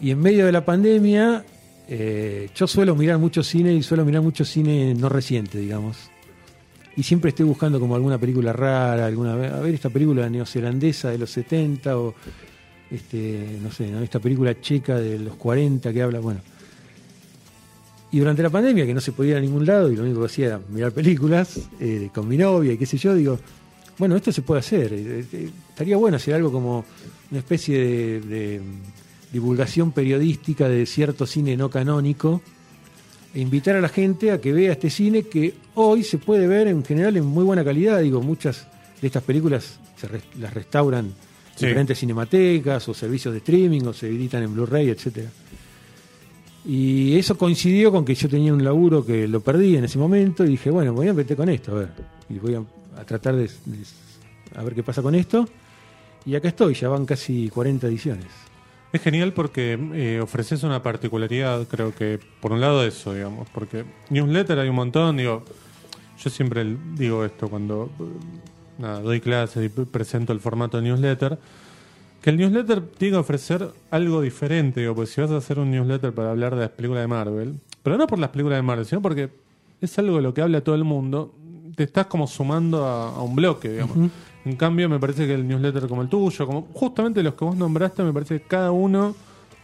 Y 0.00 0.10
en 0.10 0.20
medio 0.20 0.46
de 0.46 0.52
la 0.52 0.64
pandemia, 0.64 1.44
eh, 1.88 2.48
yo 2.54 2.66
suelo 2.66 2.94
mirar 2.94 3.18
mucho 3.18 3.42
cine 3.42 3.72
y 3.72 3.82
suelo 3.82 4.04
mirar 4.04 4.22
mucho 4.22 4.44
cine 4.44 4.94
no 4.94 5.08
reciente, 5.08 5.58
digamos. 5.58 6.10
Y 6.96 7.02
siempre 7.02 7.30
estoy 7.30 7.46
buscando 7.46 7.78
como 7.78 7.94
alguna 7.94 8.18
película 8.18 8.52
rara, 8.52 9.06
alguna 9.06 9.32
a 9.32 9.60
ver 9.60 9.74
esta 9.74 9.90
película 9.90 10.28
neozelandesa 10.28 11.10
de 11.10 11.18
los 11.18 11.30
70 11.30 11.98
o 11.98 12.14
este, 12.90 13.58
no 13.62 13.70
sé, 13.70 13.90
esta 14.02 14.20
película 14.20 14.60
checa 14.60 14.96
de 14.96 15.18
los 15.18 15.36
40 15.36 15.92
que 15.92 16.02
habla, 16.02 16.20
bueno. 16.20 16.40
Y 18.12 18.18
durante 18.20 18.42
la 18.42 18.50
pandemia, 18.50 18.86
que 18.86 18.94
no 18.94 19.00
se 19.00 19.12
podía 19.12 19.32
ir 19.32 19.36
a 19.38 19.40
ningún 19.40 19.66
lado 19.66 19.90
y 19.90 19.96
lo 19.96 20.04
único 20.04 20.20
que 20.20 20.26
hacía 20.26 20.46
era 20.46 20.60
mirar 20.70 20.92
películas 20.92 21.58
eh, 21.80 22.08
con 22.14 22.28
mi 22.28 22.36
novia 22.36 22.72
y 22.72 22.78
qué 22.78 22.86
sé 22.86 22.96
yo, 22.98 23.14
digo, 23.14 23.38
bueno, 23.98 24.16
esto 24.16 24.30
se 24.32 24.42
puede 24.42 24.60
hacer. 24.60 24.92
eh, 24.92 25.24
eh, 25.32 25.50
estaría 25.70 25.96
bueno 25.96 26.16
hacer 26.16 26.34
algo 26.34 26.52
como 26.52 26.84
una 27.30 27.38
especie 27.40 28.20
de, 28.20 28.60
divulgación 29.32 29.90
periodística 29.92 30.68
de 30.68 30.86
cierto 30.86 31.26
cine 31.26 31.56
no 31.56 31.68
canónico 31.68 32.40
e 33.34 33.40
invitar 33.40 33.74
a 33.76 33.80
la 33.80 33.88
gente 33.88 34.30
a 34.30 34.40
que 34.40 34.52
vea 34.52 34.72
este 34.72 34.88
cine 34.88 35.24
que 35.24 35.52
hoy 35.74 36.04
se 36.04 36.16
puede 36.18 36.46
ver 36.46 36.68
en 36.68 36.84
general 36.84 37.16
en 37.16 37.26
muy 37.26 37.44
buena 37.44 37.64
calidad. 37.64 38.00
Digo, 38.00 38.22
muchas 38.22 38.66
de 39.00 39.08
estas 39.08 39.24
películas 39.24 39.78
se 40.00 40.06
res- 40.08 40.22
las 40.38 40.54
restauran 40.54 41.12
Sí. 41.56 41.66
diferentes 41.66 41.98
cinematecas 41.98 42.88
o 42.88 42.94
servicios 42.94 43.32
de 43.32 43.38
streaming 43.38 43.82
o 43.86 43.92
se 43.92 44.08
editan 44.08 44.42
en 44.42 44.54
Blu-ray, 44.54 44.90
etcétera. 44.90 45.30
Y 46.64 47.16
eso 47.16 47.38
coincidió 47.38 47.92
con 47.92 48.04
que 48.04 48.14
yo 48.14 48.28
tenía 48.28 48.52
un 48.52 48.62
laburo 48.64 49.04
que 49.06 49.28
lo 49.28 49.40
perdí 49.40 49.76
en 49.76 49.84
ese 49.84 49.98
momento 49.98 50.44
y 50.44 50.48
dije, 50.48 50.70
bueno, 50.70 50.92
voy 50.92 51.08
a 51.08 51.14
meter 51.14 51.36
con 51.36 51.48
esto, 51.48 51.72
a 51.72 51.80
ver. 51.80 51.88
Y 52.28 52.38
voy 52.38 52.54
a, 52.54 52.62
a 53.00 53.04
tratar 53.04 53.36
de, 53.36 53.44
de- 53.44 53.84
a 54.56 54.62
ver 54.62 54.74
qué 54.74 54.82
pasa 54.82 55.00
con 55.02 55.14
esto. 55.14 55.48
Y 56.24 56.34
acá 56.34 56.48
estoy, 56.48 56.74
ya 56.74 56.88
van 56.88 57.06
casi 57.06 57.48
40 57.50 57.86
ediciones. 57.86 58.26
Es 58.92 59.00
genial 59.00 59.32
porque 59.32 59.78
eh, 59.94 60.20
ofreces 60.20 60.62
una 60.64 60.82
particularidad, 60.82 61.66
creo 61.68 61.94
que 61.94 62.18
por 62.40 62.52
un 62.52 62.60
lado 62.60 62.84
eso, 62.84 63.14
digamos, 63.14 63.48
porque 63.50 63.84
newsletter 64.10 64.58
hay 64.58 64.68
un 64.68 64.76
montón, 64.76 65.16
digo, 65.18 65.44
yo 66.18 66.30
siempre 66.30 66.64
digo 66.96 67.24
esto 67.24 67.48
cuando 67.48 67.90
nada, 68.78 69.00
doy 69.00 69.20
clases 69.20 69.64
y 69.64 69.68
presento 69.68 70.32
el 70.32 70.40
formato 70.40 70.76
de 70.76 70.84
newsletter, 70.84 71.38
que 72.20 72.30
el 72.30 72.36
newsletter 72.36 72.82
tiene 72.82 73.12
que 73.12 73.18
ofrecer 73.18 73.70
algo 73.90 74.20
diferente, 74.20 74.80
digo, 74.80 74.94
porque 74.94 75.10
si 75.10 75.20
vas 75.20 75.30
a 75.30 75.36
hacer 75.36 75.58
un 75.58 75.70
newsletter 75.70 76.12
para 76.12 76.30
hablar 76.30 76.54
de 76.54 76.62
las 76.62 76.70
películas 76.70 77.02
de 77.02 77.08
Marvel, 77.08 77.60
pero 77.82 77.96
no 77.96 78.06
por 78.06 78.18
las 78.18 78.30
películas 78.30 78.58
de 78.58 78.62
Marvel, 78.62 78.86
sino 78.86 79.00
porque 79.00 79.30
es 79.80 79.98
algo 79.98 80.16
de 80.16 80.22
lo 80.22 80.34
que 80.34 80.42
habla 80.42 80.60
todo 80.60 80.74
el 80.74 80.84
mundo, 80.84 81.34
te 81.74 81.84
estás 81.84 82.06
como 82.06 82.26
sumando 82.26 82.84
a, 82.84 83.10
a 83.10 83.22
un 83.22 83.36
bloque, 83.36 83.68
digamos. 83.68 84.10
En 84.44 84.56
cambio, 84.56 84.88
me 84.88 85.00
parece 85.00 85.26
que 85.26 85.34
el 85.34 85.46
newsletter 85.46 85.88
como 85.88 86.02
el 86.02 86.08
tuyo, 86.08 86.46
como 86.46 86.68
justamente 86.72 87.22
los 87.22 87.34
que 87.34 87.44
vos 87.44 87.56
nombraste, 87.56 88.02
me 88.04 88.12
parece 88.12 88.40
que 88.40 88.46
cada 88.46 88.70
uno 88.70 89.14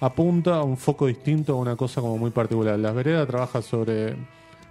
apunta 0.00 0.56
a 0.56 0.62
un 0.64 0.76
foco 0.76 1.06
distinto, 1.06 1.52
a 1.52 1.56
una 1.56 1.76
cosa 1.76 2.00
como 2.00 2.18
muy 2.18 2.30
particular. 2.30 2.76
Las 2.78 2.92
Veredas 2.92 3.28
trabaja 3.28 3.62
sobre 3.62 4.16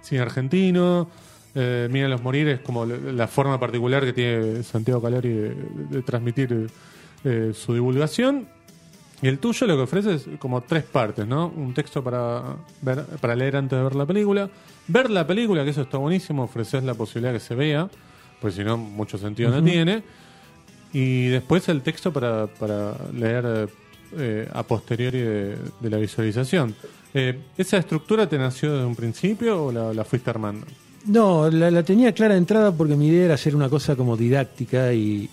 cine 0.02 0.20
argentino, 0.20 1.08
eh, 1.54 1.88
Mira 1.90 2.08
los 2.08 2.22
Morir 2.22 2.48
es 2.48 2.60
como 2.60 2.84
la- 2.86 3.28
forma 3.28 3.58
particular 3.60 4.04
que 4.04 4.12
tiene 4.12 4.62
Santiago 4.62 5.00
Calori 5.02 5.28
de, 5.28 5.54
de 5.90 6.02
transmitir 6.02 6.68
eh, 7.24 7.52
su 7.54 7.74
divulgación. 7.74 8.46
Y 9.20 9.28
el 9.28 9.38
tuyo 9.38 9.66
lo 9.68 9.76
que 9.76 9.82
ofrece 9.82 10.14
es 10.14 10.26
como 10.40 10.62
tres 10.62 10.82
partes, 10.82 11.26
¿no? 11.26 11.46
Un 11.54 11.74
texto 11.74 12.02
para 12.02 12.42
ver, 12.80 13.04
para 13.20 13.36
leer 13.36 13.54
antes 13.56 13.78
de 13.78 13.84
ver 13.84 13.94
la 13.94 14.04
película, 14.04 14.50
ver 14.88 15.10
la 15.10 15.24
película, 15.26 15.62
que 15.62 15.70
eso 15.70 15.82
está 15.82 15.98
buenísimo, 15.98 16.42
ofreces 16.42 16.82
la 16.82 16.94
posibilidad 16.94 17.32
que 17.32 17.38
se 17.38 17.54
vea, 17.54 17.88
pues 18.40 18.54
si 18.56 18.64
no, 18.64 18.76
mucho 18.76 19.18
sentido 19.18 19.50
no 19.52 19.62
tiene. 19.62 20.02
Y 20.92 21.28
después 21.28 21.68
el 21.68 21.82
texto 21.82 22.12
para, 22.12 22.48
para 22.48 22.96
leer 23.14 23.68
eh, 24.18 24.48
a 24.52 24.62
posteriori 24.64 25.20
de, 25.20 25.56
de 25.80 25.90
la 25.90 25.98
visualización. 25.98 26.74
Eh, 27.14 27.38
¿Esa 27.56 27.76
estructura 27.78 28.28
te 28.28 28.38
nació 28.38 28.72
desde 28.72 28.86
un 28.86 28.96
principio 28.96 29.66
o 29.66 29.72
la, 29.72 29.94
la 29.94 30.04
fuiste 30.04 30.30
armando? 30.30 30.66
No, 31.06 31.50
la, 31.50 31.70
la 31.70 31.82
tenía 31.82 32.12
clara 32.12 32.34
de 32.34 32.38
entrada 32.38 32.72
porque 32.72 32.94
mi 32.94 33.08
idea 33.08 33.24
era 33.26 33.34
hacer 33.34 33.56
una 33.56 33.68
cosa 33.68 33.96
como 33.96 34.16
didáctica 34.16 34.92
y 34.92 35.28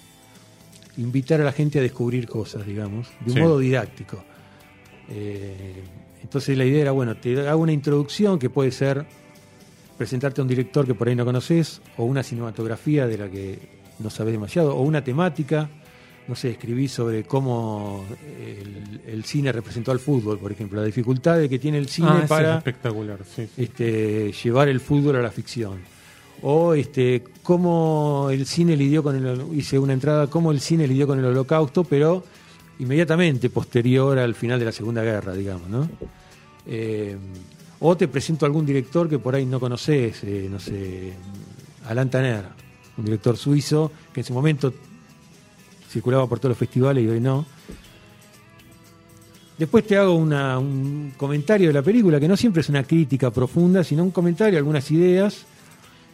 invitar 0.98 1.40
a 1.42 1.44
la 1.44 1.52
gente 1.52 1.80
a 1.80 1.82
descubrir 1.82 2.28
cosas, 2.28 2.66
digamos, 2.66 3.08
de 3.22 3.32
un 3.32 3.38
Sí. 3.38 3.42
modo 3.44 3.60
didáctico. 3.60 4.24
Eh, 5.10 5.84
entonces 6.24 6.58
la 6.58 6.66
idea 6.66 6.82
era, 6.82 6.92
bueno, 6.92 7.16
te 7.18 7.48
hago 7.48 7.62
una 7.62 7.72
introducción 7.72 8.38
que 8.40 8.50
puede 8.50 8.72
ser 8.72 9.06
presentarte 9.98 10.42
a 10.42 10.44
un 10.44 10.48
director 10.48 10.86
que 10.86 10.96
por 10.96 11.08
ahí 11.08 11.16
no 11.16 11.26
conoces, 11.26 11.82
o 11.98 12.06
una 12.06 12.24
cinematografía 12.24 13.06
de 13.06 13.18
la 13.18 13.30
que 13.30 13.60
no 14.00 14.10
sabes 14.10 14.32
demasiado, 14.34 14.76
o 14.76 14.82
una 14.82 15.04
temática, 15.04 15.70
no 16.30 16.36
sé, 16.36 16.52
escribí 16.52 16.88
sobre 16.88 17.24
cómo 17.24 18.06
el, 18.24 19.02
el 19.08 19.24
cine 19.24 19.52
representó 19.52 19.92
al 19.92 20.00
fútbol, 20.00 20.38
por 20.38 20.52
ejemplo, 20.52 20.80
la 20.80 20.86
dificultad 20.86 21.40
de 21.40 21.50
que 21.50 21.58
tiene 21.58 21.80
el 21.80 21.90
cine 21.90 22.10
Ah, 22.12 22.20
es 22.22 22.30
para 22.30 22.58
espectacular, 22.60 23.18
sí. 23.36 23.48
sí. 23.56 23.64
este, 23.64 24.32
llevar 24.32 24.68
el 24.68 24.80
fútbol 24.80 25.16
a 25.16 25.22
la 25.24 25.32
ficción. 25.32 25.80
O 26.44 26.76
este, 26.76 27.24
cómo 27.42 28.30
el 28.32 28.46
cine 28.46 28.78
lidió 28.78 29.02
con 29.02 29.16
el. 29.16 29.58
Hice 29.58 29.80
una 29.80 29.94
entrada, 29.94 30.28
cómo 30.28 30.52
el 30.52 30.62
cine 30.62 30.88
lidió 30.88 31.08
con 31.08 31.18
el 31.18 31.26
holocausto, 31.26 31.84
pero 31.84 32.24
inmediatamente 32.78 33.50
posterior 33.50 34.18
al 34.20 34.36
final 34.36 34.60
de 34.60 34.66
la 34.66 34.72
Segunda 34.72 35.04
Guerra, 35.04 35.34
digamos, 35.34 35.68
¿no? 35.68 35.90
Eh, 36.68 37.18
o 37.80 37.98
te 37.98 38.08
presento 38.08 38.46
a 38.46 38.48
algún 38.48 38.66
director 38.68 39.10
que 39.10 39.18
por 39.18 39.34
ahí 39.34 39.46
no 39.46 39.60
conoces, 39.60 40.24
eh, 40.24 40.48
no 40.50 40.60
sé, 40.60 41.14
Alain 41.88 42.10
Tanner, 42.10 42.46
un 42.98 43.06
director 43.06 43.36
suizo 43.36 43.92
que 44.14 44.20
en 44.22 44.26
su 44.26 44.34
momento 44.34 44.72
circulaba 45.90 46.28
por 46.28 46.40
todos 46.40 46.52
los 46.52 46.58
festivales 46.58 47.04
y 47.04 47.08
hoy 47.08 47.20
no. 47.20 47.46
Después 49.58 49.86
te 49.86 49.98
hago 49.98 50.16
un 50.16 51.14
comentario 51.18 51.68
de 51.68 51.74
la 51.74 51.82
película, 51.82 52.20
que 52.20 52.28
no 52.30 52.38
siempre 52.38 52.62
es 52.62 52.70
una 52.70 52.84
crítica 52.84 53.30
profunda, 53.30 53.84
sino 53.84 54.04
un 54.04 54.12
comentario, 54.12 54.58
algunas 54.58 54.90
ideas. 54.92 55.46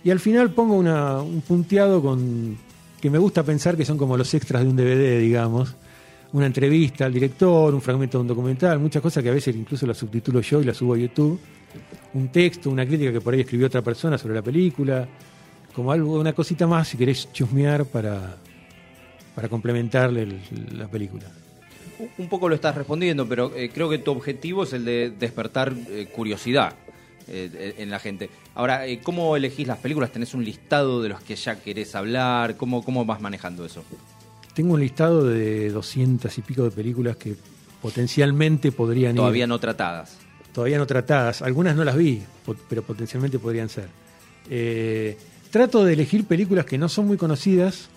Y 0.03 0.09
al 0.09 0.19
final 0.19 0.49
pongo 0.51 0.75
una- 0.75 1.21
un 1.21 1.41
punteado 1.41 2.01
con 2.01 2.57
que 2.99 3.09
me 3.11 3.19
gusta 3.19 3.43
pensar 3.43 3.77
que 3.77 3.85
son 3.85 3.97
como 3.99 4.17
los 4.17 4.33
extras 4.33 4.63
de 4.63 4.69
un 4.69 4.75
DVD, 4.75 5.19
digamos. 5.19 5.75
Una 6.33 6.47
entrevista 6.47 7.05
al 7.05 7.13
director, 7.13 7.73
un 7.73 7.81
fragmento 7.81 8.17
de 8.17 8.23
un 8.23 8.27
documental, 8.27 8.79
muchas 8.79 9.01
cosas 9.01 9.21
que 9.23 9.29
a 9.29 9.33
veces 9.33 9.55
incluso 9.55 9.85
las 9.85 9.97
subtitulo 9.97 10.41
yo 10.41 10.61
y 10.61 10.65
las 10.65 10.77
subo 10.77 10.95
a 10.95 10.97
YouTube. 10.97 11.39
Un 12.15 12.29
texto, 12.29 12.69
una 12.71 12.85
crítica 12.85 13.11
que 13.11 13.21
por 13.21 13.33
ahí 13.35 13.41
escribió 13.41 13.67
otra 13.67 13.83
persona 13.83 14.17
sobre 14.17 14.33
la 14.33 14.41
película. 14.41 15.07
Como 15.75 15.91
algo, 15.91 16.19
una 16.19 16.33
cosita 16.33 16.65
más 16.65 16.87
si 16.87 16.97
querés 16.97 17.31
chusmear 17.31 17.85
para, 17.85 18.37
para 19.35 19.49
complementarle 19.49 20.23
el- 20.23 20.77
la 20.77 20.87
película. 20.87 21.25
Un 22.17 22.27
poco 22.27 22.49
lo 22.49 22.55
estás 22.55 22.75
respondiendo, 22.75 23.27
pero 23.27 23.53
eh, 23.55 23.69
creo 23.73 23.89
que 23.89 23.97
tu 23.99 24.11
objetivo 24.11 24.63
es 24.63 24.73
el 24.73 24.83
de 24.85 25.11
despertar 25.17 25.73
eh, 25.89 26.07
curiosidad 26.13 26.73
eh, 27.27 27.75
en 27.77 27.89
la 27.89 27.99
gente. 27.99 28.29
Ahora, 28.53 28.81
¿cómo 29.03 29.35
elegís 29.37 29.67
las 29.67 29.77
películas? 29.79 30.11
¿Tenés 30.11 30.33
un 30.33 30.43
listado 30.43 31.01
de 31.01 31.09
los 31.09 31.21
que 31.21 31.35
ya 31.35 31.55
querés 31.61 31.95
hablar? 31.95 32.57
¿Cómo, 32.57 32.83
cómo 32.83 33.05
vas 33.05 33.21
manejando 33.21 33.65
eso? 33.65 33.83
Tengo 34.53 34.73
un 34.75 34.79
listado 34.81 35.23
de 35.25 35.69
200 35.69 36.37
y 36.37 36.41
pico 36.41 36.63
de 36.63 36.71
películas 36.71 37.15
que 37.17 37.35
potencialmente 37.81 38.71
podrían 38.71 39.11
ir. 39.15 39.17
Todavía 39.17 39.47
no 39.47 39.59
tratadas. 39.59 40.17
Todavía 40.53 40.77
no 40.77 40.85
tratadas. 40.87 41.41
Algunas 41.41 41.75
no 41.75 41.83
las 41.83 41.95
vi, 41.97 42.21
pero 42.69 42.81
potencialmente 42.83 43.39
podrían 43.39 43.69
ser. 43.69 43.87
Eh, 44.49 45.17
trato 45.51 45.83
de 45.83 45.93
elegir 45.93 46.25
películas 46.25 46.65
que 46.65 46.77
no 46.77 46.87
son 46.89 47.07
muy 47.07 47.17
conocidas, 47.17 47.89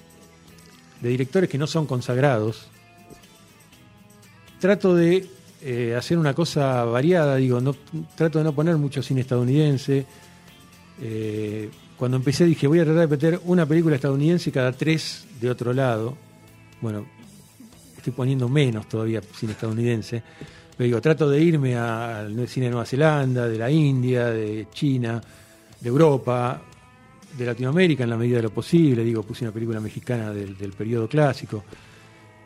de 1.01 1.09
directores 1.09 1.49
que 1.49 1.59
no 1.59 1.67
son 1.67 1.87
consagrados. 1.87 2.67
Trato 4.61 4.95
de 4.95 5.27
eh, 5.63 5.95
hacer 5.97 6.19
una 6.19 6.35
cosa 6.35 6.85
variada, 6.85 7.37
digo, 7.37 7.61
no, 7.61 7.75
trato 8.15 8.39
de 8.39 8.45
no 8.45 8.53
poner 8.53 8.77
mucho 8.77 9.03
cine 9.03 9.21
estadounidense. 9.21 10.07
Eh, 11.01 11.71
cuando 11.97 12.17
empecé 12.17 12.45
dije, 12.45 12.67
voy 12.67 12.81
a 12.81 12.85
tratar 12.85 13.03
de 13.03 13.09
meter 13.09 13.41
una 13.45 13.67
película 13.67 13.97
estadounidense 13.97 14.53
cada 14.53 14.73
tres 14.73 15.27
de 15.41 15.51
otro 15.51 15.73
lado. 15.73 16.17
Bueno, 16.81 17.07
estoy 17.97 18.13
poniendo 18.13 18.49
menos 18.49 18.89
todavía 18.89 19.21
cine 19.21 19.53
estadounidense. 19.53 20.23
Pero 20.77 20.87
digo, 20.87 21.01
trato 21.01 21.29
de 21.29 21.41
irme 21.41 21.77
al 21.77 22.49
cine 22.49 22.67
de 22.67 22.71
Nueva 22.71 22.87
Zelanda, 22.87 23.49
de 23.49 23.59
la 23.59 23.69
India, 23.69 24.27
de 24.27 24.69
China, 24.73 25.21
de 25.81 25.89
Europa, 25.89 26.63
de 27.39 27.47
Latinoamérica 27.47 28.05
en 28.05 28.11
la 28.11 28.17
medida 28.17 28.37
de 28.37 28.43
lo 28.43 28.51
posible. 28.51 29.05
Digo, 29.05 29.23
puse 29.23 29.45
una 29.45 29.53
película 29.53 29.81
mexicana 29.81 30.33
del, 30.33 30.57
del 30.59 30.73
periodo 30.73 31.09
clásico. 31.09 31.65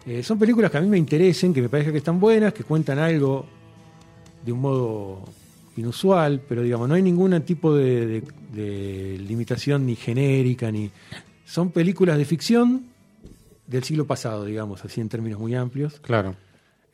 Eh, 0.07 0.23
son 0.23 0.39
películas 0.39 0.71
que 0.71 0.79
a 0.79 0.81
mí 0.81 0.89
me 0.89 0.99
interesen, 0.99 1.55
que 1.55 1.63
me 1.63 1.69
parezca 1.69 1.91
que 1.93 1.99
están 1.99 2.21
buenas, 2.21 2.53
que 2.53 2.65
cuentan 2.65 2.99
algo 2.99 3.47
de 4.45 4.53
un 4.53 4.61
modo 4.61 5.25
inusual, 5.77 6.43
pero 6.49 6.63
digamos, 6.63 6.89
no 6.89 6.95
hay 6.95 7.03
ningún 7.03 7.41
tipo 7.43 7.75
de, 7.75 8.07
de- 8.07 8.23
de 8.53 9.19
limitación 9.19 9.87
ni 9.87 9.97
genérica, 9.97 10.71
ni. 10.71 10.91
Son 11.47 11.71
películas 11.71 12.19
de 12.19 12.25
ficción 12.25 12.85
del 13.67 13.85
siglo 13.85 14.07
pasado, 14.07 14.45
digamos, 14.45 14.85
así 14.85 15.01
en 15.01 15.09
términos 15.09 15.39
muy 15.41 15.55
amplios. 15.55 16.01
Claro. 16.01 16.35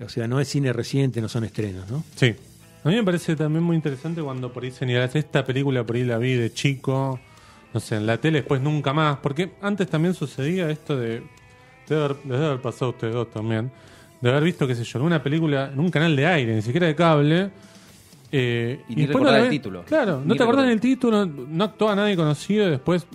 O 0.00 0.08
sea, 0.08 0.28
no 0.28 0.38
es 0.38 0.46
cine 0.48 0.72
reciente, 0.72 1.20
no 1.20 1.28
son 1.28 1.44
estrenos, 1.44 1.90
¿no? 1.90 2.04
Sí. 2.14 2.34
A 2.84 2.88
mí 2.88 2.94
me 2.94 3.02
parece 3.02 3.34
también 3.34 3.64
muy 3.64 3.74
interesante 3.74 4.22
cuando 4.22 4.52
por 4.52 4.62
ahí 4.62 4.70
señalas 4.70 5.16
esta 5.16 5.44
película, 5.44 5.84
por 5.84 5.96
ahí 5.96 6.04
la 6.04 6.18
vi 6.18 6.34
de 6.34 6.52
chico, 6.52 7.18
no 7.74 7.80
sé, 7.80 7.96
en 7.96 8.06
la 8.06 8.18
tele, 8.18 8.38
después 8.38 8.60
nunca 8.60 8.92
más. 8.92 9.18
Porque 9.18 9.52
antes 9.62 9.88
también 9.88 10.14
sucedía 10.14 10.70
esto 10.70 10.96
de. 10.96 11.22
Debe 11.88 12.04
haber, 12.04 12.16
les 12.18 12.28
debe 12.28 12.46
haber 12.46 12.60
pasado 12.60 12.86
a 12.86 12.88
ustedes 12.90 13.14
dos 13.14 13.30
también. 13.30 13.70
De 14.20 14.30
haber 14.30 14.42
visto, 14.42 14.66
qué 14.66 14.74
sé 14.74 14.84
yo, 14.84 14.98
en 14.98 15.04
una 15.06 15.22
película, 15.22 15.70
en 15.72 15.78
un 15.78 15.90
canal 15.90 16.14
de 16.16 16.26
aire, 16.26 16.54
ni 16.54 16.62
siquiera 16.62 16.86
de 16.86 16.94
cable. 16.94 17.50
eh, 18.32 18.80
Y 18.88 18.94
ni 18.96 19.02
después 19.02 19.08
recordar 19.22 19.32
la 19.32 19.38
el 19.38 19.42
ves- 19.44 19.50
título. 19.50 19.84
Claro, 19.84 20.20
no 20.24 20.34
te 20.34 20.42
acordás 20.42 20.66
del 20.66 20.80
título, 20.80 21.24
no 21.24 21.64
actuaba 21.64 21.94
nadie 21.94 22.16
conocido, 22.16 22.66
y 22.66 22.70
después 22.70 23.06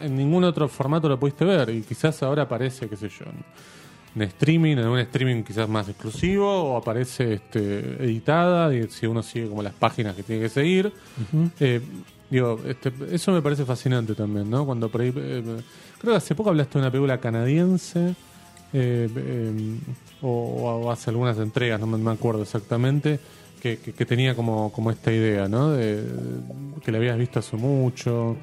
en 0.00 0.16
ningún 0.16 0.44
otro 0.44 0.68
formato 0.68 1.08
lo 1.08 1.18
pudiste 1.18 1.44
ver. 1.44 1.70
Y 1.70 1.82
quizás 1.82 2.22
ahora 2.22 2.42
aparece, 2.42 2.88
qué 2.88 2.96
sé 2.96 3.08
yo, 3.08 3.24
en 4.14 4.22
streaming, 4.22 4.76
en 4.76 4.86
un 4.88 4.98
streaming 5.00 5.42
quizás 5.42 5.68
más 5.68 5.88
exclusivo, 5.88 6.46
o 6.74 6.76
aparece 6.76 7.34
este, 7.34 8.02
editada, 8.04 8.72
y 8.74 8.88
si 8.88 9.06
uno 9.06 9.22
sigue 9.22 9.48
como 9.48 9.62
las 9.62 9.74
páginas 9.74 10.14
que 10.14 10.22
tiene 10.22 10.42
que 10.42 10.48
seguir. 10.48 10.92
Eh, 11.60 11.80
digo, 12.30 12.60
este, 12.66 12.92
eso 13.10 13.32
me 13.32 13.42
parece 13.42 13.64
fascinante 13.64 14.14
también, 14.14 14.48
¿no? 14.50 14.64
Cuando 14.66 14.88
por 14.88 15.00
ahí, 15.00 15.12
eh, 15.16 15.42
creo 16.00 16.12
que 16.12 16.16
hace 16.16 16.34
poco 16.34 16.50
hablaste 16.50 16.74
de 16.74 16.78
una 16.80 16.90
película 16.90 17.18
canadiense, 17.18 18.14
eh, 18.72 19.08
eh, 19.16 19.78
o, 20.22 20.28
o 20.84 20.90
hace 20.90 21.10
algunas 21.10 21.38
entregas, 21.38 21.80
no 21.80 21.86
me, 21.86 22.10
acuerdo 22.10 22.42
exactamente, 22.42 23.18
que, 23.62 23.78
que- 23.78 23.92
que 23.92 24.06
tenía 24.06 24.34
como, 24.36 24.70
como 24.72 24.90
esta 24.90 25.10
idea, 25.12 25.48
¿no? 25.48 25.70
De- 25.72 26.04
que 26.84 26.92
la 26.92 26.98
habías 26.98 27.18
visto 27.18 27.38
hace 27.40 27.56
mucho. 27.56 28.36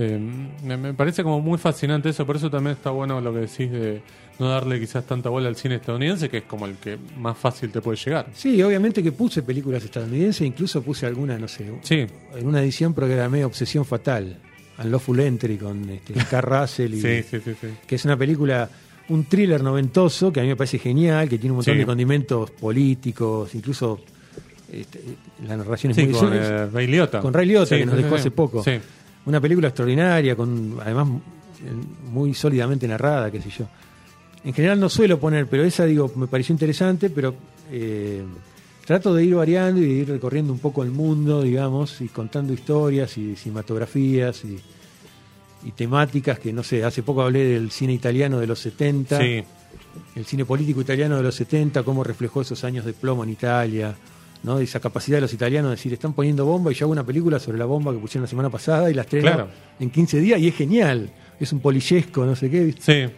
Eh, 0.00 0.16
me, 0.62 0.94
parece 0.94 1.24
como 1.24 1.40
muy 1.40 1.58
fascinante 1.58 2.10
eso, 2.10 2.24
por 2.24 2.36
eso 2.36 2.48
también 2.48 2.76
está 2.76 2.90
bueno 2.90 3.20
lo 3.20 3.32
que 3.32 3.40
decís 3.40 3.68
de 3.68 4.00
no 4.38 4.48
darle 4.48 4.78
quizás 4.78 5.04
tanta 5.04 5.28
bola 5.28 5.48
al 5.48 5.56
cine 5.56 5.74
estadounidense, 5.74 6.28
que 6.28 6.38
es 6.38 6.44
como 6.44 6.66
el 6.66 6.76
que 6.76 6.96
más 7.16 7.36
fácil 7.36 7.72
te 7.72 7.80
puede 7.80 7.96
llegar. 7.96 8.28
Sí, 8.32 8.62
obviamente 8.62 9.02
que 9.02 9.10
puse 9.10 9.42
películas 9.42 9.82
estadounidenses, 9.82 10.46
incluso 10.46 10.82
puse 10.82 11.06
alguna, 11.06 11.36
no 11.36 11.48
sé, 11.48 11.68
Sí, 11.82 12.06
en 12.36 12.46
una 12.46 12.62
edición 12.62 12.94
programé 12.94 13.44
Obsesión 13.44 13.84
Fatal, 13.84 14.36
Unlawful 14.84 15.18
Entry 15.18 15.56
con 15.56 15.90
este, 15.90 16.14
Carl 16.30 16.60
Russell, 16.60 16.94
y, 16.94 17.00
sí, 17.22 17.22
sí, 17.28 17.40
que 17.84 17.96
es 17.96 18.04
una 18.04 18.16
película, 18.16 18.70
un 19.08 19.24
thriller 19.24 19.64
noventoso 19.64 20.32
que 20.32 20.38
a 20.38 20.44
mí 20.44 20.48
me 20.50 20.56
parece 20.56 20.78
genial, 20.78 21.28
que 21.28 21.38
tiene 21.38 21.50
un 21.50 21.56
montón 21.56 21.76
de 21.76 21.84
condimentos 21.84 22.52
políticos, 22.52 23.52
incluso 23.52 23.98
este, 24.72 25.00
la 25.44 25.56
narración 25.56 25.90
es 25.90 25.98
muy 25.98 26.12
con 26.12 26.32
eh, 26.32 26.66
Ray 26.66 26.86
Liotta. 26.86 27.18
con 27.18 27.34
Ray 27.34 27.46
Liotta, 27.46 27.76
que 27.76 27.84
nos 27.84 27.96
dejó 27.96 28.14
hace 28.14 28.30
poco. 28.30 28.62
Sí. 28.62 28.78
Una 29.28 29.42
película 29.42 29.68
extraordinaria, 29.68 30.34
con 30.34 30.78
además 30.80 31.06
muy 32.10 32.32
sólidamente 32.32 32.88
narrada, 32.88 33.30
qué 33.30 33.42
sé 33.42 33.50
yo. 33.50 33.66
En 34.42 34.54
general 34.54 34.80
no 34.80 34.88
suelo 34.88 35.20
poner, 35.20 35.46
pero 35.48 35.64
esa 35.64 35.84
digo 35.84 36.10
me 36.16 36.26
pareció 36.28 36.54
interesante, 36.54 37.10
pero 37.10 37.34
eh, 37.70 38.22
trato 38.86 39.14
de 39.14 39.24
ir 39.24 39.34
variando 39.34 39.82
y 39.82 39.84
de 39.84 39.92
ir 39.92 40.08
recorriendo 40.08 40.50
un 40.50 40.60
poco 40.60 40.82
el 40.82 40.90
mundo, 40.90 41.42
digamos, 41.42 42.00
y 42.00 42.08
contando 42.08 42.54
historias 42.54 43.18
y 43.18 43.36
cinematografías 43.36 44.46
y, 44.46 44.58
y 45.62 45.72
temáticas 45.72 46.38
que 46.38 46.50
no 46.50 46.62
sé. 46.62 46.82
Hace 46.82 47.02
poco 47.02 47.20
hablé 47.20 47.44
del 47.44 47.70
cine 47.70 47.92
italiano 47.92 48.40
de 48.40 48.46
los 48.46 48.60
70, 48.60 49.20
Sí, 49.20 49.44
el 50.14 50.24
cine 50.24 50.46
político 50.46 50.80
italiano 50.80 51.18
de 51.18 51.22
los 51.22 51.34
70, 51.34 51.82
cómo 51.82 52.02
reflejó 52.02 52.40
esos 52.40 52.64
años 52.64 52.86
de 52.86 52.94
plomo 52.94 53.24
en 53.24 53.30
Italia, 53.30 53.94
¿no? 54.42 54.58
esa 54.58 54.80
capacidad 54.80 55.16
de 55.18 55.22
los 55.22 55.32
italianos 55.32 55.70
de 55.70 55.76
decir, 55.76 55.92
están 55.92 56.12
poniendo 56.12 56.44
bomba 56.44 56.70
y 56.72 56.74
yo 56.74 56.84
hago 56.86 56.92
una 56.92 57.04
película 57.04 57.38
sobre 57.38 57.58
la 57.58 57.64
bomba 57.64 57.92
que 57.92 57.98
pusieron 57.98 58.22
la 58.22 58.28
semana 58.28 58.50
pasada 58.50 58.90
y 58.90 58.94
la 58.94 59.02
estreno 59.02 59.26
Claro. 59.26 59.48
en 59.80 59.90
15 59.90 60.20
días 60.20 60.40
y 60.40 60.48
es 60.48 60.54
genial. 60.56 61.10
Es 61.40 61.52
un 61.52 61.60
polillesco, 61.60 62.24
no 62.24 62.34
sé 62.36 62.50
qué. 62.50 62.64
¿viste? 62.64 63.06
sí. 63.08 63.14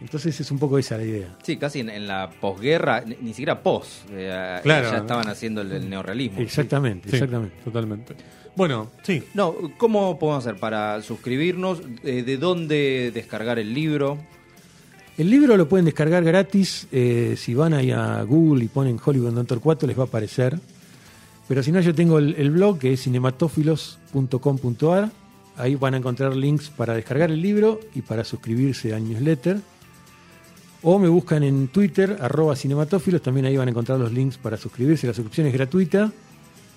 Entonces 0.00 0.38
es 0.40 0.48
un 0.52 0.60
poco 0.60 0.78
esa 0.78 0.96
la 0.96 1.02
idea. 1.04 1.36
Sí, 1.42 1.56
casi 1.56 1.80
en, 1.80 1.90
en 1.90 2.06
la 2.06 2.30
posguerra, 2.40 3.00
ni, 3.04 3.16
ni 3.20 3.30
siquiera 3.30 3.60
pos. 3.64 4.02
eh, 4.12 4.60
Claro. 4.62 4.90
Ya 4.92 4.98
estaban 4.98 5.26
haciendo 5.28 5.60
el, 5.60 5.72
el 5.72 5.90
neorrealismo. 5.90 6.40
Exactamente, 6.40 7.08
sí, 7.10 7.16
exactamente. 7.16 7.56
Totalmente. 7.64 8.14
Bueno, 8.54 8.90
sí. 9.02 9.24
No, 9.34 9.56
¿cómo 9.76 10.16
podemos 10.18 10.46
hacer 10.46 10.60
para 10.60 11.02
suscribirnos? 11.02 11.80
Eh, 12.04 12.22
¿De 12.22 12.36
dónde 12.36 13.10
descargar 13.12 13.58
el 13.58 13.74
libro? 13.74 14.18
El 15.18 15.30
libro 15.30 15.56
lo 15.56 15.68
pueden 15.68 15.84
descargar 15.84 16.22
gratis. 16.24 16.86
eh, 16.92 17.34
si 17.36 17.52
van 17.52 17.74
ahí 17.74 17.90
a 17.90 18.22
Google 18.22 18.64
y 18.64 18.68
ponen 18.68 18.98
Hollywood 19.04 19.32
Doctor 19.32 19.60
4 19.60 19.88
les 19.88 19.98
va 19.98 20.04
a 20.04 20.06
aparecer. 20.06 20.58
Pero 21.48 21.62
si 21.62 21.72
no, 21.72 21.80
yo 21.80 21.92
tengo 21.94 22.18
el, 22.18 22.36
el 22.36 22.50
blog 22.52 22.78
que 22.78 22.92
es 22.92 23.02
cinematófilos.com.ar. 23.02 25.10
Ahí 25.56 25.74
van 25.74 25.94
a 25.94 25.96
encontrar 25.96 26.36
links 26.36 26.70
para 26.70 26.94
descargar 26.94 27.32
el 27.32 27.42
libro 27.42 27.80
y 27.96 28.02
para 28.02 28.22
suscribirse 28.22 28.94
al 28.94 29.02
newsletter. 29.08 29.58
O 30.82 31.00
me 31.00 31.08
buscan 31.08 31.42
en 31.42 31.66
Twitter, 31.66 32.16
arroba 32.20 32.54
cinematófilos. 32.54 33.20
También 33.20 33.46
ahí 33.46 33.56
van 33.56 33.66
a 33.66 33.72
encontrar 33.72 33.98
los 33.98 34.12
links 34.12 34.38
para 34.38 34.56
suscribirse. 34.56 35.08
La 35.08 35.14
suscripción 35.14 35.48
es 35.48 35.52
gratuita 35.52 36.12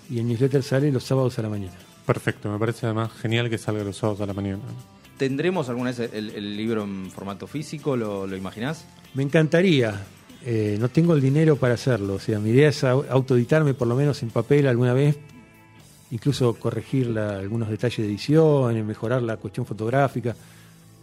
y 0.10 0.18
el 0.18 0.28
newsletter 0.28 0.64
sale 0.64 0.92
los 0.92 1.04
sábados 1.04 1.38
a 1.38 1.44
la 1.44 1.50
mañana. 1.50 1.78
Perfecto. 2.08 2.52
Me 2.52 2.58
parece 2.58 2.88
además 2.88 3.12
genial 3.22 3.52
que 3.52 3.60
salga 3.60 3.84
los 3.84 3.98
sábados 3.98 4.22
a 4.22 4.26
la 4.26 4.34
mañana. 4.34 4.64
¿Tendremos 5.22 5.69
alguna 5.69 5.91
vez 5.91 5.99
el, 5.99 6.32
el 6.32 6.57
libro 6.57 6.84
en 6.84 7.11
formato 7.11 7.45
físico? 7.45 7.95
¿Lo, 7.95 8.26
lo 8.26 8.36
imaginás? 8.36 8.86
Me 9.13 9.22
encantaría. 9.22 10.01
eh, 10.43 10.78
no 10.80 10.89
tengo 10.89 11.13
el 11.13 11.22
dinero 11.22 11.57
para 11.57 11.76
hacerlo. 11.76 12.15
O 12.15 12.19
sea, 12.19 12.39
mi 12.39 12.49
idea 12.49 12.69
es 12.69 12.84
au- 12.84 13.05
autoeditarme 13.07 13.76
por 13.76 13.88
lo 13.88 13.95
menos 13.95 14.24
en 14.24 14.32
papel 14.32 14.65
alguna 14.65 14.93
vez. 14.95 15.19
Incluso 16.09 16.55
corregir 16.55 17.05
la- 17.07 17.38
algunos 17.38 17.69
detalles 17.69 17.99
de 17.99 18.05
edición, 18.05 18.84
mejorar 18.88 19.22
la 19.22 19.38
cuestión 19.38 19.63
fotográfica. 19.67 20.36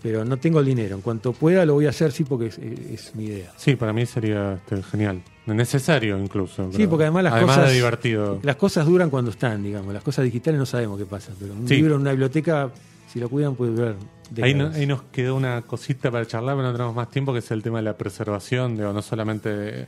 Pero 0.03 0.25
no 0.25 0.37
tengo 0.37 0.59
el 0.59 0.67
dinero. 0.67 0.97
En 0.97 1.01
cuanto 1.03 1.33
pueda 1.33 1.65
lo 1.65 1.75
voy 1.75 1.87
a 1.87 1.91
hacer, 1.91 2.11
sí, 2.11 2.25
porque 2.25 2.47
es, 2.47 2.59
es 2.59 3.15
mi 3.15 3.27
idea. 3.27 3.53
Sí, 3.57 3.77
para 3.77 3.93
mí 3.93 4.05
sería 4.05 4.55
este, 4.55 4.83
genial. 4.83 5.23
Necesario 5.47 6.19
incluso. 6.19 6.71
Sí, 6.73 6.77
creo. 6.79 6.91
porque 6.91 7.05
además 7.05 7.23
las 7.23 7.33
además 7.35 7.57
cosas. 7.57 7.71
de 7.71 7.77
divertido. 7.77 8.41
Las 8.43 8.57
cosas 8.57 8.85
duran 8.85 9.11
cuando 9.11 9.31
están, 9.31 9.63
digamos. 9.63 9.95
Las 9.95 10.03
cosas 10.03 10.25
digitales 10.25 10.59
no 10.59 10.67
sabemos 10.67 10.99
qué 10.99 11.07
pasa. 11.07 11.33
Pero 11.39 11.53
un 11.55 11.69
Sí. 11.69 11.77
libro 11.77 11.95
en 11.95 12.01
una 12.01 12.11
biblioteca, 12.11 12.69
si 13.13 13.19
lo 13.21 13.29
cuidan, 13.29 13.55
puede 13.55 13.73
durar. 13.73 13.95
Ahí, 14.43 14.53
no- 14.55 14.65
décadas. 14.65 14.77
ahí 14.77 14.87
nos 14.87 15.03
quedó 15.05 15.35
una 15.37 15.63
cosita 15.63 16.11
para 16.11 16.27
charlar, 16.27 16.55
pero 16.57 16.69
no 16.69 16.73
tenemos 16.73 16.95
más 16.95 17.11
tiempo, 17.11 17.33
que 17.33 17.39
es 17.39 17.51
el 17.51 17.63
tema 17.63 17.79
de 17.79 17.85
la 17.85 17.97
preservación, 17.97 18.77
digo, 18.77 18.93
no 18.93 19.01
solamente 19.03 19.49
de- 19.49 19.87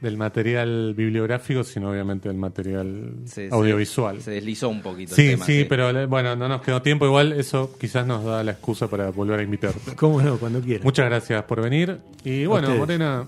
del 0.00 0.16
material 0.16 0.94
bibliográfico, 0.96 1.62
sino 1.62 1.90
obviamente 1.90 2.28
del 2.30 2.38
material 2.38 3.16
Se- 3.26 3.50
audiovisual. 3.52 4.16
Se, 4.16 4.22
se 4.22 4.30
deslizó 4.30 4.70
un 4.70 4.80
poquito 4.80 5.14
sí, 5.14 5.26
el 5.26 5.30
tema. 5.32 5.44
sí, 5.44 5.66
pero 5.68 5.92
le- 5.92 6.06
bueno, 6.06 6.34
no 6.36 6.48
nos 6.48 6.62
quedó 6.62 6.80
tiempo. 6.80 7.04
Igual 7.04 7.34
eso 7.34 7.76
quizás 7.78 8.06
nos 8.06 8.24
da 8.24 8.42
la 8.42 8.52
excusa 8.52 8.88
para 8.88 9.10
volver 9.10 9.40
a 9.40 9.42
invitarte. 9.42 9.78
¿Cómo 9.96 10.22
no? 10.22 10.38
Cuando 10.38 10.62
quieran. 10.62 10.84
Muchas 10.84 11.04
gracias 11.04 11.42
por 11.44 11.60
venir. 11.60 11.98
Y 12.24 12.46
bueno, 12.46 12.68
ustedes. 12.68 12.80
Morena, 12.80 13.26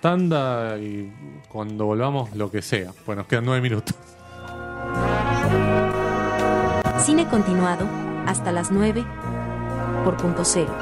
tanda 0.00 0.78
y 0.78 1.12
cuando 1.48 1.86
volvamos 1.86 2.32
lo 2.36 2.52
que 2.52 2.62
sea. 2.62 2.92
Pues 3.04 3.18
nos 3.18 3.26
quedan 3.26 3.44
nueve 3.44 3.60
minutos. 3.62 3.96
Cine 7.04 7.26
continuado, 7.28 7.86
hasta 8.26 8.52
las 8.52 8.70
9, 8.70 9.04
por 10.04 10.16
punto 10.16 10.44
cero. 10.44 10.74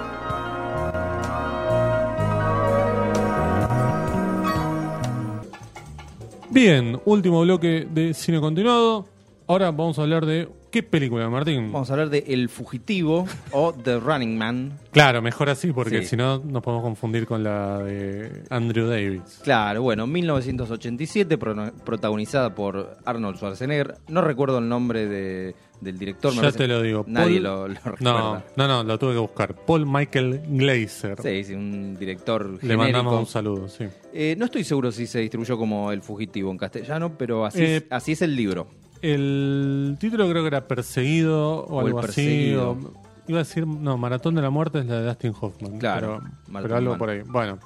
Bien, 6.50 7.00
último 7.04 7.40
bloque 7.40 7.86
de 7.90 8.14
cine 8.14 8.40
continuado. 8.40 9.06
Ahora 9.46 9.70
vamos 9.72 9.98
a 9.98 10.02
hablar 10.02 10.24
de 10.24 10.48
qué 10.74 10.82
película, 10.82 11.30
Martín. 11.30 11.70
Vamos 11.70 11.88
a 11.88 11.92
hablar 11.92 12.10
de 12.10 12.24
El 12.26 12.48
Fugitivo 12.48 13.28
o 13.52 13.72
The 13.72 14.00
Running 14.00 14.36
Man. 14.36 14.72
Claro, 14.90 15.22
mejor 15.22 15.48
así, 15.48 15.72
porque 15.72 16.02
Sí. 16.02 16.08
si 16.08 16.16
no 16.16 16.38
nos 16.40 16.64
podemos 16.64 16.82
confundir 16.82 17.26
con 17.26 17.44
la 17.44 17.78
de 17.78 18.42
Andrew 18.50 18.88
Davis. 18.88 19.40
Claro, 19.44 19.82
bueno, 19.82 20.08
1987, 20.08 21.38
pro- 21.38 21.72
protagonizada 21.84 22.56
por 22.56 22.96
Arnold 23.04 23.36
Schwarzenegger. 23.36 23.94
No 24.08 24.20
recuerdo 24.22 24.58
el 24.58 24.68
nombre 24.68 25.06
de- 25.06 25.54
del 25.80 25.96
director. 25.96 26.32
Ya 26.34 26.50
te 26.50 26.66
lo 26.66 26.82
digo. 26.82 27.04
Nadie 27.06 27.40
Paul- 27.40 27.42
lo, 27.42 27.68
lo 27.68 27.74
recuerda. 27.74 27.98
No, 28.00 28.42
no, 28.56 28.66
no, 28.68 28.82
lo 28.82 28.98
tuve 28.98 29.12
que 29.12 29.18
buscar. 29.20 29.54
Paul 29.54 29.86
Michael 29.86 30.40
Glazer. 30.48 31.20
Sí, 31.22 31.44
sí, 31.44 31.54
un 31.54 31.96
director 31.96 32.50
Le 32.50 32.58
genérico. 32.58 32.82
mandamos 32.82 33.18
un 33.20 33.26
saludo, 33.26 33.68
sí. 33.68 33.84
Eh, 34.12 34.34
no 34.36 34.46
estoy 34.46 34.64
seguro 34.64 34.90
si 34.90 35.06
se 35.06 35.20
distribuyó 35.20 35.56
como 35.56 35.92
El 35.92 36.02
Fugitivo 36.02 36.50
en 36.50 36.58
castellano, 36.58 37.16
pero 37.16 37.44
así, 37.46 37.62
Eh, 37.62 37.76
es, 37.76 37.84
así 37.90 38.12
es 38.12 38.22
el 38.22 38.34
libro. 38.34 38.66
El 39.12 39.96
título 40.00 40.28
creo 40.30 40.42
que 40.42 40.48
era 40.48 40.66
Perseguido 40.66 41.64
o, 41.64 41.76
O 41.76 41.80
El 41.82 41.86
algo 41.88 42.00
Perseguido. 42.00 42.72
así. 42.72 42.86
o- 42.86 43.04
iba 43.28 43.38
a 43.40 43.42
decir, 43.42 43.66
no, 43.66 43.96
Maratón 43.96 44.34
de 44.34 44.42
la 44.42 44.50
Muerte 44.50 44.80
es 44.80 44.86
la 44.86 45.00
de 45.00 45.06
Dustin 45.06 45.32
Hoffman. 45.40 45.78
Claro, 45.78 46.22
Pero, 46.52 46.76
algo 46.76 46.90
Man. 46.90 46.98
por 46.98 47.10
ahí. 47.10 47.22
Bueno, 47.26 47.58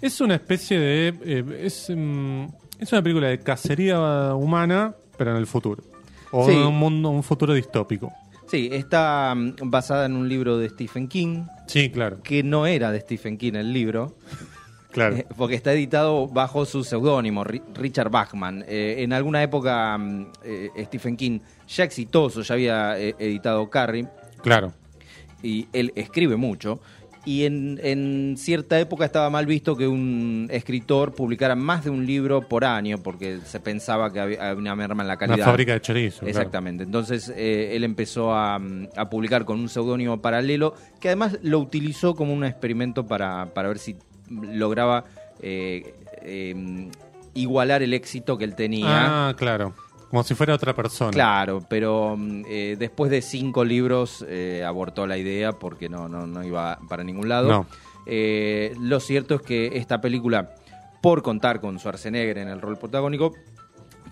es 0.00 0.20
una 0.20 0.34
especie 0.36 0.78
de. 0.78 1.14
eh, 1.24 1.60
es, 1.64 1.90
mm, 1.94 2.44
es 2.78 2.92
una 2.92 3.02
película 3.02 3.28
de 3.28 3.38
cacería 3.40 4.34
humana, 4.34 4.94
pero 5.16 5.30
en 5.32 5.36
el 5.36 5.46
futuro. 5.46 5.82
O 6.32 6.46
Sí. 6.46 6.52
en 6.52 6.62
un 6.66 6.78
mundo, 6.78 7.10
un 7.10 7.22
futuro 7.22 7.52
distópico. 7.54 8.12
Sí, 8.48 8.68
está 8.72 9.34
mm, 9.36 9.54
basada 9.70 10.06
en 10.06 10.14
un 10.16 10.28
libro 10.28 10.58
de 10.58 10.68
Stephen 10.68 11.06
King, 11.08 11.44
Sí, 11.66 11.90
claro. 11.90 12.22
que 12.22 12.42
no 12.42 12.66
era 12.66 12.90
de 12.90 13.00
Stephen 13.00 13.38
King 13.38 13.52
el 13.54 13.72
libro, 13.72 14.16
Claro. 14.92 15.16
eh, 15.16 15.26
porque 15.36 15.54
está 15.54 15.72
editado 15.72 16.28
bajo 16.28 16.64
su 16.66 16.84
seudónimo, 16.84 17.44
Ri- 17.44 17.62
Richard 17.74 18.10
Bachman. 18.10 18.64
Eh, 18.68 18.96
en 18.98 19.12
alguna 19.12 19.42
época 19.42 19.96
mm, 19.98 20.26
eh, 20.44 20.70
Stephen 20.84 21.16
King, 21.16 21.40
ya 21.68 21.84
exitoso, 21.84 22.42
ya 22.42 22.54
había 22.54 22.98
editado 22.98 23.68
Carrie, 23.70 24.06
Claro. 24.42 24.72
y 25.42 25.66
él 25.72 25.92
escribe 25.96 26.36
mucho. 26.36 26.80
Y 27.24 27.44
en, 27.44 27.78
en 27.84 28.34
cierta 28.36 28.80
época 28.80 29.04
estaba 29.04 29.30
mal 29.30 29.46
visto 29.46 29.76
que 29.76 29.86
un 29.86 30.48
escritor 30.50 31.14
publicara 31.14 31.54
más 31.54 31.84
de 31.84 31.90
un 31.90 32.04
libro 32.04 32.40
por 32.48 32.64
año, 32.64 32.98
porque 32.98 33.38
se 33.44 33.60
pensaba 33.60 34.12
que 34.12 34.18
había 34.18 34.52
una 34.54 34.74
merma 34.74 35.02
en 35.04 35.08
la 35.08 35.16
calidad. 35.16 35.36
Una 35.38 35.44
fábrica 35.46 35.72
de 35.74 35.80
chorizo. 35.80 36.18
claro. 36.18 36.30
Exactamente. 36.30 36.82
Entonces 36.82 37.32
eh, 37.36 37.76
él 37.76 37.84
empezó 37.84 38.34
a, 38.34 38.58
mm, 38.58 38.88
a 38.96 39.08
publicar 39.08 39.44
con 39.44 39.60
un 39.60 39.68
seudónimo 39.68 40.20
paralelo 40.20 40.74
que 40.98 41.10
además 41.10 41.38
lo 41.42 41.60
utilizó 41.60 42.16
como 42.16 42.34
un 42.34 42.42
experimento 42.42 43.06
para, 43.06 43.54
para 43.54 43.68
ver 43.68 43.78
si 43.78 43.94
lograba 44.40 45.04
eh, 45.40 45.94
eh, 46.22 46.90
igualar 47.34 47.82
el 47.82 47.94
éxito 47.94 48.38
que 48.38 48.44
él 48.44 48.54
tenía. 48.54 49.28
Ah, 49.28 49.34
claro. 49.36 49.74
Como 50.12 50.22
si 50.24 50.34
fuera 50.34 50.54
otra 50.54 50.74
persona. 50.74 51.10
Claro, 51.10 51.64
pero 51.66 52.16
mm, 52.18 52.42
eh, 52.46 52.76
después 52.78 53.10
de 53.10 53.22
cinco 53.22 53.64
libros 53.64 54.22
eh, 54.28 54.62
abortó 54.62 55.06
la 55.06 55.16
idea 55.16 55.52
porque 55.52 55.88
no, 55.88 56.06
no, 56.06 56.26
no 56.26 56.44
iba 56.44 56.78
para 56.86 57.02
ningún 57.02 57.30
lado. 57.30 57.48
No. 57.48 57.66
Eh, 58.04 58.74
lo 58.78 59.00
cierto 59.00 59.36
es 59.36 59.40
que 59.40 59.78
esta 59.78 60.02
película, 60.02 60.54
por 61.00 61.22
contar 61.22 61.60
con 61.62 61.78
Schwarzenegger 61.78 62.36
en 62.36 62.48
el 62.48 62.60
rol 62.60 62.76
protagónico, 62.76 63.32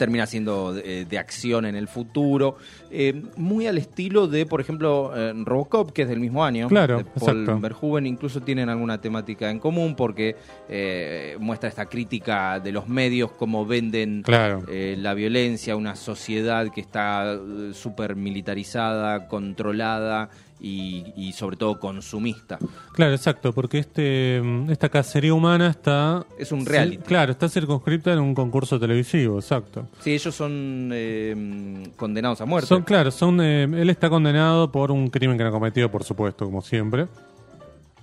termina 0.01 0.25
siendo 0.27 0.73
de, 0.73 1.05
de 1.05 1.19
acción 1.19 1.67
en 1.67 1.77
el 1.77 1.87
futuro, 1.87 2.57
eh, 2.91 3.23
muy 3.37 3.67
al 3.67 3.77
estilo 3.77 4.27
de, 4.27 4.47
por 4.47 4.63
ejemplo, 4.63 5.13
eh, 5.15 5.35
Robocop, 5.45 5.93
que 5.93 6.03
es 6.03 6.09
del 6.09 6.21
mismo 6.21 6.43
año, 6.43 6.69
Claro, 6.69 6.97
de 6.97 7.05
Paul 7.05 7.43
exacto. 7.45 7.61
Verhoeven, 7.61 8.07
incluso 8.07 8.41
tienen 8.41 8.71
alguna 8.71 8.99
temática 8.99 9.51
en 9.51 9.59
común 9.59 9.95
porque 9.95 10.37
eh, 10.71 11.37
muestra 11.39 11.69
esta 11.69 11.85
crítica 11.85 12.59
de 12.61 12.73
los 12.73 12.89
medios, 12.89 13.31
cómo 13.33 13.67
venden 13.67 14.23
Claro. 14.23 14.65
eh, 14.71 14.97
la 14.99 15.13
violencia, 15.13 15.77
una 15.77 15.95
sociedad 15.97 16.73
que 16.73 16.81
está 16.81 17.35
eh, 17.35 17.71
súper 17.75 18.17
militarizada, 18.17 19.29
controlada 19.29 20.31
y, 20.61 21.13
y 21.17 21.33
sobre 21.33 21.57
todo 21.57 21.79
consumista. 21.81 22.59
Claro, 22.93 23.15
exacto, 23.15 23.53
porque 23.53 23.79
este 23.79 24.43
esta 24.71 24.89
cacería 24.89 25.33
humana 25.33 25.69
está... 25.69 26.25
Es 26.39 26.53
un 26.53 26.67
reality. 26.67 26.99
Sí, 26.99 27.03
claro, 27.03 27.33
está 27.33 27.49
circunscripta 27.49 28.13
en 28.13 28.21
un 28.21 28.35
concurso 28.35 28.79
televisivo, 28.79 29.39
exacto. 29.39 29.89
Sí, 30.01 30.13
ellos 30.13 30.35
son 30.35 30.91
eh, 30.93 31.91
condenados 31.97 32.41
a 32.41 32.45
muerte. 32.45 32.69
Son, 32.69 32.83
claro, 32.83 33.11
son, 33.11 33.41
eh, 33.41 33.65
él 33.65 33.91
está 33.91 34.11
condenado 34.11 34.71
por 34.71 34.91
un 34.91 35.09
crimen 35.09 35.39
que 35.39 35.45
no 35.45 35.49
ha 35.51 35.53
cometido, 35.53 35.91
por 35.91 36.05
supuesto, 36.05 36.45
como 36.45 36.63
siempre. 36.63 37.09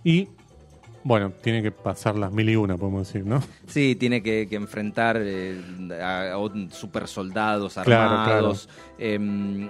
Y, 0.04 0.28
bueno, 1.04 1.32
tiene 1.42 1.62
que 1.62 1.72
pasar 1.72 2.16
las 2.18 2.32
mil 2.32 2.50
y 2.50 2.56
una, 2.56 2.78
podemos 2.78 3.08
decir, 3.08 3.26
¿no? 3.26 3.42
Sí, 3.68 3.96
tiene 3.96 4.24
que, 4.24 4.48
que 4.50 4.56
enfrentar 4.56 5.18
eh, 5.20 5.62
a, 6.02 6.36
a 6.36 6.72
super 6.72 7.08
soldados 7.08 7.76
Claro, 7.84 8.20
armados. 8.20 8.70
Em, 8.98 9.70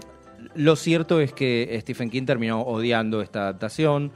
lo 0.58 0.76
cierto 0.76 1.20
es 1.22 1.32
que 1.34 1.78
Stephen 1.82 2.10
King 2.10 2.26
terminó 2.26 2.62
odiando 2.62 3.22
esta 3.22 3.42
adaptación. 3.44 4.12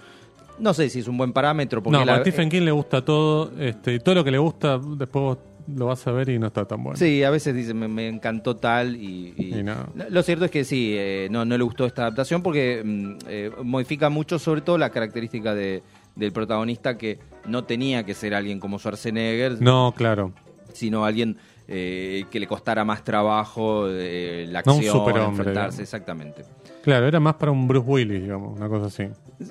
No 0.60 0.74
sé 0.74 0.90
si 0.90 1.00
es 1.00 1.08
un 1.08 1.18
buen 1.18 1.34
parámetro 1.34 1.82
porque 1.82 1.98
no, 2.00 2.06
la- 2.06 2.16
a 2.18 2.20
Stephen 2.22 2.50
King 2.50 2.62
le 2.64 2.72
gusta 2.72 3.04
todo, 3.04 3.52
este, 3.60 3.96
y 3.96 4.00
todo 4.00 4.16
lo 4.16 4.24
que 4.24 4.32
le 4.32 4.38
gusta, 4.38 4.78
después 4.80 5.24
vos 5.24 5.38
lo 5.76 5.86
vas 5.86 6.06
a 6.08 6.12
ver 6.12 6.30
y 6.30 6.38
no 6.40 6.48
está 6.48 6.66
tan 6.66 6.84
bueno. 6.84 6.98
Sí, 6.98 7.24
a 7.24 7.30
veces 7.30 7.56
dice, 7.56 7.74
me, 7.74 7.88
me 7.88 8.08
encantó 8.08 8.56
tal 8.58 8.96
y... 8.96 9.34
y- 9.38 9.60
Y 9.60 9.64
no. 9.64 9.76
Lo 10.10 10.22
cierto 10.24 10.46
es 10.46 10.52
que 10.52 10.64
sí, 10.64 10.94
eh, 10.98 11.28
no, 11.32 11.46
no 11.46 11.58
le 11.58 11.64
gustó 11.64 11.86
esta 11.86 12.02
adaptación 12.04 12.44
porque 12.44 12.82
mm, 12.84 13.12
eh, 13.28 13.52
modifica 13.64 14.10
mucho 14.10 14.38
sobre 14.40 14.62
todo 14.62 14.78
la 14.78 14.90
característica 14.90 15.54
de, 15.56 15.82
del 16.16 16.32
protagonista 16.32 16.98
que 16.98 17.20
no 17.48 17.64
tenía 17.64 18.04
que 18.06 18.14
ser 18.14 18.34
alguien 18.34 18.60
como 18.60 18.78
Schwarzenegger, 18.80 19.62
No, 19.62 19.94
claro. 19.96 20.34
sino 20.74 21.06
alguien 21.06 21.38
eh, 21.74 22.26
que 22.30 22.40
le 22.40 22.48
costara 22.48 22.84
más 22.84 23.02
trabajo 23.04 23.86
eh, 23.90 24.46
la 24.50 24.62
No 24.66 24.74
un 24.74 24.78
acción, 24.80 24.98
superhombre, 24.98 25.28
enfrentarse, 25.30 25.78
digamos. 25.78 25.80
exactamente. 25.80 26.44
Claro, 26.84 27.08
era 27.08 27.20
más 27.20 27.36
para 27.36 27.52
un 27.52 27.68
Bruce 27.68 27.88
Willis, 27.88 28.22
digamos, 28.24 28.58
una 28.58 28.68
cosa 28.68 28.88
así. 28.88 29.04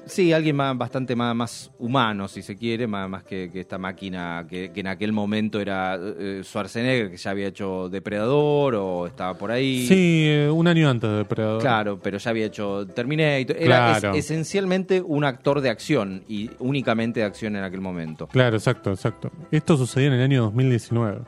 Sí, 0.06 0.32
alguien 0.32 0.56
más, 0.56 0.76
bastante 0.76 1.14
más, 1.16 1.34
más 1.34 1.70
humano, 1.78 2.26
si 2.28 2.42
se 2.42 2.56
quiere, 2.56 2.86
más, 2.88 3.08
más 3.08 3.22
que, 3.22 3.50
que 3.52 3.60
esta 3.60 3.78
máquina 3.78 4.46
que, 4.50 4.70
que 4.72 4.80
en 4.80 4.88
aquel 4.88 5.12
momento 5.12 5.60
era 5.60 5.96
eh, 5.98 6.40
Schwarzenegger, 6.44 7.10
que 7.10 7.16
ya 7.16 7.30
había 7.30 7.46
hecho 7.46 7.88
Depredador 7.88 8.74
o 8.74 9.06
estaba 9.06 9.34
por 9.34 9.50
ahí. 9.52 9.86
Sí, 9.86 10.24
eh, 10.28 10.50
un 10.52 10.66
año 10.66 10.90
antes 10.90 11.08
de 11.08 11.16
Depredador. 11.18 11.60
Claro, 11.60 11.98
pero 12.02 12.18
ya 12.18 12.30
había 12.30 12.46
hecho 12.46 12.86
Terminator. 12.88 13.56
Era 13.56 13.98
Claro. 14.00 14.14
es- 14.16 14.24
esencialmente 14.26 15.00
un 15.00 15.24
actor 15.24 15.60
de 15.60 15.70
acción 15.70 16.22
y 16.28 16.50
únicamente 16.58 17.20
de 17.20 17.26
acción 17.26 17.54
en 17.56 17.62
aquel 17.64 17.80
momento. 17.80 18.26
Claro, 18.26 18.56
exacto, 18.56 18.90
exacto. 18.90 19.30
Esto 19.52 19.76
sucedió 19.76 20.08
en 20.08 20.14
el 20.14 20.22
año 20.22 20.42
2019. 20.42 21.20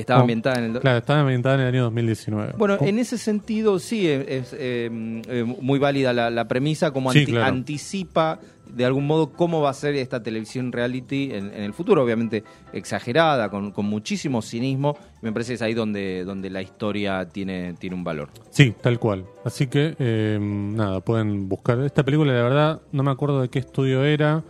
Estaba 0.00 0.20
ambientada 0.20 0.58
en 0.58 0.64
el... 0.76 0.80
Claro, 0.80 0.98
estaba 0.98 1.20
ambientada 1.20 1.54
en 1.56 1.60
el 1.62 1.66
año 1.68 1.82
2019. 1.84 2.54
Bueno, 2.56 2.76
en 2.80 2.98
ese 2.98 3.18
sentido 3.18 3.78
sí 3.78 4.08
es, 4.08 4.26
es, 4.28 4.52
eh, 4.52 4.88
eh, 5.28 5.44
muy 5.44 5.78
válida 5.78 6.12
la, 6.12 6.30
la 6.30 6.46
premisa, 6.46 6.90
como 6.92 7.12
Sí, 7.12 7.20
anti- 7.20 7.32
claro. 7.32 7.46
anticipa 7.46 8.38
de 8.68 8.84
algún 8.84 9.06
modo 9.06 9.30
cómo 9.30 9.62
va 9.62 9.70
a 9.70 9.74
ser 9.74 9.94
esta 9.94 10.22
televisión 10.22 10.72
reality 10.72 11.30
en, 11.32 11.46
en 11.54 11.62
el 11.62 11.72
futuro, 11.72 12.02
obviamente 12.04 12.44
exagerada, 12.72 13.48
con, 13.50 13.72
con 13.72 13.86
muchísimo 13.86 14.42
cinismo. 14.42 14.96
Me 15.22 15.32
parece 15.32 15.52
que 15.52 15.54
es 15.54 15.62
ahí 15.62 15.74
donde, 15.74 16.22
donde 16.24 16.50
la 16.50 16.62
historia 16.62 17.26
tiene, 17.28 17.74
tiene 17.78 17.96
un 17.96 18.04
valor. 18.04 18.28
Sí, 18.50 18.74
tal 18.80 18.98
cual. 18.98 19.24
Así 19.44 19.66
que, 19.66 19.96
eh, 19.98 20.38
nada, 20.40 21.00
pueden 21.00 21.48
buscar. 21.48 21.80
Esta 21.80 22.04
película, 22.04 22.32
la 22.32 22.42
verdad, 22.42 22.80
no 22.92 23.02
me 23.02 23.10
acuerdo 23.10 23.40
de 23.40 23.48
qué 23.48 23.58
estudio 23.58 24.04
era. 24.04 24.42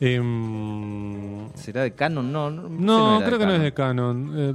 Em, 0.00 1.48
¿Será 1.54 1.82
de 1.82 1.92
Canon? 1.92 2.30
No, 2.32 2.50
no, 2.50 2.68
no, 2.68 3.20
creo 3.24 3.38
que 3.38 3.46
no 3.46 3.52
es 3.54 3.62
de 3.62 3.72
Canon. 3.74 4.32
Eh, 4.36 4.54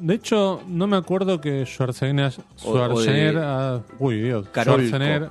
de 0.00 0.14
hecho, 0.14 0.62
no 0.68 0.86
me 0.86 0.96
acuerdo 0.96 1.40
que 1.40 1.64
Schwarzenegger. 1.64 2.44
O- 2.64 2.70
o 2.70 2.74
de 2.78 2.84
Schwarzenegger 2.84 3.38
ah, 3.42 3.80
uy, 3.98 4.20
Dios. 4.20 4.48
Carolco. 4.50 4.82
Schwarzenegger. 4.82 5.30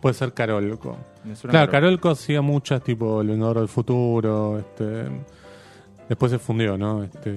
Puede 0.00 0.14
ser 0.14 0.32
Carolco. 0.32 0.96
Claro, 1.22 1.50
Carol. 1.50 1.70
Carolco 1.70 2.10
hacía 2.10 2.42
muchas, 2.42 2.82
tipo 2.82 3.20
El 3.20 3.28
Vengador 3.28 3.60
del 3.60 3.68
Futuro. 3.68 4.58
Este, 4.58 5.04
después 6.08 6.32
se 6.32 6.40
fundió, 6.40 6.76
¿no? 6.76 7.04
Este, 7.04 7.36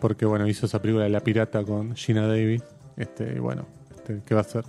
porque, 0.00 0.26
bueno, 0.26 0.48
hizo 0.48 0.66
esa 0.66 0.82
película 0.82 1.04
de 1.04 1.10
La 1.10 1.20
Pirata 1.20 1.62
con 1.62 1.94
Gina 1.94 2.26
Davis. 2.26 2.64
Este, 2.96 3.34
y 3.36 3.38
bueno, 3.38 3.64
este, 3.94 4.22
¿qué 4.26 4.34
va 4.34 4.40
a 4.40 4.44
hacer? 4.44 4.64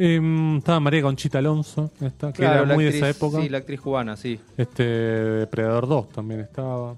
Em, 0.00 0.58
estaba 0.58 0.78
María 0.78 1.02
Conchita 1.02 1.38
Alonso, 1.38 1.90
esta, 2.00 2.32
que 2.32 2.42
Claro, 2.42 2.64
era 2.64 2.74
muy 2.74 2.84
de 2.84 2.90
esa 2.90 3.08
época. 3.08 3.40
Sí, 3.42 3.48
la 3.48 3.58
actriz 3.58 3.80
cubana, 3.80 4.16
sí. 4.16 4.38
Este, 4.56 4.84
Depredador 4.84 5.88
2 5.88 6.08
también 6.10 6.40
estaba. 6.40 6.94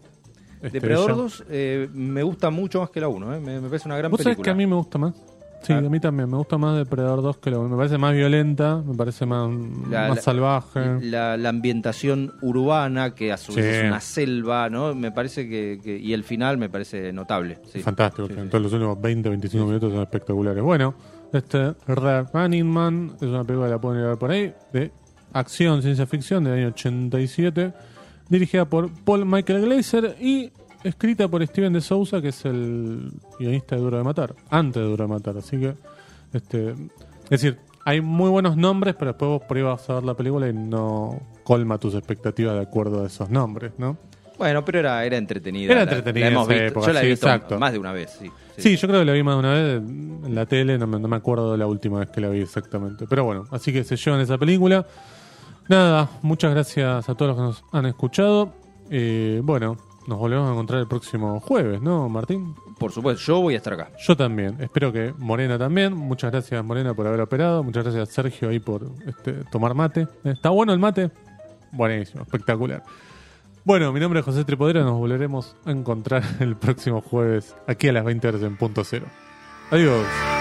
Este, 0.57 0.71
Depredador 0.81 1.11
ella- 1.11 1.17
2 1.23 1.45
eh, 1.49 1.89
me 1.95 2.23
gusta 2.23 2.51
mucho 2.51 2.81
más 2.81 2.91
que 2.91 3.01
la 3.01 3.09
1, 3.09 3.35
eh. 3.35 3.41
me, 3.41 3.59
me 3.61 3.69
parece 3.69 3.89
una 3.89 3.97
gran 3.97 4.11
¿Vos 4.11 4.19
sabés 4.21 4.37
película. 4.37 4.45
que 4.45 4.51
a 4.51 4.55
mí 4.55 4.67
me 4.67 4.75
gusta 4.77 4.99
más? 4.99 5.15
Sí, 5.63 5.73
Ah. 5.75 5.79
a 5.79 5.81
mí 5.83 6.01
también. 6.01 6.29
Me 6.31 6.37
gusta 6.39 6.57
más 6.59 6.77
Depredador 6.77 7.23
2 7.23 7.37
que 7.39 7.51
la 7.51 7.59
1. 7.59 7.69
Me 7.71 7.77
parece 7.77 7.97
más 7.99 8.15
violenta, 8.15 8.83
me 8.87 8.95
parece 8.95 9.25
más, 9.25 9.49
La- 9.91 10.09
más 10.09 10.17
la- 10.17 10.23
salvaje. 10.23 11.01
La, 11.03 11.37
la 11.39 11.49
ambientación 11.49 12.33
urbana, 12.43 13.15
que 13.15 13.33
a 13.33 13.37
su 13.39 13.55
vez 13.55 13.65
Sí. 13.65 13.71
es 13.81 13.85
una 13.87 14.01
selva, 14.01 14.69
¿no? 14.69 14.95
Me 14.95 15.11
parece 15.11 15.49
que, 15.49 15.79
que- 15.83 15.97
Y 15.99 16.13
el 16.13 16.25
final 16.25 16.59
me 16.59 16.69
parece 16.69 17.13
notable. 17.15 17.59
sí. 17.73 17.81
Fantástico, 17.81 18.29
Sí, 18.29 18.35
todos 18.51 18.63
los 18.63 18.73
últimos 18.75 19.01
20, 19.01 19.29
25 19.31 19.65
minutos 19.67 19.91
son 19.93 20.03
espectaculares. 20.03 20.63
Bueno, 20.63 20.95
este 21.33 21.75
Red 21.87 22.27
Running 22.33 22.67
Man 22.67 23.13
es 23.17 23.29
una 23.29 23.45
película 23.45 23.67
que 23.69 23.73
la 23.73 23.81
pueden 23.81 24.03
ver 24.03 24.17
por 24.19 24.31
ahí, 24.31 24.53
de 24.73 24.91
acción, 25.33 25.83
ciencia 25.83 26.07
ficción 26.07 26.45
del 26.45 26.55
año 26.55 26.69
87, 26.69 27.73
dirigida 28.29 28.65
por 28.65 28.91
Paul 29.05 29.27
Michael 29.27 29.65
Glazer 29.65 30.17
y 30.21 30.53
escrita 30.85 31.29
por 31.29 31.47
Steven 31.47 31.73
de 31.73 31.81
Souza, 31.81 32.21
que 32.21 32.29
es 32.29 32.45
el 32.45 33.13
guionista 33.39 33.77
de 33.77 33.83
Duro 33.83 33.99
de 33.99 34.05
Matar, 34.05 34.35
antes 34.51 34.83
de 34.83 34.89
Duro 34.89 35.07
de 35.07 35.13
Matar. 35.13 35.37
Así 35.39 35.59
que, 35.59 35.75
este, 36.33 36.71
es 36.71 37.31
decir, 37.31 37.59
hay 37.85 38.01
muy 38.01 38.31
buenos 38.31 38.57
nombres, 38.57 38.95
pero 38.99 39.13
después 39.13 39.29
vos 39.29 39.43
por 39.43 39.57
ahí 39.57 39.63
vas 39.63 39.89
a 39.91 39.95
ver 39.95 40.05
la 40.05 40.15
película 40.15 40.49
y 40.49 40.53
no 40.53 41.21
colma 41.45 41.79
tus 41.79 41.95
expectativas 41.95 42.55
de 42.55 42.63
acuerdo 42.63 43.05
a 43.05 43.07
esos 43.07 43.31
nombres, 43.31 43.73
¿no? 43.79 43.97
Bueno, 44.39 44.65
pero 44.65 44.79
era, 44.79 45.05
era 45.05 45.17
entretenida. 45.19 45.73
Era 45.73 45.83
entretenida 45.83 46.27
la 46.27 46.33
hemos 46.33 46.49
visto. 46.49 46.65
época, 46.65 46.87
Yo 46.87 46.93
la 46.95 47.01
he 47.01 47.05
sí, 47.05 47.09
visto 47.11 47.27
exacto. 47.27 47.59
más 47.59 47.73
de 47.73 47.79
una 47.79 47.93
vez, 47.93 48.17
sí. 48.19 48.31
Sí, 48.61 48.77
yo 48.77 48.89
creo 48.89 49.01
que 49.01 49.07
la 49.07 49.13
vi 49.13 49.23
más 49.23 49.35
de 49.35 49.39
una 49.39 49.53
vez 49.53 49.77
en 49.77 50.35
la 50.35 50.47
tele, 50.47 50.79
no 50.79 50.87
me, 50.87 50.99
no 50.99 51.09
me 51.09 51.17
acuerdo 51.17 51.53
de 51.53 51.59
la 51.59 51.67
última 51.67 52.01
vez 52.01 52.11
que 52.11 52.21
la 52.21 52.29
vi 52.29 52.41
exactamente. 52.41 53.07
Pero 53.09 53.25
bueno, 53.25 53.45
así 53.51 53.73
que 53.73 53.85
se 53.85 53.97
llevan 53.97 54.21
esa 54.21 54.39
película. 54.39 54.87
Nada, 55.69 56.11
muchas 56.23 56.53
gracias 56.53 57.09
a 57.09 57.15
todos 57.15 57.29
los 57.29 57.37
que 57.37 57.43
nos 57.43 57.65
han 57.73 57.87
escuchado. 57.87 58.53
Eh, 58.91 59.41
bueno, 59.45 59.77
nos 60.09 60.19
volvemos 60.19 60.49
a 60.49 60.53
encontrar 60.53 60.81
el 60.81 60.89
próximo 60.89 61.39
jueves, 61.41 61.81
¿no, 61.81 62.09
Martín? 62.09 62.55
Por 62.79 62.91
supuesto, 62.91 63.23
yo 63.23 63.41
voy 63.41 63.55
a 63.55 63.59
estar 63.59 63.75
acá. 63.75 63.91
Yo 64.05 64.17
también. 64.17 64.57
Espero 64.61 64.93
que 64.93 65.15
Morena 65.19 65.59
también. 65.59 65.95
Muchas 65.95 66.33
gracias, 66.33 66.65
Morena, 66.65 66.95
por 66.95 67.07
haber 67.07 67.21
operado. 67.21 67.63
Muchas 67.63 67.85
gracias, 67.85 68.09
Sergio, 68.09 68.49
ahí 68.49 68.59
por 68.59 68.91
este, 69.07 69.45
tomar 69.53 69.75
mate. 69.75 70.09
¿Está 70.25 70.51
bueno 70.51 70.73
el 70.73 70.79
mate? 70.79 71.11
Buenísimo, 71.73 72.23
espectacular. 72.23 72.83
Bueno, 73.65 73.93
mi 73.93 74.01
nombre 74.01 74.21
es 74.21 74.27
José 74.27 74.45
Tripodero. 74.45 74.85
Nos 74.85 74.99
volveremos 74.99 75.57
a 75.65 75.71
encontrar 75.71 76.23
el 76.41 76.57
próximo 76.57 77.01
jueves 77.01 77.55
aquí 77.67 77.89
a 77.89 77.93
las 77.93 78.05
20 78.05 78.29
horas 78.29 78.43
en 78.43 78.57
punto 78.57 78.85
cero. 78.85 79.07
Adiós. 79.71 80.40